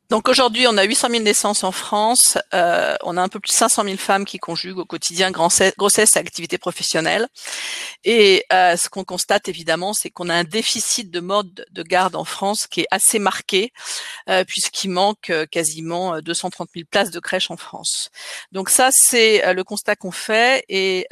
Donc 0.09 0.27
aujourd'hui, 0.27 0.65
on 0.65 0.75
a 0.77 0.83
800 0.83 1.09
000 1.11 1.23
naissances 1.23 1.63
en 1.63 1.71
France. 1.71 2.39
Euh, 2.55 2.95
on 3.03 3.15
a 3.15 3.21
un 3.21 3.27
peu 3.27 3.39
plus 3.39 3.51
de 3.51 3.57
500 3.57 3.83
000 3.83 3.97
femmes 3.97 4.25
qui 4.25 4.39
conjuguent 4.39 4.79
au 4.79 4.85
quotidien 4.85 5.29
grossesse 5.29 6.15
et 6.15 6.17
activité 6.17 6.57
professionnelle. 6.57 7.27
Et 8.03 8.43
euh, 8.51 8.75
ce 8.75 8.89
qu'on 8.89 9.03
constate 9.03 9.49
évidemment, 9.49 9.93
c'est 9.93 10.09
qu'on 10.09 10.29
a 10.29 10.33
un 10.33 10.43
déficit 10.43 11.11
de 11.11 11.19
mode 11.19 11.63
de 11.69 11.83
garde 11.83 12.15
en 12.15 12.23
France 12.23 12.65
qui 12.65 12.81
est 12.81 12.87
assez 12.89 13.19
marqué, 13.19 13.71
euh, 14.29 14.43
puisqu'il 14.45 14.89
manque 14.89 15.31
quasiment 15.51 16.19
230 16.19 16.69
000 16.73 16.87
places 16.89 17.11
de 17.11 17.19
crèche 17.19 17.51
en 17.51 17.57
France. 17.57 18.09
Donc 18.51 18.71
ça, 18.71 18.89
c'est 18.91 19.53
le 19.53 19.63
constat 19.63 19.95
qu'on 19.95 20.11
fait. 20.11 20.65
Et 20.69 21.07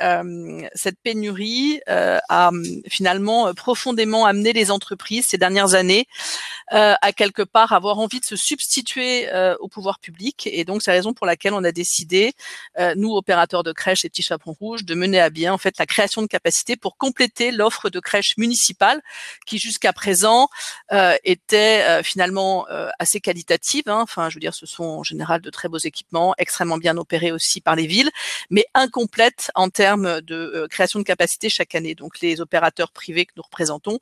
cette 0.73 0.99
pénurie 1.03 1.81
a 1.87 2.49
finalement 2.89 3.53
profondément 3.53 4.25
amené 4.25 4.53
les 4.53 4.71
entreprises 4.71 5.25
ces 5.29 5.37
dernières 5.37 5.75
années 5.75 6.07
à 6.69 7.11
quelque 7.15 7.43
part 7.43 7.73
avoir 7.73 7.99
envie 7.99 8.19
de 8.19 8.25
se 8.25 8.35
substituer 8.35 8.86
euh, 8.97 9.55
au 9.59 9.67
pouvoir 9.67 9.99
public. 9.99 10.47
Et 10.51 10.63
donc, 10.63 10.81
c'est 10.81 10.91
la 10.91 10.95
raison 10.95 11.13
pour 11.13 11.25
laquelle 11.25 11.53
on 11.53 11.63
a 11.63 11.71
décidé, 11.71 12.33
euh, 12.79 12.93
nous, 12.95 13.15
opérateurs 13.15 13.63
de 13.63 13.71
crèches 13.71 14.05
et 14.05 14.09
petits 14.09 14.23
chaperons 14.23 14.55
rouges, 14.59 14.85
de 14.85 14.95
mener 14.95 15.19
à 15.19 15.29
bien 15.29 15.53
en 15.53 15.57
fait 15.57 15.77
la 15.77 15.85
création 15.85 16.21
de 16.21 16.27
capacités 16.27 16.75
pour 16.75 16.97
compléter 16.97 17.51
l'offre 17.51 17.89
de 17.89 17.99
crèches 17.99 18.37
municipales 18.37 19.01
qui 19.45 19.57
jusqu'à 19.57 19.93
présent 19.93 20.47
euh, 20.91 21.15
était 21.23 22.03
finalement 22.03 22.65
assez 22.99 23.19
qualitative. 23.19 23.83
Hein. 23.87 24.01
Enfin, 24.01 24.29
je 24.29 24.35
veux 24.35 24.39
dire, 24.39 24.53
ce 24.53 24.65
sont 24.65 24.83
en 24.83 25.03
général 25.03 25.41
de 25.41 25.49
très 25.49 25.67
beaux 25.67 25.77
équipements, 25.77 26.33
extrêmement 26.37 26.77
bien 26.77 26.97
opérés 26.97 27.31
aussi 27.31 27.61
par 27.61 27.75
les 27.75 27.87
villes, 27.87 28.09
mais 28.49 28.65
incomplètes 28.73 29.51
en 29.55 29.69
termes 29.69 30.21
de 30.21 30.67
création 30.69 30.99
de 30.99 31.03
capacités 31.03 31.49
chaque 31.49 31.75
année. 31.75 31.95
Donc, 31.95 32.19
les 32.21 32.41
opérateurs 32.41 32.91
privés 32.91 33.25
que 33.25 33.33
nous 33.35 33.43
représentons 33.43 33.99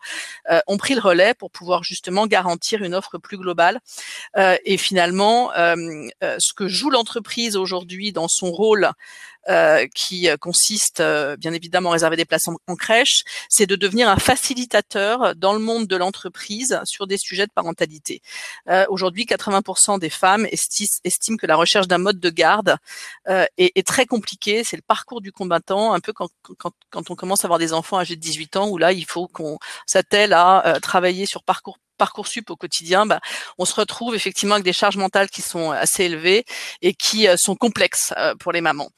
ont 0.67 0.77
pris 0.77 0.95
le 0.95 1.01
relais 1.01 1.33
pour 1.33 1.51
pouvoir 1.51 1.83
justement 1.83 2.27
garantir 2.27 2.83
une 2.83 2.93
offre 2.93 3.17
plus 3.17 3.37
globale 3.37 3.79
et 4.75 4.77
finalement, 4.77 5.53
euh, 5.53 5.77
euh, 6.21 6.35
ce 6.37 6.53
que 6.53 6.67
joue 6.67 6.89
l'entreprise 6.89 7.55
aujourd'hui 7.55 8.11
dans 8.11 8.27
son 8.27 8.51
rôle 8.51 8.91
euh, 9.47 9.87
qui 9.95 10.27
consiste 10.41 11.01
bien 11.37 11.53
évidemment 11.53 11.91
à 11.91 11.93
réserver 11.93 12.17
des 12.17 12.25
places 12.25 12.49
en, 12.49 12.75
crèche, 12.75 13.23
c'est 13.47 13.67
de 13.67 13.77
devenir 13.77 14.09
un 14.09 14.17
facilitateur 14.17 15.33
dans 15.37 15.53
le 15.53 15.59
monde 15.59 15.87
de 15.87 15.95
l'entreprise 15.95 16.77
sur 16.83 17.07
des 17.07 17.17
sujets 17.17 17.45
de 17.45 17.51
parentalité. 17.55 18.21
Aujourd'hui, 18.89 19.23
80% 19.23 19.97
des 19.97 20.09
femmes 20.09 20.45
estiment 20.51 21.37
que 21.37 21.47
la 21.47 21.55
recherche 21.55 21.87
d'un 21.87 21.99
mode 21.99 22.19
de 22.19 22.29
garde 22.29 22.75
est, 23.27 23.71
est, 23.75 23.87
très 23.87 24.05
compliquée. 24.05 24.63
C'est 24.65 24.77
le 24.77 24.83
parcours 24.85 25.21
du 25.21 25.31
combattant, 25.31 25.93
un 25.93 26.01
peu 26.01 26.11
quand, 26.11 26.29
quand, 26.57 26.73
quand, 26.89 27.11
on 27.11 27.15
commence 27.15 27.45
à 27.45 27.47
avoir 27.47 27.59
des 27.59 27.71
enfants 27.71 27.99
âgés 27.99 28.17
de 28.17 28.21
18 28.21 28.57
ans, 28.57 28.67
où 28.67 28.77
là, 28.77 28.91
il 28.91 29.05
faut 29.05 29.27
qu'on 29.27 29.57
s'attelle 29.85 30.33
à 30.33 30.79
travailler 30.81 31.27
sur 31.27 31.43
parcours 31.43 31.77
Parcoursup 31.97 32.49
au 32.49 32.55
quotidien, 32.55 33.05
bah, 33.05 33.19
on 33.57 33.65
se 33.65 33.73
retrouve 33.73 34.15
effectivement 34.15 34.55
avec 34.55 34.65
des 34.65 34.73
charges 34.73 34.97
mentales 34.97 35.29
qui 35.29 35.41
sont 35.41 35.71
assez 35.71 36.05
élevées 36.05 36.45
et 36.81 36.93
qui 36.93 37.27
euh, 37.27 37.35
sont 37.37 37.55
complexes 37.55 38.13
euh, 38.17 38.35
pour 38.35 38.51
les 38.51 38.61
mamans. 38.61 38.89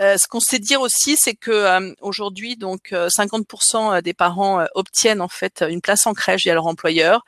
Euh, 0.00 0.16
ce 0.18 0.28
qu'on 0.28 0.40
sait 0.40 0.58
dire 0.58 0.80
aussi, 0.80 1.16
c'est 1.18 1.34
que 1.34 1.94
aujourd'hui, 2.00 2.56
donc 2.56 2.92
50% 2.92 4.02
des 4.02 4.14
parents 4.14 4.64
obtiennent 4.74 5.20
en 5.20 5.28
fait 5.28 5.64
une 5.68 5.80
place 5.80 6.06
en 6.06 6.14
crèche 6.14 6.44
via 6.44 6.54
leur 6.54 6.66
employeur 6.66 7.24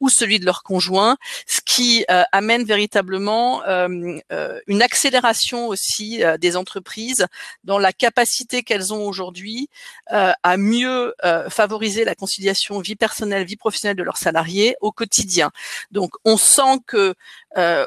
ou 0.00 0.08
celui 0.08 0.40
de 0.40 0.44
leur 0.44 0.62
conjoint, 0.62 1.16
ce 1.46 1.60
qui 1.64 2.04
amène 2.32 2.64
véritablement 2.64 3.62
une 3.64 4.82
accélération 4.82 5.68
aussi 5.68 6.22
des 6.38 6.56
entreprises 6.56 7.26
dans 7.64 7.78
la 7.78 7.92
capacité 7.92 8.62
qu'elles 8.62 8.92
ont 8.92 9.04
aujourd'hui 9.04 9.68
à 10.06 10.56
mieux 10.56 11.14
favoriser 11.48 12.04
la 12.04 12.14
conciliation 12.14 12.80
vie 12.80 12.96
personnelle, 12.96 13.44
vie 13.44 13.56
professionnelle 13.56 13.96
de 13.96 14.02
leurs 14.02 14.18
salariés 14.18 14.69
au 14.80 14.92
quotidien. 14.92 15.50
Donc 15.90 16.14
on 16.24 16.36
sent 16.36 16.78
que 16.86 17.14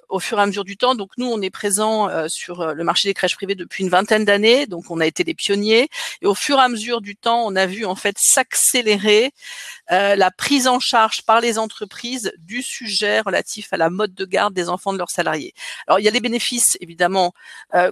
au 0.09 0.19
fur 0.19 0.39
et 0.39 0.41
à 0.41 0.45
mesure 0.45 0.63
du 0.63 0.77
temps, 0.77 0.95
donc 0.95 1.11
nous 1.17 1.27
on 1.27 1.41
est 1.41 1.49
présent 1.49 2.09
euh, 2.09 2.27
sur 2.27 2.61
euh, 2.61 2.73
le 2.73 2.83
marché 2.83 3.07
des 3.07 3.13
crèches 3.13 3.35
privées 3.35 3.55
depuis 3.55 3.83
une 3.83 3.89
vingtaine 3.89 4.25
d'années, 4.25 4.67
donc 4.67 4.89
on 4.89 4.99
a 4.99 5.05
été 5.05 5.23
des 5.23 5.33
pionniers. 5.33 5.89
Et 6.21 6.25
au 6.25 6.35
fur 6.35 6.57
et 6.57 6.61
à 6.61 6.69
mesure 6.69 7.01
du 7.01 7.15
temps, 7.15 7.45
on 7.45 7.55
a 7.55 7.65
vu 7.65 7.85
en 7.85 7.95
fait 7.95 8.15
s'accélérer 8.19 9.31
la 9.89 10.31
prise 10.31 10.67
en 10.67 10.79
charge 10.79 11.23
par 11.23 11.39
les 11.41 11.59
entreprises 11.59 12.31
du 12.39 12.63
sujet 12.63 13.19
relatif 13.19 13.71
à 13.73 13.77
la 13.77 13.89
mode 13.89 14.13
de 14.15 14.25
garde 14.25 14.53
des 14.53 14.69
enfants 14.69 14.93
de 14.93 14.97
leurs 14.97 15.11
salariés. 15.11 15.53
Alors 15.87 15.99
il 15.99 16.03
y 16.03 16.07
a 16.07 16.11
les 16.11 16.21
bénéfices 16.21 16.77
évidemment 16.79 17.33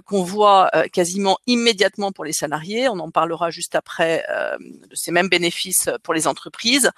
qu'on 0.06 0.22
voit 0.22 0.70
quasiment 0.92 1.38
immédiatement 1.46 2.10
pour 2.10 2.24
les 2.24 2.32
salariés, 2.32 2.88
on 2.88 2.98
en 2.98 3.10
parlera 3.10 3.50
juste 3.50 3.74
après 3.74 4.24
de 4.60 4.96
ces 4.96 5.12
mêmes 5.12 5.28
bénéfices 5.28 5.90
pour 6.02 6.14
les 6.14 6.26
entreprises, 6.26 6.90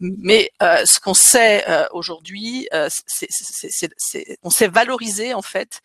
mais 0.00 0.50
ce 0.60 1.00
qu'on 1.00 1.14
sait 1.14 1.64
euh, 1.68 1.86
aujourd'hui, 1.92 2.68
euh, 2.72 2.88
on 4.42 4.50
sait 4.50 4.68
valoriser 4.68 5.34
en 5.34 5.42
fait 5.42 5.80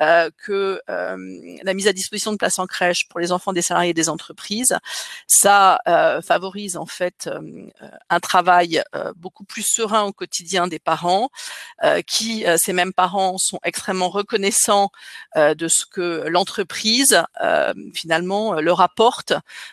euh, 0.00 0.30
que 0.44 0.80
la 0.88 1.74
mise 1.74 1.88
à 1.88 1.92
disposition 1.92 2.32
de 2.32 2.36
places 2.36 2.58
en 2.58 2.66
crèche 2.66 3.08
pour 3.08 3.20
les 3.20 3.32
enfants 3.32 3.52
des 3.52 3.62
salariés 3.62 3.94
des 3.94 4.08
entreprises, 4.08 4.76
ça 5.26 5.80
favorise 6.26 6.76
en 6.76 6.86
fait 6.86 7.28
un 8.10 8.20
travail 8.20 8.82
beaucoup 9.16 9.44
plus 9.44 9.62
serein 9.62 10.02
au 10.04 10.12
quotidien 10.12 10.66
des 10.66 10.78
parents, 10.78 11.30
qui 12.06 12.44
ces 12.56 12.72
mêmes 12.72 12.92
parents 12.92 13.38
sont 13.38 13.60
extrêmement 13.64 14.08
reconnaissants 14.08 14.90
de 15.36 15.68
ce 15.68 15.86
que 15.86 16.26
l'entreprise 16.28 17.22
finalement 17.94 18.54
leur 18.60 18.80
apporte 18.80 19.32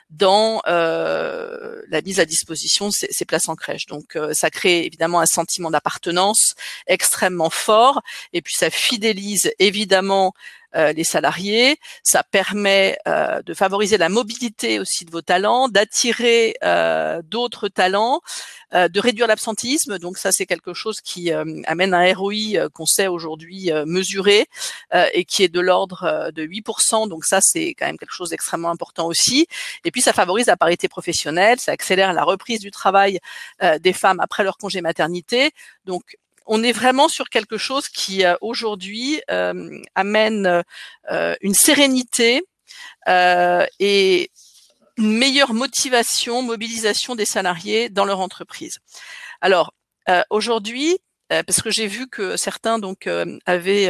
dans 0.09 0.61
la 0.65 2.01
mise 2.03 2.19
à 2.19 2.25
disposition 2.25 2.89
de 2.89 2.93
ces 2.93 3.25
places 3.25 3.49
en 3.49 3.55
crèche. 3.55 3.85
Donc 3.87 4.17
ça 4.33 4.49
crée 4.49 4.85
évidemment 4.85 5.19
un 5.19 5.25
sentiment 5.25 5.71
d'appartenance 5.71 6.55
extrêmement 6.87 7.49
fort 7.49 7.90
et 8.33 8.41
puis 8.41 8.53
ça 8.55 8.69
fidélise 8.69 9.51
évidemment 9.59 10.33
les 10.73 11.03
salariés. 11.03 11.77
Ça 12.01 12.23
permet 12.23 12.97
de 13.05 13.53
favoriser 13.53 13.97
la 13.97 14.07
mobilité 14.07 14.79
aussi 14.79 15.03
de 15.03 15.11
vos 15.11 15.21
talents, 15.21 15.67
d'attirer 15.67 16.55
d'autres 17.25 17.67
talents, 17.67 18.21
de 18.71 18.99
réduire 19.01 19.27
l'absentisme. 19.27 19.99
Donc 19.99 20.17
ça, 20.17 20.31
c'est 20.31 20.45
quelque 20.45 20.73
chose 20.73 21.01
qui 21.01 21.29
amène 21.65 21.93
un 21.93 22.13
ROI 22.13 22.69
qu'on 22.73 22.85
sait 22.85 23.07
aujourd'hui 23.07 23.69
mesurer 23.85 24.47
et 25.13 25.25
qui 25.25 25.43
est 25.43 25.49
de 25.49 25.59
l'ordre 25.59 26.31
de 26.33 26.45
8%. 26.45 27.09
Donc 27.09 27.25
ça, 27.25 27.41
c'est 27.41 27.75
quand 27.77 27.87
même 27.87 27.97
quelque 27.97 28.15
chose 28.15 28.29
d'extrêmement 28.29 28.69
important 28.69 29.07
aussi. 29.07 29.47
Et 29.83 29.91
puis 29.91 30.01
ça 30.01 30.13
favorise 30.13 30.45
la 30.45 30.55
parité 30.55 30.87
professionnelle, 30.87 31.59
ça 31.59 31.73
accélère 31.73 32.13
la 32.13 32.23
reprise 32.23 32.61
du 32.61 32.71
travail 32.71 33.19
des 33.81 33.93
femmes 33.93 34.21
après 34.21 34.45
leur 34.45 34.55
congé 34.57 34.79
maternité. 34.79 35.51
Donc 35.83 36.15
on 36.45 36.63
est 36.63 36.71
vraiment 36.71 37.07
sur 37.07 37.29
quelque 37.29 37.57
chose 37.57 37.87
qui 37.87 38.25
euh, 38.25 38.35
aujourd'hui 38.41 39.21
euh, 39.29 39.79
amène 39.95 40.63
euh, 41.11 41.35
une 41.41 41.53
sérénité 41.53 42.43
et 43.07 44.31
une 44.97 45.17
meilleure 45.17 45.53
motivation, 45.53 46.41
mobilisation 46.41 47.15
des 47.15 47.25
salariés 47.25 47.89
dans 47.89 48.05
leur 48.05 48.19
entreprise. 48.19 48.77
Alors 49.41 49.73
aujourd'hui, 50.29 50.99
parce 51.29 51.61
que 51.61 51.71
j'ai 51.71 51.87
vu 51.87 52.07
que 52.07 52.37
certains 52.37 52.77
donc 52.77 53.09
avaient 53.45 53.89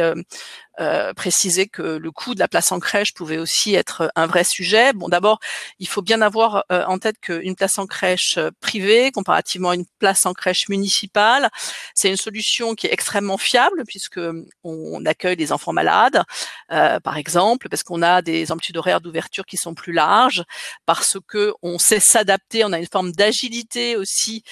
euh, 0.80 1.12
préciser 1.12 1.66
que 1.66 1.82
le 1.82 2.10
coût 2.10 2.34
de 2.34 2.38
la 2.38 2.48
place 2.48 2.72
en 2.72 2.80
crèche 2.80 3.12
pouvait 3.12 3.36
aussi 3.36 3.74
être 3.74 4.10
un 4.16 4.26
vrai 4.26 4.42
sujet. 4.42 4.94
Bon, 4.94 5.08
d'abord, 5.08 5.38
il 5.78 5.86
faut 5.86 6.00
bien 6.00 6.22
avoir 6.22 6.64
euh, 6.72 6.84
en 6.86 6.98
tête 6.98 7.16
qu'une 7.20 7.54
place 7.54 7.78
en 7.78 7.86
crèche 7.86 8.38
euh, 8.38 8.50
privée, 8.60 9.12
comparativement 9.12 9.70
à 9.70 9.74
une 9.74 9.84
place 9.98 10.24
en 10.24 10.32
crèche 10.32 10.70
municipale, 10.70 11.50
c'est 11.94 12.08
une 12.08 12.16
solution 12.16 12.74
qui 12.74 12.86
est 12.86 12.92
extrêmement 12.92 13.36
fiable 13.36 13.82
puisque 13.86 14.20
on 14.64 15.04
accueille 15.04 15.36
des 15.36 15.52
enfants 15.52 15.72
malades, 15.72 16.22
par 16.68 17.16
exemple, 17.16 17.68
parce 17.68 17.82
qu'on 17.82 18.02
a 18.02 18.22
des 18.22 18.50
amplitudes 18.50 18.76
horaires 18.76 19.00
d'ouverture 19.00 19.44
qui 19.44 19.56
sont 19.56 19.74
plus 19.74 19.92
larges, 19.92 20.44
parce 20.86 21.18
que 21.28 21.52
on 21.62 21.78
sait 21.78 22.00
s'adapter, 22.00 22.64
on 22.64 22.72
a 22.72 22.78
une 22.78 22.86
forme 22.90 23.12
d'agilité 23.12 23.96
aussi, 23.96 24.42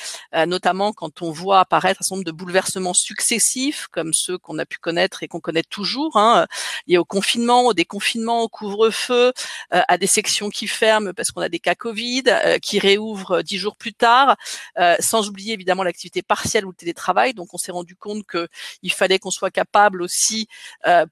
notamment 0.47 0.93
quand 0.93 1.23
on 1.23 1.31
voit 1.31 1.61
apparaître 1.61 2.01
un 2.01 2.05
certain 2.05 2.17
nombre 2.17 2.27
de 2.27 2.33
bouleversements 2.33 2.95
successifs 2.95 3.87
comme 3.91 4.13
ceux 4.13 4.39
qu'on 4.39 4.59
a 4.59 4.67
pu 4.67 4.79
connaître 4.79 5.23
et 5.23 5.29
qu'on 5.29 5.41
connaît 5.41 5.63
toujours 5.63 6.10
hein, 6.17 6.47
liés 6.87 6.99
au 6.99 7.05
confinement, 7.05 7.67
au 7.67 7.75
déconfinement, 7.75 8.43
au 8.43 8.49
couvre-feu, 8.49 9.33
euh, 9.73 9.83
à 9.89 9.99
des 9.99 10.07
sections 10.07 10.51
qui 10.51 10.67
ferment 10.67 11.13
parce 11.13 11.31
qu'on 11.31 11.41
a 11.41 11.49
des 11.49 11.59
cas 11.59 11.75
Covid, 11.75 12.25
euh, 12.29 12.59
qui 12.59 12.79
réouvrent 12.79 13.43
dix 13.43 13.59
jours 13.59 13.77
plus 13.77 13.93
tard, 13.93 14.37
euh, 14.79 14.97
sans 15.01 15.29
oublier 15.29 15.55
évidemment 15.55 15.83
l'activité 15.83 16.23
partielle 16.23 16.67
ou 16.67 16.71
le 16.71 16.75
télétravail. 16.75 17.35
Donc 17.35 17.55
on 17.55 17.59
s'est 17.59 17.73
rendu 17.73 17.97
compte 17.97 18.25
qu'il 18.27 18.93
fallait 18.93 19.19
qu'on 19.19 19.31
soit 19.31 19.51
capable 19.51 20.03
aussi 20.03 20.49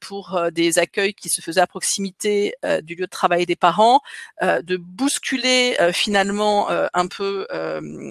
pour 0.01 0.41
des 0.53 0.79
accueils 0.79 1.15
qui 1.15 1.29
se 1.29 1.41
faisaient 1.41 1.61
à 1.61 1.67
proximité 1.67 2.55
du 2.83 2.95
lieu 2.95 3.07
de 3.07 3.11
travail 3.11 3.47
des 3.47 3.57
parents, 3.57 4.01
de 4.43 4.77
bousculer 4.77 5.77
finalement 5.93 6.69
un 6.71 7.07
peu 7.07 7.47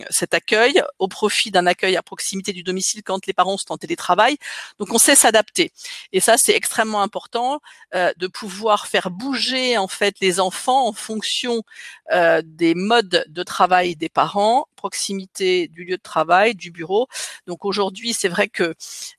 cet 0.10 0.34
accueil 0.34 0.82
au 1.00 1.08
profit 1.08 1.52
d'un 1.52 1.66
accueil 1.66 1.96
à 1.96 2.04
proximité 2.04 2.54
du 2.54 2.64
domicile 2.64 3.04
quand 3.04 3.26
les 3.26 3.34
parents 3.34 3.58
sont 3.58 3.72
en 3.72 3.78
télétravail. 3.78 4.38
Donc 4.80 4.94
on 4.94 4.98
sait 4.98 5.16
s'adapter. 5.16 5.72
Et 6.14 6.20
ça, 6.20 6.36
c'est 6.38 6.54
extrêmement 6.54 6.77
important 6.80 7.60
euh, 7.96 8.12
de 8.18 8.28
pouvoir 8.28 8.88
faire 8.88 9.10
bouger 9.10 9.78
en 9.78 9.88
fait 9.88 10.16
les 10.22 10.40
enfants 10.40 10.88
en 10.88 10.94
fonction 10.94 11.64
euh, 12.12 12.42
des 12.44 12.76
modes 12.76 13.26
de 13.28 13.44
travail 13.44 13.96
des 13.96 14.10
parents, 14.10 14.68
proximité 14.78 15.68
du 15.68 15.84
lieu 15.84 15.98
de 15.98 16.02
travail, 16.02 16.56
du 16.56 16.72
bureau. 16.72 17.08
Donc 17.48 17.66
aujourd'hui, 17.66 18.14
c'est 18.14 18.30
vrai 18.30 18.48
que 18.48 18.76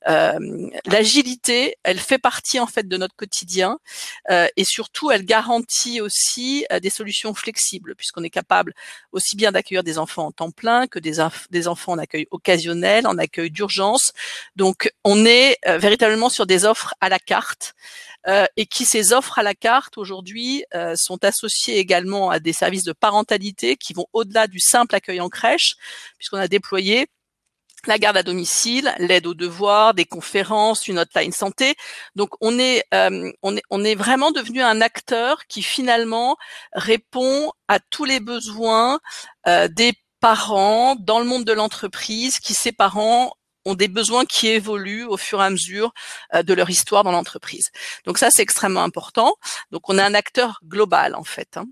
euh, 0.08 0.70
l'agilité, 0.86 1.76
elle 1.82 1.98
fait 1.98 2.18
partie 2.18 2.58
en 2.58 2.66
fait 2.66 2.88
de 2.88 2.96
notre 2.96 3.14
quotidien 3.14 3.78
et 4.56 4.64
surtout, 4.64 5.10
elle 5.10 5.24
garantit 5.24 6.00
aussi 6.00 6.64
des 6.82 6.90
solutions 6.90 7.34
flexibles 7.34 7.94
puisqu'on 7.96 8.22
est 8.22 8.30
capable 8.30 8.72
aussi 9.12 9.36
bien 9.36 9.52
d'accueillir 9.52 9.82
des 9.82 9.98
enfants 9.98 10.26
en 10.26 10.32
temps 10.32 10.50
plein 10.50 10.86
que 10.86 10.98
des, 10.98 11.16
des 11.50 11.68
enfants 11.68 11.92
en 11.92 11.98
accueil 11.98 12.26
occasionnel, 12.30 13.06
en 13.06 13.18
accueil 13.18 13.50
d'urgence. 13.50 14.12
Donc 14.56 14.92
on 15.04 15.24
est 15.24 15.58
véritablement 15.66 16.28
sur 16.28 16.46
des 16.46 16.64
offres 16.64 16.94
à 17.00 17.08
la 17.08 17.18
carte 17.18 17.74
euh, 18.28 18.46
et 18.56 18.66
qui 18.66 18.84
ces 18.84 19.12
offres 19.12 19.38
à 19.38 19.42
la 19.42 19.54
carte 19.54 19.96
aujourd'hui 19.96 20.64
euh, 20.74 20.94
sont 20.96 21.24
associées 21.24 21.78
également 21.78 22.30
à 22.30 22.40
des 22.40 22.52
services 22.52 22.84
de 22.84 22.92
parentalité 22.92 23.76
qui 23.76 23.94
vont 23.94 24.06
au-delà 24.12 24.46
du 24.46 24.60
simple 24.60 24.94
accueil 24.94 25.20
en 25.20 25.28
crèche, 25.28 25.76
puisqu'on 26.18 26.38
a 26.38 26.48
déployé 26.48 27.06
la 27.86 27.96
garde 27.96 28.16
à 28.16 28.22
domicile, 28.22 28.92
l'aide 28.98 29.26
aux 29.26 29.34
devoirs, 29.34 29.94
des 29.94 30.04
conférences, 30.04 30.88
une 30.88 30.98
hotline 30.98 31.32
santé. 31.32 31.74
Donc 32.16 32.30
on 32.40 32.58
est, 32.58 32.84
euh, 32.92 33.30
on 33.42 33.56
est, 33.56 33.62
on 33.70 33.84
est 33.84 33.94
vraiment 33.94 34.32
devenu 34.32 34.62
un 34.62 34.80
acteur 34.80 35.46
qui 35.46 35.62
finalement 35.62 36.36
répond 36.72 37.52
à 37.68 37.78
tous 37.78 38.04
les 38.04 38.20
besoins 38.20 38.98
des 39.46 39.94
parents 40.20 40.96
dans 40.96 41.20
le 41.20 41.24
monde 41.24 41.44
de 41.44 41.52
l'entreprise, 41.52 42.40
qui 42.40 42.52
ces 42.52 42.72
parents 42.72 43.32
ont 43.68 43.74
des 43.74 43.88
besoins 43.88 44.24
qui 44.24 44.48
évoluent 44.48 45.04
au 45.04 45.16
fur 45.16 45.40
et 45.40 45.44
à 45.44 45.50
mesure 45.50 45.92
euh, 46.34 46.42
de 46.42 46.54
leur 46.54 46.70
histoire 46.70 47.04
dans 47.04 47.12
l'entreprise. 47.12 47.70
Donc 48.04 48.18
ça, 48.18 48.30
c'est 48.30 48.42
extrêmement 48.42 48.82
important. 48.82 49.34
Donc 49.70 49.88
on 49.88 49.98
est 49.98 50.02
un 50.02 50.14
acteur 50.14 50.60
global 50.64 51.14
en 51.14 51.24
fait. 51.24 51.56
Hein. 51.56 51.66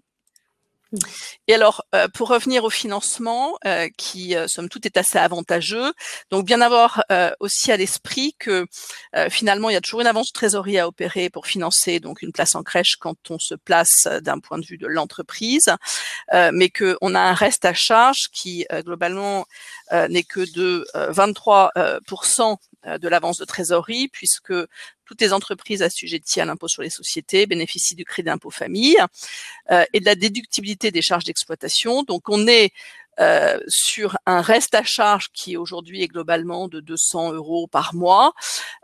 Et 1.48 1.54
alors, 1.54 1.84
euh, 1.94 2.08
pour 2.08 2.28
revenir 2.28 2.64
au 2.64 2.70
financement, 2.70 3.56
euh, 3.66 3.88
qui 3.96 4.34
euh, 4.34 4.48
somme 4.48 4.68
toute 4.68 4.86
est 4.86 4.96
assez 4.96 5.18
avantageux, 5.18 5.92
donc 6.30 6.44
bien 6.44 6.60
avoir 6.60 7.02
aussi 7.40 7.72
à 7.72 7.76
l'esprit 7.76 8.34
que 8.38 8.66
finalement 9.30 9.70
il 9.70 9.74
y 9.74 9.76
a 9.76 9.80
toujours 9.80 10.00
une 10.00 10.06
avance 10.06 10.28
de 10.28 10.32
trésorerie 10.32 10.78
à 10.78 10.88
opérer 10.88 11.30
pour 11.30 11.46
financer 11.46 12.00
donc 12.00 12.22
une 12.22 12.32
place 12.32 12.54
en 12.54 12.62
crèche 12.62 12.96
quand 12.96 13.30
on 13.30 13.38
se 13.38 13.54
place 13.54 14.08
d'un 14.22 14.38
point 14.38 14.58
de 14.58 14.64
vue 14.64 14.78
de 14.78 14.86
l'entreprise, 14.86 15.70
mais 16.32 16.68
que 16.68 16.96
on 17.00 17.14
a 17.14 17.20
un 17.20 17.34
reste 17.34 17.64
à 17.64 17.74
charge 17.74 18.28
qui 18.32 18.66
globalement 18.84 19.46
n'est 19.92 20.24
que 20.24 20.40
de 20.52 20.86
23% 20.94 22.56
de 22.98 23.08
l'avance 23.08 23.38
de 23.38 23.44
trésorerie, 23.44 24.08
puisque 24.08 24.54
toutes 25.06 25.20
les 25.20 25.32
entreprises 25.32 25.82
assujetties 25.82 26.40
à 26.40 26.44
l'impôt 26.44 26.68
sur 26.68 26.82
les 26.82 26.90
sociétés 26.90 27.46
bénéficient 27.46 27.94
du 27.94 28.04
crédit 28.04 28.26
d'impôt 28.26 28.50
famille 28.50 28.98
euh, 29.70 29.84
et 29.92 30.00
de 30.00 30.04
la 30.04 30.14
déductibilité 30.14 30.90
des 30.90 31.02
charges 31.02 31.24
d'exploitation. 31.24 32.02
Donc 32.02 32.28
on 32.28 32.46
est 32.46 32.72
euh, 33.18 33.58
sur 33.66 34.18
un 34.26 34.42
reste 34.42 34.74
à 34.74 34.82
charge 34.82 35.30
qui 35.32 35.56
aujourd'hui 35.56 36.02
est 36.02 36.08
globalement 36.08 36.68
de 36.68 36.80
200 36.80 37.32
euros 37.32 37.66
par 37.66 37.94
mois. 37.94 38.34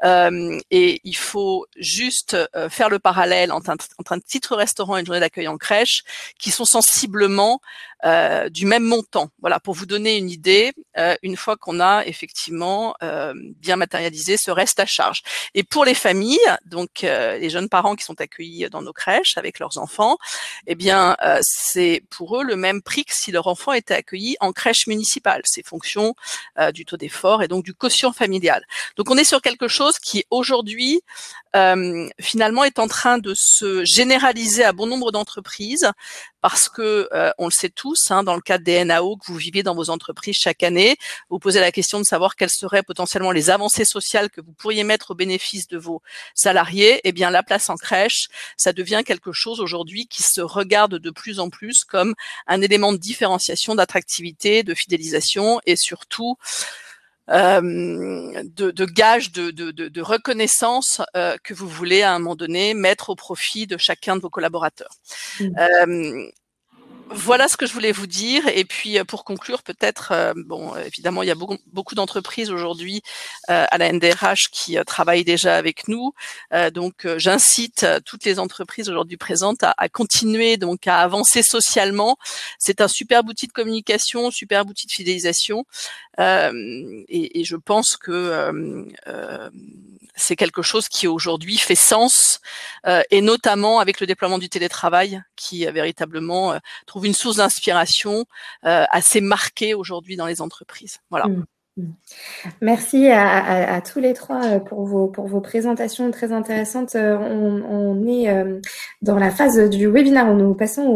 Euh, 0.04 0.58
et 0.70 1.02
il 1.04 1.16
faut 1.16 1.66
juste 1.76 2.34
euh, 2.56 2.70
faire 2.70 2.88
le 2.88 2.98
parallèle 2.98 3.52
entre 3.52 3.68
un, 3.68 3.76
entre 3.98 4.12
un 4.12 4.20
titre 4.20 4.56
restaurant 4.56 4.96
et 4.96 5.00
une 5.00 5.06
journée 5.06 5.20
d'accueil 5.20 5.48
en 5.48 5.58
crèche 5.58 6.02
qui 6.38 6.50
sont 6.50 6.64
sensiblement 6.64 7.60
euh, 8.04 8.48
du 8.48 8.66
même 8.66 8.84
montant. 8.84 9.28
Voilà, 9.40 9.60
pour 9.60 9.74
vous 9.74 9.86
donner 9.86 10.16
une 10.16 10.30
idée, 10.30 10.72
euh, 10.98 11.16
une 11.22 11.36
fois 11.36 11.56
qu'on 11.56 11.80
a 11.80 12.04
effectivement 12.06 12.94
bien 13.56 13.76
matérialisé 13.76 14.36
ce 14.36 14.50
reste 14.50 14.80
à 14.80 14.86
charge. 14.86 15.22
Et 15.54 15.62
pour 15.62 15.84
les 15.84 15.94
familles, 15.94 16.38
donc 16.64 17.02
les 17.02 17.50
jeunes 17.50 17.68
parents 17.68 17.94
qui 17.94 18.04
sont 18.04 18.20
accueillis 18.20 18.68
dans 18.70 18.82
nos 18.82 18.92
crèches 18.92 19.36
avec 19.36 19.58
leurs 19.58 19.78
enfants, 19.78 20.18
eh 20.66 20.74
bien 20.74 21.16
c'est 21.42 22.02
pour 22.10 22.38
eux 22.38 22.44
le 22.44 22.56
même 22.56 22.82
prix 22.82 23.04
que 23.04 23.14
si 23.14 23.32
leur 23.32 23.46
enfant 23.46 23.72
était 23.72 23.94
accueilli 23.94 24.36
en 24.40 24.52
crèche 24.52 24.86
municipale. 24.86 25.42
C'est 25.44 25.66
fonction 25.66 26.14
euh, 26.58 26.72
du 26.72 26.84
taux 26.84 26.96
d'effort 26.96 27.42
et 27.42 27.48
donc 27.48 27.64
du 27.64 27.74
quotient 27.74 28.12
familial. 28.12 28.62
Donc 28.96 29.10
on 29.10 29.16
est 29.16 29.24
sur 29.24 29.40
quelque 29.40 29.68
chose 29.68 29.98
qui 29.98 30.24
aujourd'hui 30.30 31.00
euh, 31.56 32.08
finalement 32.20 32.64
est 32.64 32.78
en 32.78 32.88
train 32.88 33.18
de 33.18 33.34
se 33.34 33.84
généraliser 33.84 34.64
à 34.64 34.72
bon 34.72 34.86
nombre 34.86 35.12
d'entreprises 35.12 35.90
parce 36.42 36.68
que 36.68 37.08
euh, 37.12 37.30
on 37.38 37.46
le 37.46 37.52
sait 37.52 37.70
tous, 37.70 38.10
hein, 38.10 38.24
dans 38.24 38.34
le 38.34 38.42
cadre 38.42 38.64
des 38.64 38.84
NAO 38.84 39.16
que 39.16 39.26
vous 39.26 39.36
vivez 39.36 39.62
dans 39.62 39.74
vos 39.74 39.90
entreprises 39.90 40.36
chaque 40.36 40.62
année, 40.62 40.96
vous 41.30 41.38
posez 41.38 41.60
la 41.60 41.72
question 41.72 41.98
de 42.00 42.04
savoir 42.04 42.34
quelles 42.36 42.50
seraient 42.50 42.82
potentiellement 42.82 43.30
les 43.30 43.48
avancées 43.48 43.84
sociales 43.84 44.28
que 44.28 44.40
vous 44.40 44.52
pourriez 44.52 44.82
mettre 44.82 45.12
au 45.12 45.14
bénéfice 45.14 45.68
de 45.68 45.78
vos 45.78 46.02
salariés. 46.34 47.00
Eh 47.04 47.12
bien, 47.12 47.30
la 47.30 47.44
place 47.44 47.70
en 47.70 47.76
crèche, 47.76 48.26
ça 48.56 48.72
devient 48.72 49.02
quelque 49.06 49.32
chose 49.32 49.60
aujourd'hui 49.60 50.08
qui 50.08 50.22
se 50.24 50.40
regarde 50.40 50.96
de 50.96 51.10
plus 51.10 51.38
en 51.38 51.48
plus 51.48 51.84
comme 51.84 52.14
un 52.48 52.60
élément 52.60 52.92
de 52.92 52.98
différenciation, 52.98 53.76
d'attractivité, 53.76 54.64
de 54.64 54.74
fidélisation 54.74 55.60
et 55.64 55.76
surtout 55.76 56.36
de, 57.32 58.70
de 58.70 58.84
gage 58.84 59.32
de, 59.32 59.50
de, 59.50 59.70
de 59.70 60.00
reconnaissance 60.00 61.00
euh, 61.16 61.36
que 61.42 61.54
vous 61.54 61.68
voulez 61.68 62.02
à 62.02 62.12
un 62.12 62.18
moment 62.18 62.36
donné 62.36 62.74
mettre 62.74 63.10
au 63.10 63.14
profit 63.14 63.66
de 63.66 63.76
chacun 63.76 64.16
de 64.16 64.20
vos 64.20 64.30
collaborateurs. 64.30 64.94
Mmh. 65.40 66.30
Voilà 67.10 67.48
ce 67.48 67.56
que 67.56 67.66
je 67.66 67.72
voulais 67.72 67.92
vous 67.92 68.06
dire. 68.06 68.48
Et 68.48 68.64
puis 68.64 68.98
euh, 68.98 69.04
pour 69.04 69.24
conclure, 69.24 69.62
peut-être, 69.62 70.12
euh, 70.12 70.32
bon, 70.36 70.74
évidemment, 70.76 71.22
il 71.22 71.26
y 71.26 71.30
a 71.30 71.34
beaucoup, 71.34 71.58
beaucoup 71.72 71.94
d'entreprises 71.94 72.50
aujourd'hui 72.50 73.02
euh, 73.50 73.64
à 73.70 73.78
la 73.78 73.92
NDRH 73.92 74.50
qui 74.50 74.76
travaillent 74.86 75.24
déjà 75.24 75.56
avec 75.56 75.88
nous. 75.88 76.12
donc, 76.72 77.06
j'incite 77.16 77.86
toutes 78.04 78.24
les 78.24 78.38
entreprises 78.38 78.88
aujourd'hui 78.88 79.16
présentes 79.16 79.62
à, 79.62 79.88
continuer 79.88 80.56
donc 80.56 80.86
à 80.86 80.98
avancer 80.98 81.42
socialement. 81.42 82.16
C'est 82.58 82.80
un 82.80 82.88
super 82.88 83.24
outil 83.24 83.46
de 83.46 83.52
communication, 83.52 84.30
super 84.30 84.66
outil 84.66 84.86
de 84.86 84.92
fidélisation. 84.92 85.64
Et, 86.18 87.44
je 87.44 87.56
pense 87.56 87.96
que 87.96 88.86
c'est 90.14 90.36
quelque 90.36 90.62
chose 90.62 90.88
qui 90.88 91.06
aujourd'hui 91.06 91.56
fait 91.56 91.74
sens, 91.74 92.40
et 93.10 93.20
notamment 93.20 93.80
avec 93.80 94.00
le 94.00 94.06
déploiement 94.06 94.38
du 94.38 94.48
télétravail, 94.48 95.22
qui 95.36 95.66
véritablement 95.66 96.58
trouve 96.92 97.06
une 97.06 97.14
source 97.14 97.36
d'inspiration 97.36 98.26
assez 98.62 99.20
marquée 99.20 99.74
aujourd'hui 99.74 100.16
dans 100.16 100.26
les 100.26 100.42
entreprises. 100.42 100.98
Voilà. 101.10 101.26
Mmh, 101.26 101.44
mmh. 101.78 101.92
Merci 102.60 103.08
à, 103.08 103.80
tous 103.80 103.98
les 103.98 104.12
trois 104.12 104.60
pour 104.60 104.84
vos, 104.84 105.08
pour 105.08 105.26
vos 105.26 105.40
présentations 105.40 106.10
très 106.10 106.32
intéressantes. 106.32 106.94
On, 106.94 108.06
est 108.06 108.28
dans 109.00 109.18
la 109.18 109.30
phase 109.30 109.70
du 109.70 109.86
webinaire 109.88 110.34
nous 110.34 110.54
passons 110.54 110.86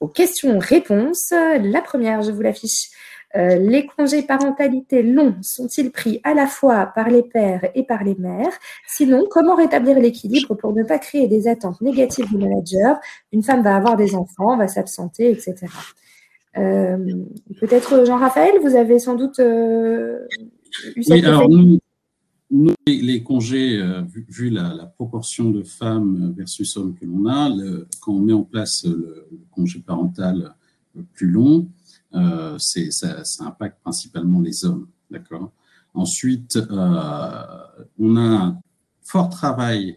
aux 0.00 0.08
questions-réponses. 0.08 1.30
La 1.30 1.80
première, 1.80 2.22
je 2.22 2.30
vous 2.30 2.42
l'affiche. 2.42 2.90
Euh, 3.36 3.56
les 3.56 3.86
congés 3.86 4.22
parentalité 4.22 5.02
longs 5.02 5.34
sont-ils 5.42 5.90
pris 5.90 6.20
à 6.22 6.34
la 6.34 6.46
fois 6.46 6.86
par 6.94 7.08
les 7.08 7.22
pères 7.22 7.68
et 7.74 7.82
par 7.82 8.04
les 8.04 8.14
mères? 8.14 8.52
Sinon, 8.86 9.24
comment 9.28 9.56
rétablir 9.56 9.98
l'équilibre 9.98 10.54
pour 10.54 10.72
ne 10.72 10.84
pas 10.84 10.98
créer 10.98 11.26
des 11.26 11.48
attentes 11.48 11.80
négatives 11.80 12.28
du 12.28 12.38
manager? 12.38 12.96
Une 13.32 13.42
femme 13.42 13.62
va 13.64 13.74
avoir 13.74 13.96
des 13.96 14.14
enfants, 14.14 14.56
va 14.56 14.68
s'absenter, 14.68 15.32
etc. 15.32 15.66
Euh, 16.56 16.96
peut-être 17.60 18.06
Jean-Raphaël, 18.06 18.52
vous 18.62 18.76
avez 18.76 19.00
sans 19.00 19.16
doute 19.16 19.40
euh, 19.40 20.20
eu 20.94 21.02
cette 21.02 21.14
oui, 21.14 21.26
alors 21.26 21.48
nous, 21.48 21.80
les, 22.86 23.24
congés, 23.24 23.82
vu, 24.28 24.50
la, 24.50 24.92
proportion 24.94 25.50
de 25.50 25.64
femmes 25.64 26.34
versus 26.36 26.76
hommes 26.76 26.94
que 26.94 27.04
l'on 27.04 27.26
a, 27.26 27.50
quand 28.00 28.12
on 28.12 28.20
met 28.20 28.32
en 28.32 28.44
place 28.44 28.84
le 28.86 29.26
congé 29.50 29.80
parental 29.80 30.54
plus 31.14 31.28
long, 31.28 31.66
euh, 32.14 32.58
ça, 32.58 33.24
ça, 33.24 33.44
impacte 33.44 33.80
principalement 33.82 34.40
les 34.40 34.64
hommes. 34.64 34.88
D'accord? 35.10 35.52
Ensuite, 35.92 36.56
euh, 36.56 37.48
on 37.98 38.16
a 38.16 38.20
un 38.20 38.60
fort 39.02 39.28
travail 39.28 39.96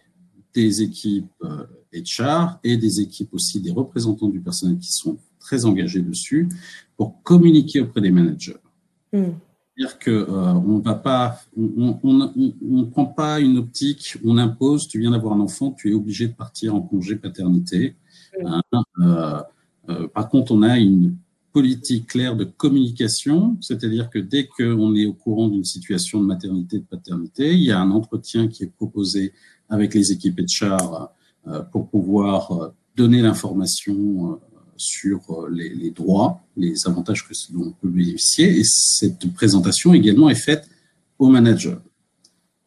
des 0.53 0.81
équipes 0.81 1.31
HR 1.93 2.23
euh, 2.23 2.47
et 2.63 2.77
des 2.77 3.01
équipes 3.01 3.33
aussi 3.33 3.61
des 3.61 3.71
représentants 3.71 4.29
du 4.29 4.39
personnel 4.39 4.77
qui 4.77 4.91
sont 4.91 5.17
très 5.39 5.65
engagés 5.65 6.01
dessus 6.01 6.49
pour 6.95 7.21
communiquer 7.23 7.81
auprès 7.81 8.01
des 8.01 8.11
managers. 8.11 8.57
Hmm. 9.13 9.31
C'est-à-dire 9.77 9.99
qu'on 9.99 10.77
euh, 10.77 10.81
va 10.81 10.95
pas, 10.95 11.39
on 11.55 11.99
ne 12.03 12.83
prend 12.85 13.05
pas 13.05 13.39
une 13.39 13.57
optique, 13.59 14.17
on 14.25 14.37
impose, 14.37 14.87
tu 14.87 14.99
viens 14.99 15.11
d'avoir 15.11 15.33
un 15.33 15.39
enfant, 15.39 15.71
tu 15.71 15.91
es 15.91 15.93
obligé 15.93 16.27
de 16.27 16.33
partir 16.33 16.73
en 16.73 16.81
congé 16.81 17.15
paternité. 17.15 17.95
Hmm. 18.39 18.47
Hein, 18.47 18.83
euh, 19.01 19.41
euh, 19.89 20.07
par 20.07 20.29
contre, 20.29 20.51
on 20.51 20.63
a 20.63 20.79
une 20.79 21.15
politique 21.57 22.05
claire 22.05 22.35
de 22.35 22.43
communication, 22.43 23.57
c'est-à-dire 23.61 24.11
que 24.11 24.19
dès 24.19 24.45
qu'on 24.45 24.93
est 24.95 25.07
au 25.07 25.13
courant 25.13 25.47
d'une 25.47 25.65
situation 25.65 26.21
de 26.21 26.27
maternité, 26.27 26.77
de 26.77 26.83
paternité, 26.83 27.51
il 27.51 27.63
y 27.63 27.71
a 27.71 27.79
un 27.79 27.89
entretien 27.89 28.47
qui 28.47 28.61
est 28.61 28.71
proposé 28.71 29.33
avec 29.67 29.95
les 29.95 30.11
équipes 30.11 30.39
HR 30.39 31.09
euh, 31.47 31.63
pour 31.71 31.89
pouvoir 31.89 32.51
euh, 32.51 32.67
donner 32.95 33.23
l'information 33.23 34.33
euh, 34.33 34.35
sur 34.75 35.47
les, 35.49 35.89
droits, 35.89 36.43
les 36.55 36.75
avantages 36.85 37.27
que 37.27 37.33
l'on 37.51 37.71
peut 37.71 37.89
bénéficier. 37.89 38.59
Et 38.59 38.63
cette 38.63 39.33
présentation 39.33 39.95
également 39.95 40.29
est 40.29 40.35
faite 40.35 40.69
au 41.17 41.29
manager. 41.29 41.81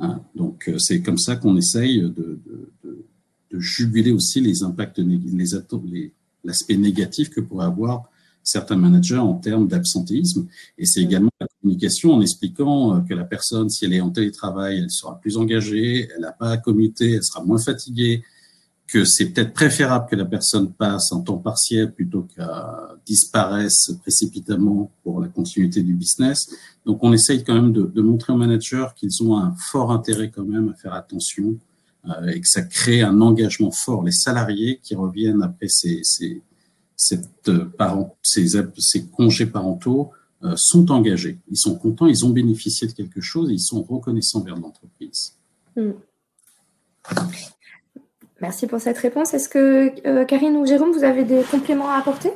Hein, 0.01 0.21
donc 0.35 0.69
c'est 0.79 1.01
comme 1.01 1.19
ça 1.19 1.37
qu'on 1.37 1.57
essaye 1.57 2.01
de, 2.01 2.41
de, 2.83 3.05
juguler 3.53 4.11
aussi 4.11 4.41
les 4.41 4.65
impacts, 4.65 4.99
les 4.99 6.13
l'aspect 6.43 6.77
négatif 6.77 7.31
que 7.31 7.41
pourrait 7.41 7.67
avoir 7.67 8.10
certains 8.51 8.77
managers 8.77 9.19
en 9.19 9.35
termes 9.35 9.69
d'absentéisme. 9.69 10.47
Et 10.79 10.87
c'est 10.87 11.01
également 11.01 11.31
la 11.41 11.47
communication 11.61 12.13
en 12.15 12.21
expliquant 12.21 12.97
euh, 12.97 13.01
que 13.01 13.15
la 13.15 13.25
personne, 13.25 13.69
si 13.71 13.85
elle 13.85 13.95
est 13.95 14.01
en 14.01 14.11
télétravail, 14.11 14.79
elle 14.79 14.91
sera 14.91 15.19
plus 15.21 15.37
engagée, 15.37 16.09
elle 16.15 16.23
n'a 16.23 16.33
pas 16.33 16.51
à 16.51 16.57
commuter, 16.57 17.13
elle 17.13 17.25
sera 17.25 17.45
moins 17.45 17.59
fatiguée, 17.59 18.23
que 18.87 19.05
c'est 19.05 19.27
peut-être 19.27 19.53
préférable 19.53 20.09
que 20.11 20.17
la 20.17 20.25
personne 20.25 20.73
passe 20.73 21.13
en 21.13 21.21
temps 21.21 21.39
partiel 21.39 21.93
plutôt 21.93 22.27
qu'à 22.35 22.97
disparaisse 23.07 23.93
précipitamment 24.03 24.91
pour 25.05 25.21
la 25.21 25.29
continuité 25.29 25.83
du 25.83 25.95
business. 25.95 26.51
Donc, 26.85 27.05
on 27.05 27.13
essaye 27.13 27.45
quand 27.45 27.55
même 27.55 27.73
de, 27.73 27.83
de 27.83 28.03
montrer 28.03 28.33
aux 28.33 28.37
managers 28.37 28.89
qu'ils 28.97 29.23
ont 29.23 29.37
un 29.37 29.55
fort 29.71 29.93
intérêt 29.93 30.31
quand 30.31 30.45
même 30.45 30.71
à 30.71 30.75
faire 30.75 30.95
attention 30.95 31.57
euh, 32.09 32.29
et 32.29 32.41
que 32.41 32.49
ça 32.49 32.63
crée 32.63 33.03
un 33.03 33.21
engagement 33.21 33.71
fort. 33.71 34.03
Les 34.03 34.13
salariés 34.13 34.81
qui 34.83 34.95
reviennent 34.95 35.43
après 35.43 35.69
ces, 35.69 36.01
ces, 36.03 36.43
cette, 37.01 37.49
euh, 37.49 37.65
ces, 38.23 38.47
ces, 38.77 39.07
congés 39.09 39.47
parentaux 39.47 40.11
euh, 40.45 40.53
sont 40.57 40.91
engagés. 40.91 41.39
Ils 41.51 41.57
sont 41.57 41.77
contents, 41.77 42.07
ils 42.07 42.27
ont 42.27 42.29
bénéficié 42.29 42.87
de 42.87 42.93
quelque 42.93 43.23
chose 43.23 43.51
et 43.51 43.55
ils 43.55 43.61
sont 43.61 43.83
reconnaissants 43.83 44.43
vers 44.43 44.57
l'entreprise. 44.57 45.39
Hmm. 45.77 45.93
Merci 48.43 48.67
pour 48.67 48.81
cette 48.81 48.99
réponse. 48.99 49.33
Est-ce 49.33 49.49
que 49.49 50.07
euh, 50.07 50.27
Karine 50.27 50.57
ou 50.57 50.67
Jérôme, 50.67 50.93
vous 50.93 51.05
avez 51.05 51.25
des 51.25 51.43
compléments 51.51 51.89
à 51.89 51.95
apporter? 51.95 52.33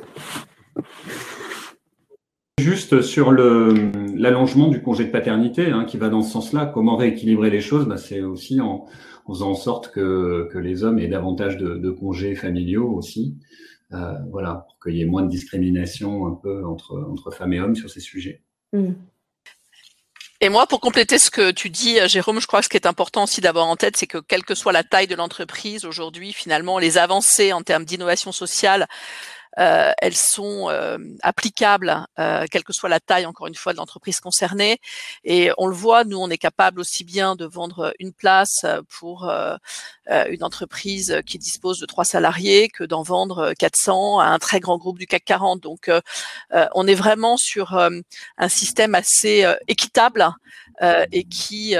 Juste 2.59 3.01
sur 3.01 3.31
l'allongement 3.31 4.69
du 4.69 4.81
congé 4.81 5.05
de 5.05 5.11
paternité, 5.11 5.69
hein, 5.69 5.85
qui 5.85 5.97
va 5.97 6.09
dans 6.09 6.23
ce 6.23 6.31
sens-là, 6.31 6.65
comment 6.65 6.95
rééquilibrer 6.95 7.51
les 7.51 7.61
choses, 7.61 7.85
bah, 7.85 7.97
c'est 7.97 8.21
aussi 8.21 8.61
en, 8.61 8.87
faisant 9.27 9.51
en 9.51 9.55
sorte 9.55 9.91
que, 9.91 10.49
que, 10.51 10.57
les 10.57 10.83
hommes 10.83 10.97
aient 10.97 11.07
davantage 11.07 11.57
de, 11.57 11.75
de 11.75 11.91
congés 11.91 12.33
familiaux 12.33 12.89
aussi. 12.89 13.35
Euh, 13.95 14.13
voilà, 14.29 14.65
pour 14.67 14.79
qu'il 14.79 14.95
y 14.97 15.01
ait 15.01 15.05
moins 15.05 15.23
de 15.23 15.29
discrimination 15.29 16.27
un 16.27 16.35
peu 16.35 16.65
entre, 16.65 17.07
entre 17.09 17.31
femmes 17.31 17.53
et 17.53 17.61
hommes 17.61 17.75
sur 17.75 17.89
ces 17.89 18.01
sujets. 18.01 18.41
Mm. 18.73 18.93
Et 20.41 20.49
moi, 20.49 20.67
pour 20.67 20.81
compléter 20.81 21.17
ce 21.17 21.31
que 21.31 21.51
tu 21.51 21.69
dis, 21.69 21.99
euh, 21.99 22.07
Jérôme, 22.07 22.41
je 22.41 22.47
crois 22.47 22.59
que 22.59 22.65
ce 22.65 22.69
qui 22.69 22.75
est 22.75 22.87
important 22.87 23.23
aussi 23.23 23.39
d'avoir 23.39 23.67
en 23.67 23.77
tête, 23.77 23.95
c'est 23.95 24.07
que 24.07 24.17
quelle 24.17 24.43
que 24.43 24.53
soit 24.53 24.73
la 24.73 24.83
taille 24.83 25.07
de 25.07 25.15
l'entreprise, 25.15 25.85
aujourd'hui, 25.85 26.33
finalement, 26.33 26.77
les 26.77 26.97
avancées 26.97 27.53
en 27.53 27.61
termes 27.61 27.85
d'innovation 27.85 28.33
sociale 28.33 28.87
euh, 29.57 29.91
elles 29.99 30.15
sont 30.15 30.69
euh, 30.69 30.97
applicables, 31.21 32.05
euh, 32.19 32.45
quelle 32.51 32.63
que 32.63 32.73
soit 32.73 32.89
la 32.89 32.99
taille, 32.99 33.25
encore 33.25 33.47
une 33.47 33.55
fois, 33.55 33.73
de 33.73 33.77
l'entreprise 33.77 34.19
concernée. 34.19 34.79
Et 35.23 35.51
on 35.57 35.67
le 35.67 35.75
voit, 35.75 36.03
nous, 36.03 36.17
on 36.17 36.29
est 36.29 36.37
capable 36.37 36.79
aussi 36.79 37.03
bien 37.03 37.35
de 37.35 37.45
vendre 37.45 37.93
une 37.99 38.13
place 38.13 38.65
pour 38.99 39.29
une 40.07 40.43
entreprise 40.43 41.21
qui 41.25 41.37
dispose 41.37 41.79
de 41.79 41.85
trois 41.85 42.05
salariés 42.05 42.69
que 42.69 42.83
d'en 42.83 43.03
vendre 43.03 43.53
400 43.57 44.19
à 44.19 44.25
un 44.25 44.39
très 44.39 44.59
grand 44.59 44.77
groupe 44.77 44.99
du 44.99 45.07
CAC 45.07 45.23
40. 45.25 45.61
Donc, 45.61 45.89
on 46.51 46.87
est 46.87 46.95
vraiment 46.95 47.37
sur 47.37 47.73
un 47.73 48.49
système 48.49 48.95
assez 48.95 49.45
équitable 49.67 50.29
et 50.81 51.23
qui 51.23 51.75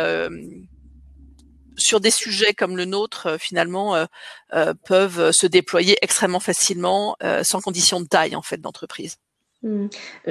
sur 1.77 1.99
des 1.99 2.11
sujets 2.11 2.53
comme 2.53 2.77
le 2.77 2.85
nôtre, 2.85 3.27
euh, 3.27 3.37
finalement, 3.37 3.95
euh, 3.95 4.05
euh, 4.53 4.73
peuvent 4.87 5.31
se 5.31 5.47
déployer 5.47 5.97
extrêmement 6.01 6.39
facilement, 6.39 7.15
sans 7.43 7.61
condition 7.61 7.99
de 7.99 8.05
taille 8.05 8.35
en 8.35 8.41
fait 8.41 8.57
d'entreprise. 8.57 9.17
Hmm. 9.63 9.87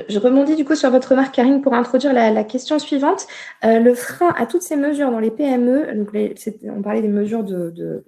Je 0.09 0.19
rebondis 0.19 0.55
du 0.55 0.65
coup 0.65 0.77
sur 0.77 0.91
votre 0.91 1.11
remarque, 1.11 1.35
Karine, 1.35 1.61
pour 1.61 1.75
introduire 1.75 2.13
la, 2.13 2.45
question 2.45 2.79
suivante. 2.79 3.27
le 3.63 3.95
frein 3.95 4.33
à 4.37 4.47
toutes 4.47 4.63
ces 4.63 4.77
mesures 4.77 5.11
dans 5.11 5.19
les 5.19 5.31
PME, 5.31 5.95
donc 5.95 6.11
on 6.77 6.83
parlait 6.83 7.03
des 7.03 7.09
mesures 7.09 7.43
de, 7.43 8.05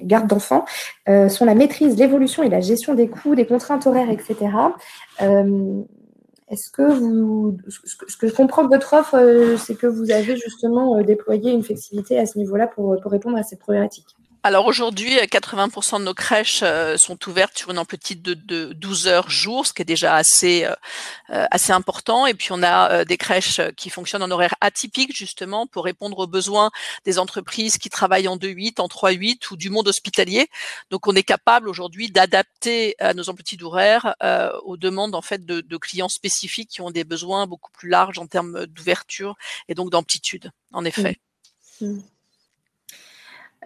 garde 0.00 0.26
d'enfants, 0.26 0.64
sont 1.06 1.44
la 1.44 1.54
maîtrise, 1.54 1.96
l'évolution 1.96 2.42
et 2.42 2.48
la 2.48 2.60
gestion 2.60 2.94
des 2.94 3.08
coûts, 3.08 3.34
des 3.34 3.46
contraintes 3.46 3.86
horaires, 3.86 4.10
etc. 4.10 4.50
Est-ce 6.52 6.70
que 6.70 6.82
vous, 6.82 7.56
ce 7.66 8.16
que 8.18 8.28
je 8.28 8.34
comprends 8.34 8.62
de 8.62 8.68
votre 8.68 8.92
offre, 8.92 9.14
euh, 9.14 9.56
c'est 9.56 9.74
que 9.74 9.86
vous 9.86 10.10
avez 10.10 10.36
justement 10.36 10.98
euh, 10.98 11.02
déployé 11.02 11.50
une 11.50 11.62
flexibilité 11.62 12.18
à 12.18 12.26
ce 12.26 12.36
niveau-là 12.36 12.66
pour, 12.66 13.00
pour 13.00 13.10
répondre 13.10 13.38
à 13.38 13.42
cette 13.42 13.58
problématique 13.58 14.14
alors 14.44 14.66
aujourd'hui, 14.66 15.14
80% 15.14 16.00
de 16.00 16.04
nos 16.04 16.14
crèches 16.14 16.62
euh, 16.64 16.96
sont 16.96 17.28
ouvertes 17.28 17.56
sur 17.56 17.70
une 17.70 17.78
amplitude 17.78 18.22
de, 18.22 18.34
de 18.34 18.72
12 18.72 19.06
heures 19.06 19.30
jour, 19.30 19.64
ce 19.64 19.72
qui 19.72 19.82
est 19.82 19.84
déjà 19.84 20.16
assez 20.16 20.64
euh, 20.64 20.74
euh, 21.30 21.46
assez 21.52 21.70
important. 21.70 22.26
Et 22.26 22.34
puis 22.34 22.48
on 22.50 22.60
a 22.64 23.04
des 23.04 23.16
crèches 23.16 23.60
qui 23.76 23.88
fonctionnent 23.88 24.24
en 24.24 24.30
horaire 24.32 24.56
atypique 24.60 25.16
justement 25.16 25.68
pour 25.68 25.84
répondre 25.84 26.18
aux 26.18 26.26
besoins 26.26 26.72
des 27.04 27.20
entreprises 27.20 27.78
qui 27.78 27.88
travaillent 27.88 28.26
en 28.26 28.36
2-8, 28.36 28.80
en 28.80 28.88
3-8 28.88 29.52
ou 29.52 29.56
du 29.56 29.70
monde 29.70 29.86
hospitalier. 29.86 30.48
Donc 30.90 31.06
on 31.06 31.14
est 31.14 31.22
capable 31.22 31.68
aujourd'hui 31.68 32.10
d'adapter 32.10 32.96
nos 33.14 33.30
amplitudes 33.30 33.62
horaires 33.62 34.16
aux 34.64 34.76
demandes 34.76 35.14
en 35.14 35.22
fait 35.22 35.46
de, 35.46 35.60
de, 35.60 35.76
clients 35.76 36.08
spécifiques 36.08 36.70
qui 36.70 36.80
ont 36.80 36.90
des 36.90 37.04
besoins 37.04 37.46
beaucoup 37.46 37.70
plus 37.70 37.88
larges 37.88 38.18
en 38.18 38.26
termes 38.26 38.66
d'ouverture 38.66 39.36
et 39.68 39.74
donc 39.74 39.90
d'amplitude. 39.90 40.50
En 40.72 40.84
effet. 40.84 41.18
Mmh. 41.80 41.86
Mmh. 41.86 42.02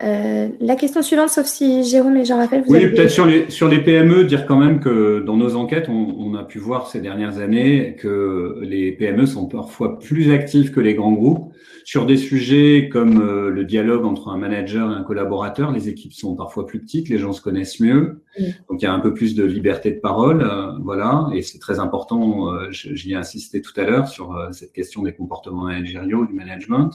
Euh, 0.03 0.49
la 0.61 0.77
question 0.77 1.01
suivante, 1.01 1.31
sauf 1.31 1.47
si 1.47 1.83
Jérôme 1.85 2.17
et 2.19 2.25
Jean-Raphaël, 2.25 2.63
vous 2.67 2.73
Oui, 2.75 2.87
peut-être 2.89 3.11
sur 3.11 3.25
les, 3.25 3.49
sur 3.49 3.67
les 3.69 3.79
PME, 3.79 4.25
dire 4.25 4.45
quand 4.45 4.59
même 4.59 4.81
que 4.81 5.21
dans 5.21 5.37
nos 5.37 5.57
enquêtes, 5.57 5.89
on, 5.89 6.15
on, 6.19 6.35
a 6.35 6.45
pu 6.45 6.59
voir 6.59 6.87
ces 6.87 7.01
dernières 7.01 7.39
années 7.39 7.97
que 7.99 8.59
les 8.61 8.93
PME 8.93 9.25
sont 9.25 9.47
parfois 9.47 9.99
plus 9.99 10.33
actives 10.33 10.71
que 10.71 10.81
les 10.81 10.95
grands 10.95 11.13
groupes. 11.13 11.53
Sur 11.87 12.05
des 12.05 12.17
sujets 12.17 12.89
comme 12.89 13.21
euh, 13.21 13.49
le 13.49 13.65
dialogue 13.65 14.05
entre 14.05 14.27
un 14.27 14.37
manager 14.37 14.91
et 14.91 14.95
un 14.97 15.05
collaborateur, 15.05 15.71
les 15.71 15.89
équipes 15.89 16.13
sont 16.13 16.35
parfois 16.35 16.67
plus 16.67 16.81
petites, 16.81 17.09
les 17.09 17.19
gens 17.19 17.33
se 17.33 17.41
connaissent 17.41 17.79
mieux, 17.79 18.25
donc 18.69 18.83
il 18.83 18.87
y 18.87 18.89
a 18.89 18.93
un 18.93 18.99
peu 18.99 19.15
plus 19.15 19.37
de 19.37 19.45
liberté 19.45 19.93
de 19.93 20.01
parole, 20.01 20.43
euh, 20.43 20.73
voilà, 20.83 21.29
et 21.33 21.43
c'est 21.43 21.61
très 21.61 21.79
important, 21.79 22.53
euh, 22.53 22.67
j'y 22.73 23.13
ai 23.13 23.15
insisté 23.15 23.63
tout 23.63 23.73
à 23.77 23.85
l'heure 23.85 24.09
sur 24.09 24.37
cette 24.51 24.73
question 24.73 25.03
des 25.03 25.13
comportements 25.13 25.63
managériaux, 25.63 26.27
du 26.27 26.35
management, 26.35 26.91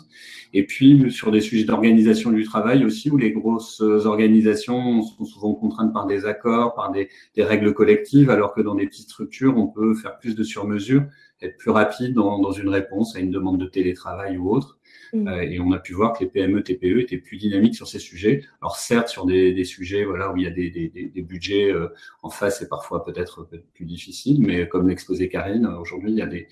et 0.54 0.66
puis 0.66 1.10
sur 1.10 1.32
des 1.32 1.40
sujets 1.40 1.64
d'organisation 1.64 2.30
du 2.30 2.44
travail 2.44 2.84
aussi, 2.84 3.10
où 3.10 3.16
les 3.16 3.32
grosses 3.32 3.80
organisations 3.80 5.04
sont 5.04 5.24
souvent 5.24 5.54
contraintes 5.54 5.94
par 5.94 6.06
des 6.06 6.26
accords, 6.26 6.76
par 6.76 6.92
des, 6.92 7.08
des 7.38 7.46
règles 7.46 7.74
collectives, 7.74 8.30
alors 8.30 8.54
que 8.54 8.60
dans 8.60 8.76
des 8.76 8.88
petites 8.88 9.08
structures, 9.08 9.56
on 9.56 9.68
peut 9.68 9.96
faire 9.96 10.20
plus 10.20 10.36
de 10.36 10.44
sur-mesure, 10.44 11.04
être 11.42 11.58
plus 11.58 11.72
rapide 11.72 12.14
dans, 12.14 12.40
dans 12.40 12.52
une 12.52 12.68
réponse 12.70 13.16
à 13.16 13.20
une 13.20 13.32
demande 13.32 13.58
de 13.58 13.66
télétravail 13.66 14.38
ou 14.38 14.50
autre. 14.50 14.80
Mm. 15.14 15.28
Euh, 15.28 15.42
et 15.42 15.60
on 15.60 15.72
a 15.72 15.80
pu 15.80 15.94
voir 15.94 16.14
que 16.14 16.24
les 16.24 16.30
PME, 16.30 16.64
TPE 16.64 17.00
étaient 17.00 17.18
plus 17.18 17.38
dynamiques 17.38 17.76
sur 17.76 17.88
ces 17.88 18.00
sujets. 18.00 18.44
Alors 18.62 18.78
certes, 18.78 19.10
sur 19.10 19.26
des, 19.26 19.54
des 19.54 19.64
sujets 19.64 20.06
voilà, 20.06 20.32
où 20.32 20.38
il 20.38 20.44
y 20.44 20.48
a 20.48 20.52
des, 20.52 20.70
des, 20.70 20.90
des 20.90 21.22
budgets 21.22 21.72
euh, 21.72 21.88
en 22.22 22.30
face, 22.30 22.60
c'est 22.60 22.70
parfois 22.70 23.04
peut-être 23.04 23.48
plus 23.74 23.86
difficile, 23.86 24.42
mais 24.42 24.68
comme 24.68 24.88
l'exposait 24.88 25.30
Karine, 25.30 25.66
aujourd'hui, 25.66 26.12
il 26.12 26.18
y 26.18 26.22
a 26.22 26.28
des, 26.28 26.48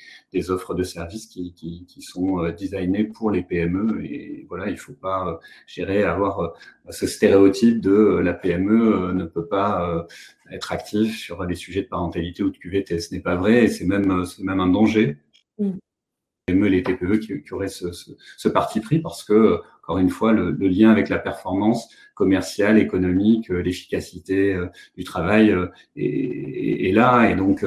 offres 0.49 0.74
de 0.74 0.84
services 0.84 1.28
qui, 1.28 1.53
qui, 1.53 1.86
qui, 1.86 2.01
sont 2.01 2.43
euh, 2.43 2.51
designées 2.51 3.03
pour 3.03 3.30
les 3.32 3.43
PME. 3.43 4.03
Et 4.05 4.45
voilà, 4.49 4.70
il 4.70 4.78
faut 4.78 4.93
pas, 4.93 5.39
gérer 5.68 6.03
avoir 6.03 6.53
ce 6.89 7.05
stéréotype 7.07 7.82
de 7.82 8.20
la 8.24 8.34
PME 8.34 9.14
ne 9.14 9.26
peut 9.26 9.45
pas 9.45 10.07
être 10.51 10.72
active 10.72 11.14
sur 11.14 11.43
les 11.43 11.55
sujets 11.55 11.84
de 11.84 11.88
parentalité 11.88 12.41
ou 12.41 12.49
de 12.49 12.57
QVT. 12.57 12.99
Ce 12.99 13.14
n'est 13.14 13.20
pas 13.22 13.36
vrai 13.36 13.66
et 13.66 13.68
c'est 13.68 13.86
même, 13.86 14.26
même 14.39 14.60
un 14.60 14.68
danger. 14.68 15.18
Mm. 15.60 15.72
PME, 16.50 16.68
les 16.68 16.84
TPE 16.84 17.20
qui, 17.20 17.54
auraient 17.54 17.68
ce, 17.68 18.47
parti 18.50 18.80
pris 18.80 19.00
parce 19.00 19.24
que, 19.24 19.60
encore 19.84 19.97
une 19.97 20.10
fois, 20.10 20.34
le, 20.34 20.52
lien 20.52 20.91
avec 20.91 21.10
la 21.10 21.20
performance 21.20 21.89
commerciale, 22.16 22.78
économique, 22.78 23.50
euh, 23.50 23.62
l'efficacité 23.62 24.54
euh, 24.54 24.68
du 24.97 25.06
travail 25.06 25.52
euh, 25.52 25.68
est, 25.95 26.89
est, 26.89 26.91
là. 26.91 27.30
Et 27.30 27.36
donc, 27.36 27.66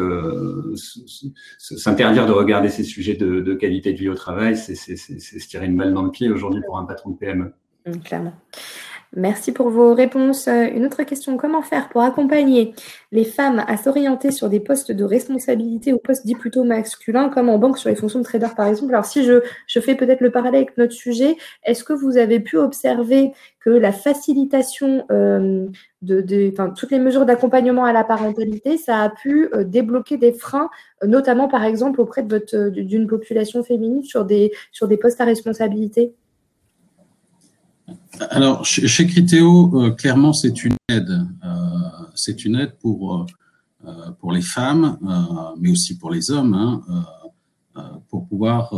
s'interdire 1.59 2.27
de 2.27 2.33
regarder 2.33 2.69
ces 2.69 2.85
sujets 2.85 3.15
de, 3.15 3.41
de, 3.41 3.55
qualité 3.55 3.93
de 3.93 3.99
vie 3.99 4.09
au 4.09 4.15
travail, 4.15 4.57
c'est 4.57 4.75
se 4.75 5.49
tirer 5.49 5.67
une 5.67 5.77
balle 5.77 5.95
dans 5.95 6.03
le 6.03 6.11
pied 6.11 6.31
aujourd'hui 6.31 6.61
pour 6.67 6.79
un 6.79 6.85
patron 6.85 7.11
de 7.11 7.17
PME. 7.17 7.55
Mmh, 7.87 7.99
clairement. 8.05 8.35
Merci 9.15 9.53
pour 9.53 9.69
vos 9.69 9.93
réponses. 9.93 10.49
Euh, 10.49 10.69
une 10.75 10.87
autre 10.87 11.03
question, 11.03 11.37
comment 11.37 11.61
faire 11.61 11.91
pour 11.91 12.01
accompagner 12.01 12.75
les 13.11 13.25
femmes 13.25 13.63
à 13.67 13.77
s'orienter 13.77 14.31
sur 14.31 14.49
des 14.49 14.59
postes 14.59 14.91
de 14.91 15.05
responsabilité 15.05 15.93
ou 15.93 15.99
postes 15.99 16.25
dits 16.25 16.35
plutôt 16.35 16.65
masculins, 16.65 17.29
comme 17.29 17.51
en 17.51 17.59
banque 17.59 17.77
sur 17.77 17.91
les 17.91 17.95
fonctions 17.95 18.21
de 18.21 18.25
trader 18.25 18.49
par 18.57 18.69
exemple? 18.69 18.95
Alors 18.95 19.05
si 19.05 19.23
je, 19.23 19.43
je 19.67 19.81
fais 19.81 19.97
peut-être 19.97 20.23
le 20.23 20.31
parallèle 20.31 20.63
avec 20.63 20.79
notre 20.79 20.95
sujet, 20.95 21.37
est-ce 21.65 21.85
que 21.85 21.93
vous 21.93 22.17
avez 22.17 22.41
pu 22.41 22.57
observer 22.57 23.33
que 23.61 23.69
la 23.69 23.93
facilitation 23.93 25.05
euh, 25.11 25.67
de, 26.01 26.23
de 26.23 26.51
toutes 26.75 26.91
les 26.91 26.99
mesures 26.99 27.27
d'accompagnement 27.27 27.85
à 27.85 27.93
la 27.93 28.05
parentalité, 28.05 28.79
ça 28.79 29.03
a 29.03 29.11
pu 29.11 29.51
euh, 29.53 29.63
débloquer 29.63 30.17
des 30.17 30.33
freins, 30.33 30.71
notamment 31.05 31.49
par 31.49 31.65
exemple 31.65 32.01
auprès 32.01 32.23
de 32.23 32.35
votre 32.35 32.71
d'une 32.71 33.07
population 33.07 33.63
féminine 33.63 34.05
sur 34.05 34.25
des, 34.25 34.53
sur 34.73 34.89
des 34.89 34.97
postes 34.97 35.21
à 35.21 35.27
responsabilité? 35.27 36.15
Alors, 38.31 38.65
chez, 38.65 39.07
Critéo, 39.07 39.71
euh, 39.75 39.91
clairement, 39.91 40.33
c'est 40.33 40.65
une 40.65 40.77
aide. 40.89 41.11
Euh, 41.45 41.49
c'est 42.15 42.45
une 42.45 42.57
aide 42.57 42.77
pour, 42.79 43.27
euh, 43.87 44.11
pour 44.21 44.33
les 44.33 44.43
femmes, 44.43 44.99
mais 45.59 45.71
aussi 45.71 45.99
pour 45.99 46.11
les 46.11 46.31
hommes, 46.31 46.55
hein, 46.55 46.83
pour 48.09 48.27
pouvoir 48.29 48.73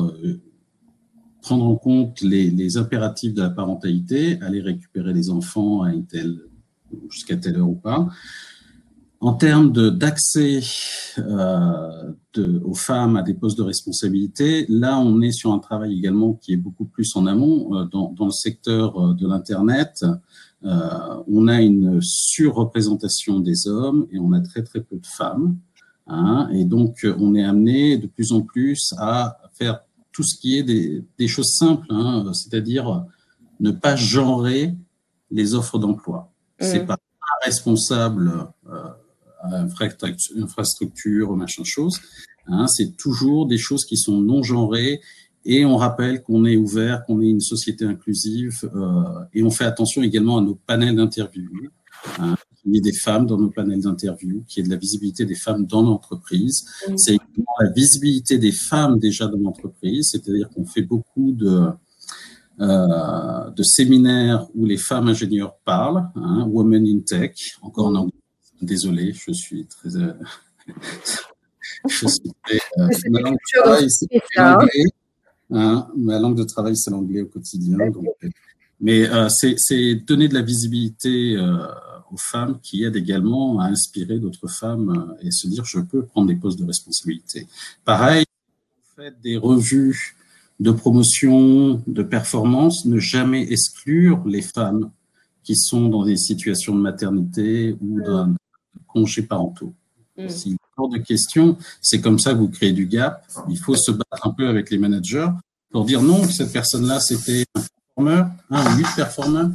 prendre 1.42 1.64
en 1.66 1.76
compte 1.76 2.22
les, 2.22 2.76
impératifs 2.76 3.34
de 3.34 3.42
la 3.42 3.50
parentalité, 3.50 4.40
aller 4.40 4.62
récupérer 4.62 5.12
les 5.12 5.30
enfants 5.30 5.82
à 5.82 5.92
telle, 6.08 6.38
jusqu'à 7.10 7.36
telle 7.36 7.56
heure 7.56 7.68
ou 7.68 7.74
pas, 7.74 8.08
en 9.24 9.32
termes 9.32 9.72
d'accès 9.72 10.60
euh, 11.16 12.10
aux 12.62 12.74
femmes 12.74 13.16
à 13.16 13.22
des 13.22 13.32
postes 13.32 13.56
de 13.56 13.62
responsabilité, 13.62 14.66
là, 14.68 14.98
on 14.98 15.22
est 15.22 15.32
sur 15.32 15.52
un 15.52 15.60
travail 15.60 15.96
également 15.96 16.34
qui 16.34 16.52
est 16.52 16.58
beaucoup 16.58 16.84
plus 16.84 17.16
en 17.16 17.26
amont. 17.26 17.74
Euh, 17.74 17.84
dans, 17.84 18.12
dans, 18.12 18.26
le 18.26 18.32
secteur 18.32 18.98
euh, 18.98 19.14
de 19.14 19.26
l'Internet, 19.26 20.04
euh, 20.64 21.22
on 21.26 21.48
a 21.48 21.62
une 21.62 22.02
surreprésentation 22.02 23.40
des 23.40 23.66
hommes 23.66 24.06
et 24.12 24.18
on 24.18 24.32
a 24.32 24.42
très, 24.42 24.62
très 24.62 24.82
peu 24.82 24.96
de 24.98 25.06
femmes. 25.06 25.56
Hein, 26.06 26.50
et 26.52 26.66
donc, 26.66 27.06
on 27.18 27.34
est 27.34 27.44
amené 27.44 27.96
de 27.96 28.06
plus 28.06 28.32
en 28.32 28.42
plus 28.42 28.92
à 28.98 29.38
faire 29.54 29.80
tout 30.12 30.22
ce 30.22 30.38
qui 30.38 30.58
est 30.58 30.64
des, 30.64 31.02
des 31.18 31.28
choses 31.28 31.54
simples, 31.56 31.86
hein, 31.88 32.30
c'est-à-dire 32.34 33.06
ne 33.58 33.70
pas 33.70 33.96
genrer 33.96 34.74
les 35.30 35.54
offres 35.54 35.78
d'emploi. 35.78 36.30
Mmh. 36.60 36.64
C'est 36.66 36.84
pas 36.84 36.98
responsable 37.44 38.48
euh, 38.68 38.88
infrastructure, 39.52 41.36
machin 41.36 41.64
chose. 41.64 42.00
Hein, 42.46 42.66
c'est 42.66 42.96
toujours 42.96 43.46
des 43.46 43.58
choses 43.58 43.84
qui 43.84 43.96
sont 43.96 44.20
non 44.20 44.42
genrées 44.42 45.00
et 45.46 45.64
on 45.64 45.76
rappelle 45.76 46.22
qu'on 46.22 46.44
est 46.44 46.56
ouvert, 46.56 47.04
qu'on 47.04 47.20
est 47.20 47.28
une 47.28 47.40
société 47.40 47.84
inclusive 47.84 48.68
euh, 48.74 49.02
et 49.32 49.42
on 49.42 49.50
fait 49.50 49.64
attention 49.64 50.02
également 50.02 50.38
à 50.38 50.42
nos 50.42 50.54
panels 50.54 50.96
d'interview. 50.96 51.50
Hein, 52.18 52.34
qu'il 52.62 52.74
y 52.74 52.78
ait 52.78 52.82
des 52.82 52.92
femmes 52.92 53.26
dans 53.26 53.38
nos 53.38 53.50
panels 53.50 53.80
d'interview, 53.80 54.44
qu'il 54.48 54.62
y 54.62 54.64
ait 54.64 54.68
de 54.68 54.74
la 54.74 54.78
visibilité 54.78 55.24
des 55.24 55.34
femmes 55.34 55.66
dans 55.66 55.82
l'entreprise. 55.82 56.64
C'est 56.96 57.14
également 57.14 57.54
la 57.60 57.70
visibilité 57.70 58.38
des 58.38 58.52
femmes 58.52 58.98
déjà 58.98 59.26
dans 59.26 59.38
l'entreprise, 59.38 60.08
c'est-à-dire 60.10 60.50
qu'on 60.50 60.64
fait 60.64 60.82
beaucoup 60.82 61.32
de, 61.32 61.68
euh, 62.60 63.50
de 63.50 63.62
séminaires 63.62 64.46
où 64.54 64.66
les 64.66 64.76
femmes 64.76 65.08
ingénieurs 65.08 65.56
parlent, 65.64 66.08
hein, 66.14 66.46
Women 66.50 66.86
in 66.86 67.00
Tech, 67.00 67.56
encore 67.62 67.86
en 67.86 67.94
anglais 67.94 68.23
Désolé, 68.64 69.12
je 69.12 69.32
suis 69.32 69.66
très. 69.66 69.96
Euh, 69.96 70.12
je 71.88 72.06
suis 72.06 72.32
très 72.44 72.58
euh, 72.78 72.88
ma, 73.10 73.20
langue 73.20 73.34
de 73.34 73.60
travail, 73.62 73.90
c'est 73.90 74.06
l'anglais. 74.36 74.84
Hein, 75.50 75.88
ma 75.96 76.18
langue 76.18 76.36
de 76.36 76.44
travail, 76.44 76.76
c'est 76.76 76.90
l'anglais 76.90 77.20
au 77.20 77.26
quotidien. 77.26 77.76
Donc, 77.90 78.06
euh, 78.24 78.28
mais 78.80 79.08
euh, 79.08 79.28
c'est 79.28 79.94
donner 79.94 80.28
de 80.28 80.34
la 80.34 80.42
visibilité 80.42 81.36
euh, 81.36 81.66
aux 82.10 82.16
femmes 82.16 82.58
qui 82.62 82.84
aident 82.84 82.96
également 82.96 83.60
à 83.60 83.66
inspirer 83.66 84.18
d'autres 84.18 84.48
femmes 84.48 85.14
et 85.20 85.30
se 85.30 85.46
dire 85.46 85.64
je 85.64 85.80
peux 85.80 86.04
prendre 86.04 86.28
des 86.28 86.36
postes 86.36 86.58
de 86.58 86.64
responsabilité. 86.64 87.46
Pareil, 87.84 88.24
fait 88.96 89.14
des 89.22 89.36
revues 89.36 90.16
de 90.60 90.70
promotion, 90.70 91.82
de 91.86 92.02
performance, 92.02 92.84
ne 92.84 92.98
jamais 92.98 93.42
exclure 93.52 94.22
les 94.26 94.42
femmes 94.42 94.90
qui 95.42 95.56
sont 95.56 95.88
dans 95.88 96.04
des 96.04 96.16
situations 96.16 96.74
de 96.74 96.80
maternité 96.80 97.76
ou 97.80 98.00
d'un 98.00 98.34
congés 98.94 99.22
parentaux. 99.22 99.74
Mm. 100.16 100.28
Si 100.28 100.56
hors 100.76 100.88
de 100.88 100.98
question, 100.98 101.56
c'est 101.80 102.00
comme 102.00 102.18
ça 102.18 102.32
que 102.32 102.38
vous 102.38 102.48
créez 102.48 102.72
du 102.72 102.86
gap. 102.86 103.24
Il 103.48 103.58
faut 103.58 103.76
se 103.76 103.90
battre 103.90 104.26
un 104.26 104.30
peu 104.30 104.48
avec 104.48 104.70
les 104.70 104.78
managers 104.78 105.28
pour 105.70 105.84
dire 105.84 106.02
non, 106.02 106.22
cette 106.24 106.52
personne-là, 106.52 107.00
c'était 107.00 107.44
un 107.54 107.60
performeur, 107.60 108.30
un 108.50 108.76
huit 108.76 108.86
performeur. 108.94 109.50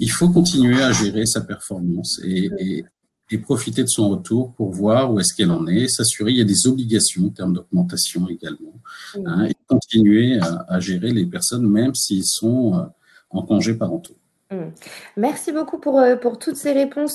Il 0.00 0.10
faut 0.10 0.28
continuer 0.28 0.82
à 0.82 0.92
gérer 0.92 1.26
sa 1.26 1.40
performance 1.40 2.20
et, 2.24 2.50
et, 2.58 2.84
et 3.30 3.38
profiter 3.38 3.82
de 3.82 3.88
son 3.88 4.10
retour 4.10 4.52
pour 4.54 4.72
voir 4.72 5.12
où 5.12 5.20
est-ce 5.20 5.32
qu'elle 5.32 5.52
en 5.52 5.66
est, 5.68 5.86
s'assurer, 5.88 6.32
il 6.32 6.38
y 6.38 6.40
a 6.40 6.44
des 6.44 6.66
obligations 6.66 7.26
en 7.26 7.30
termes 7.30 7.54
d'augmentation 7.54 8.28
également, 8.28 8.74
mm. 9.16 9.26
hein, 9.26 9.44
et 9.46 9.54
continuer 9.68 10.38
à, 10.40 10.64
à, 10.68 10.80
gérer 10.80 11.12
les 11.12 11.26
personnes 11.26 11.68
même 11.68 11.94
s'ils 11.94 12.26
sont 12.26 12.74
euh, 12.74 12.82
en 13.30 13.42
congé 13.42 13.74
parentaux. 13.74 14.16
Mm. 14.50 14.70
Merci 15.16 15.52
beaucoup 15.52 15.78
pour, 15.78 15.98
euh, 16.00 16.16
pour 16.16 16.38
toutes 16.38 16.56
ces 16.56 16.72
réponses. 16.72 17.12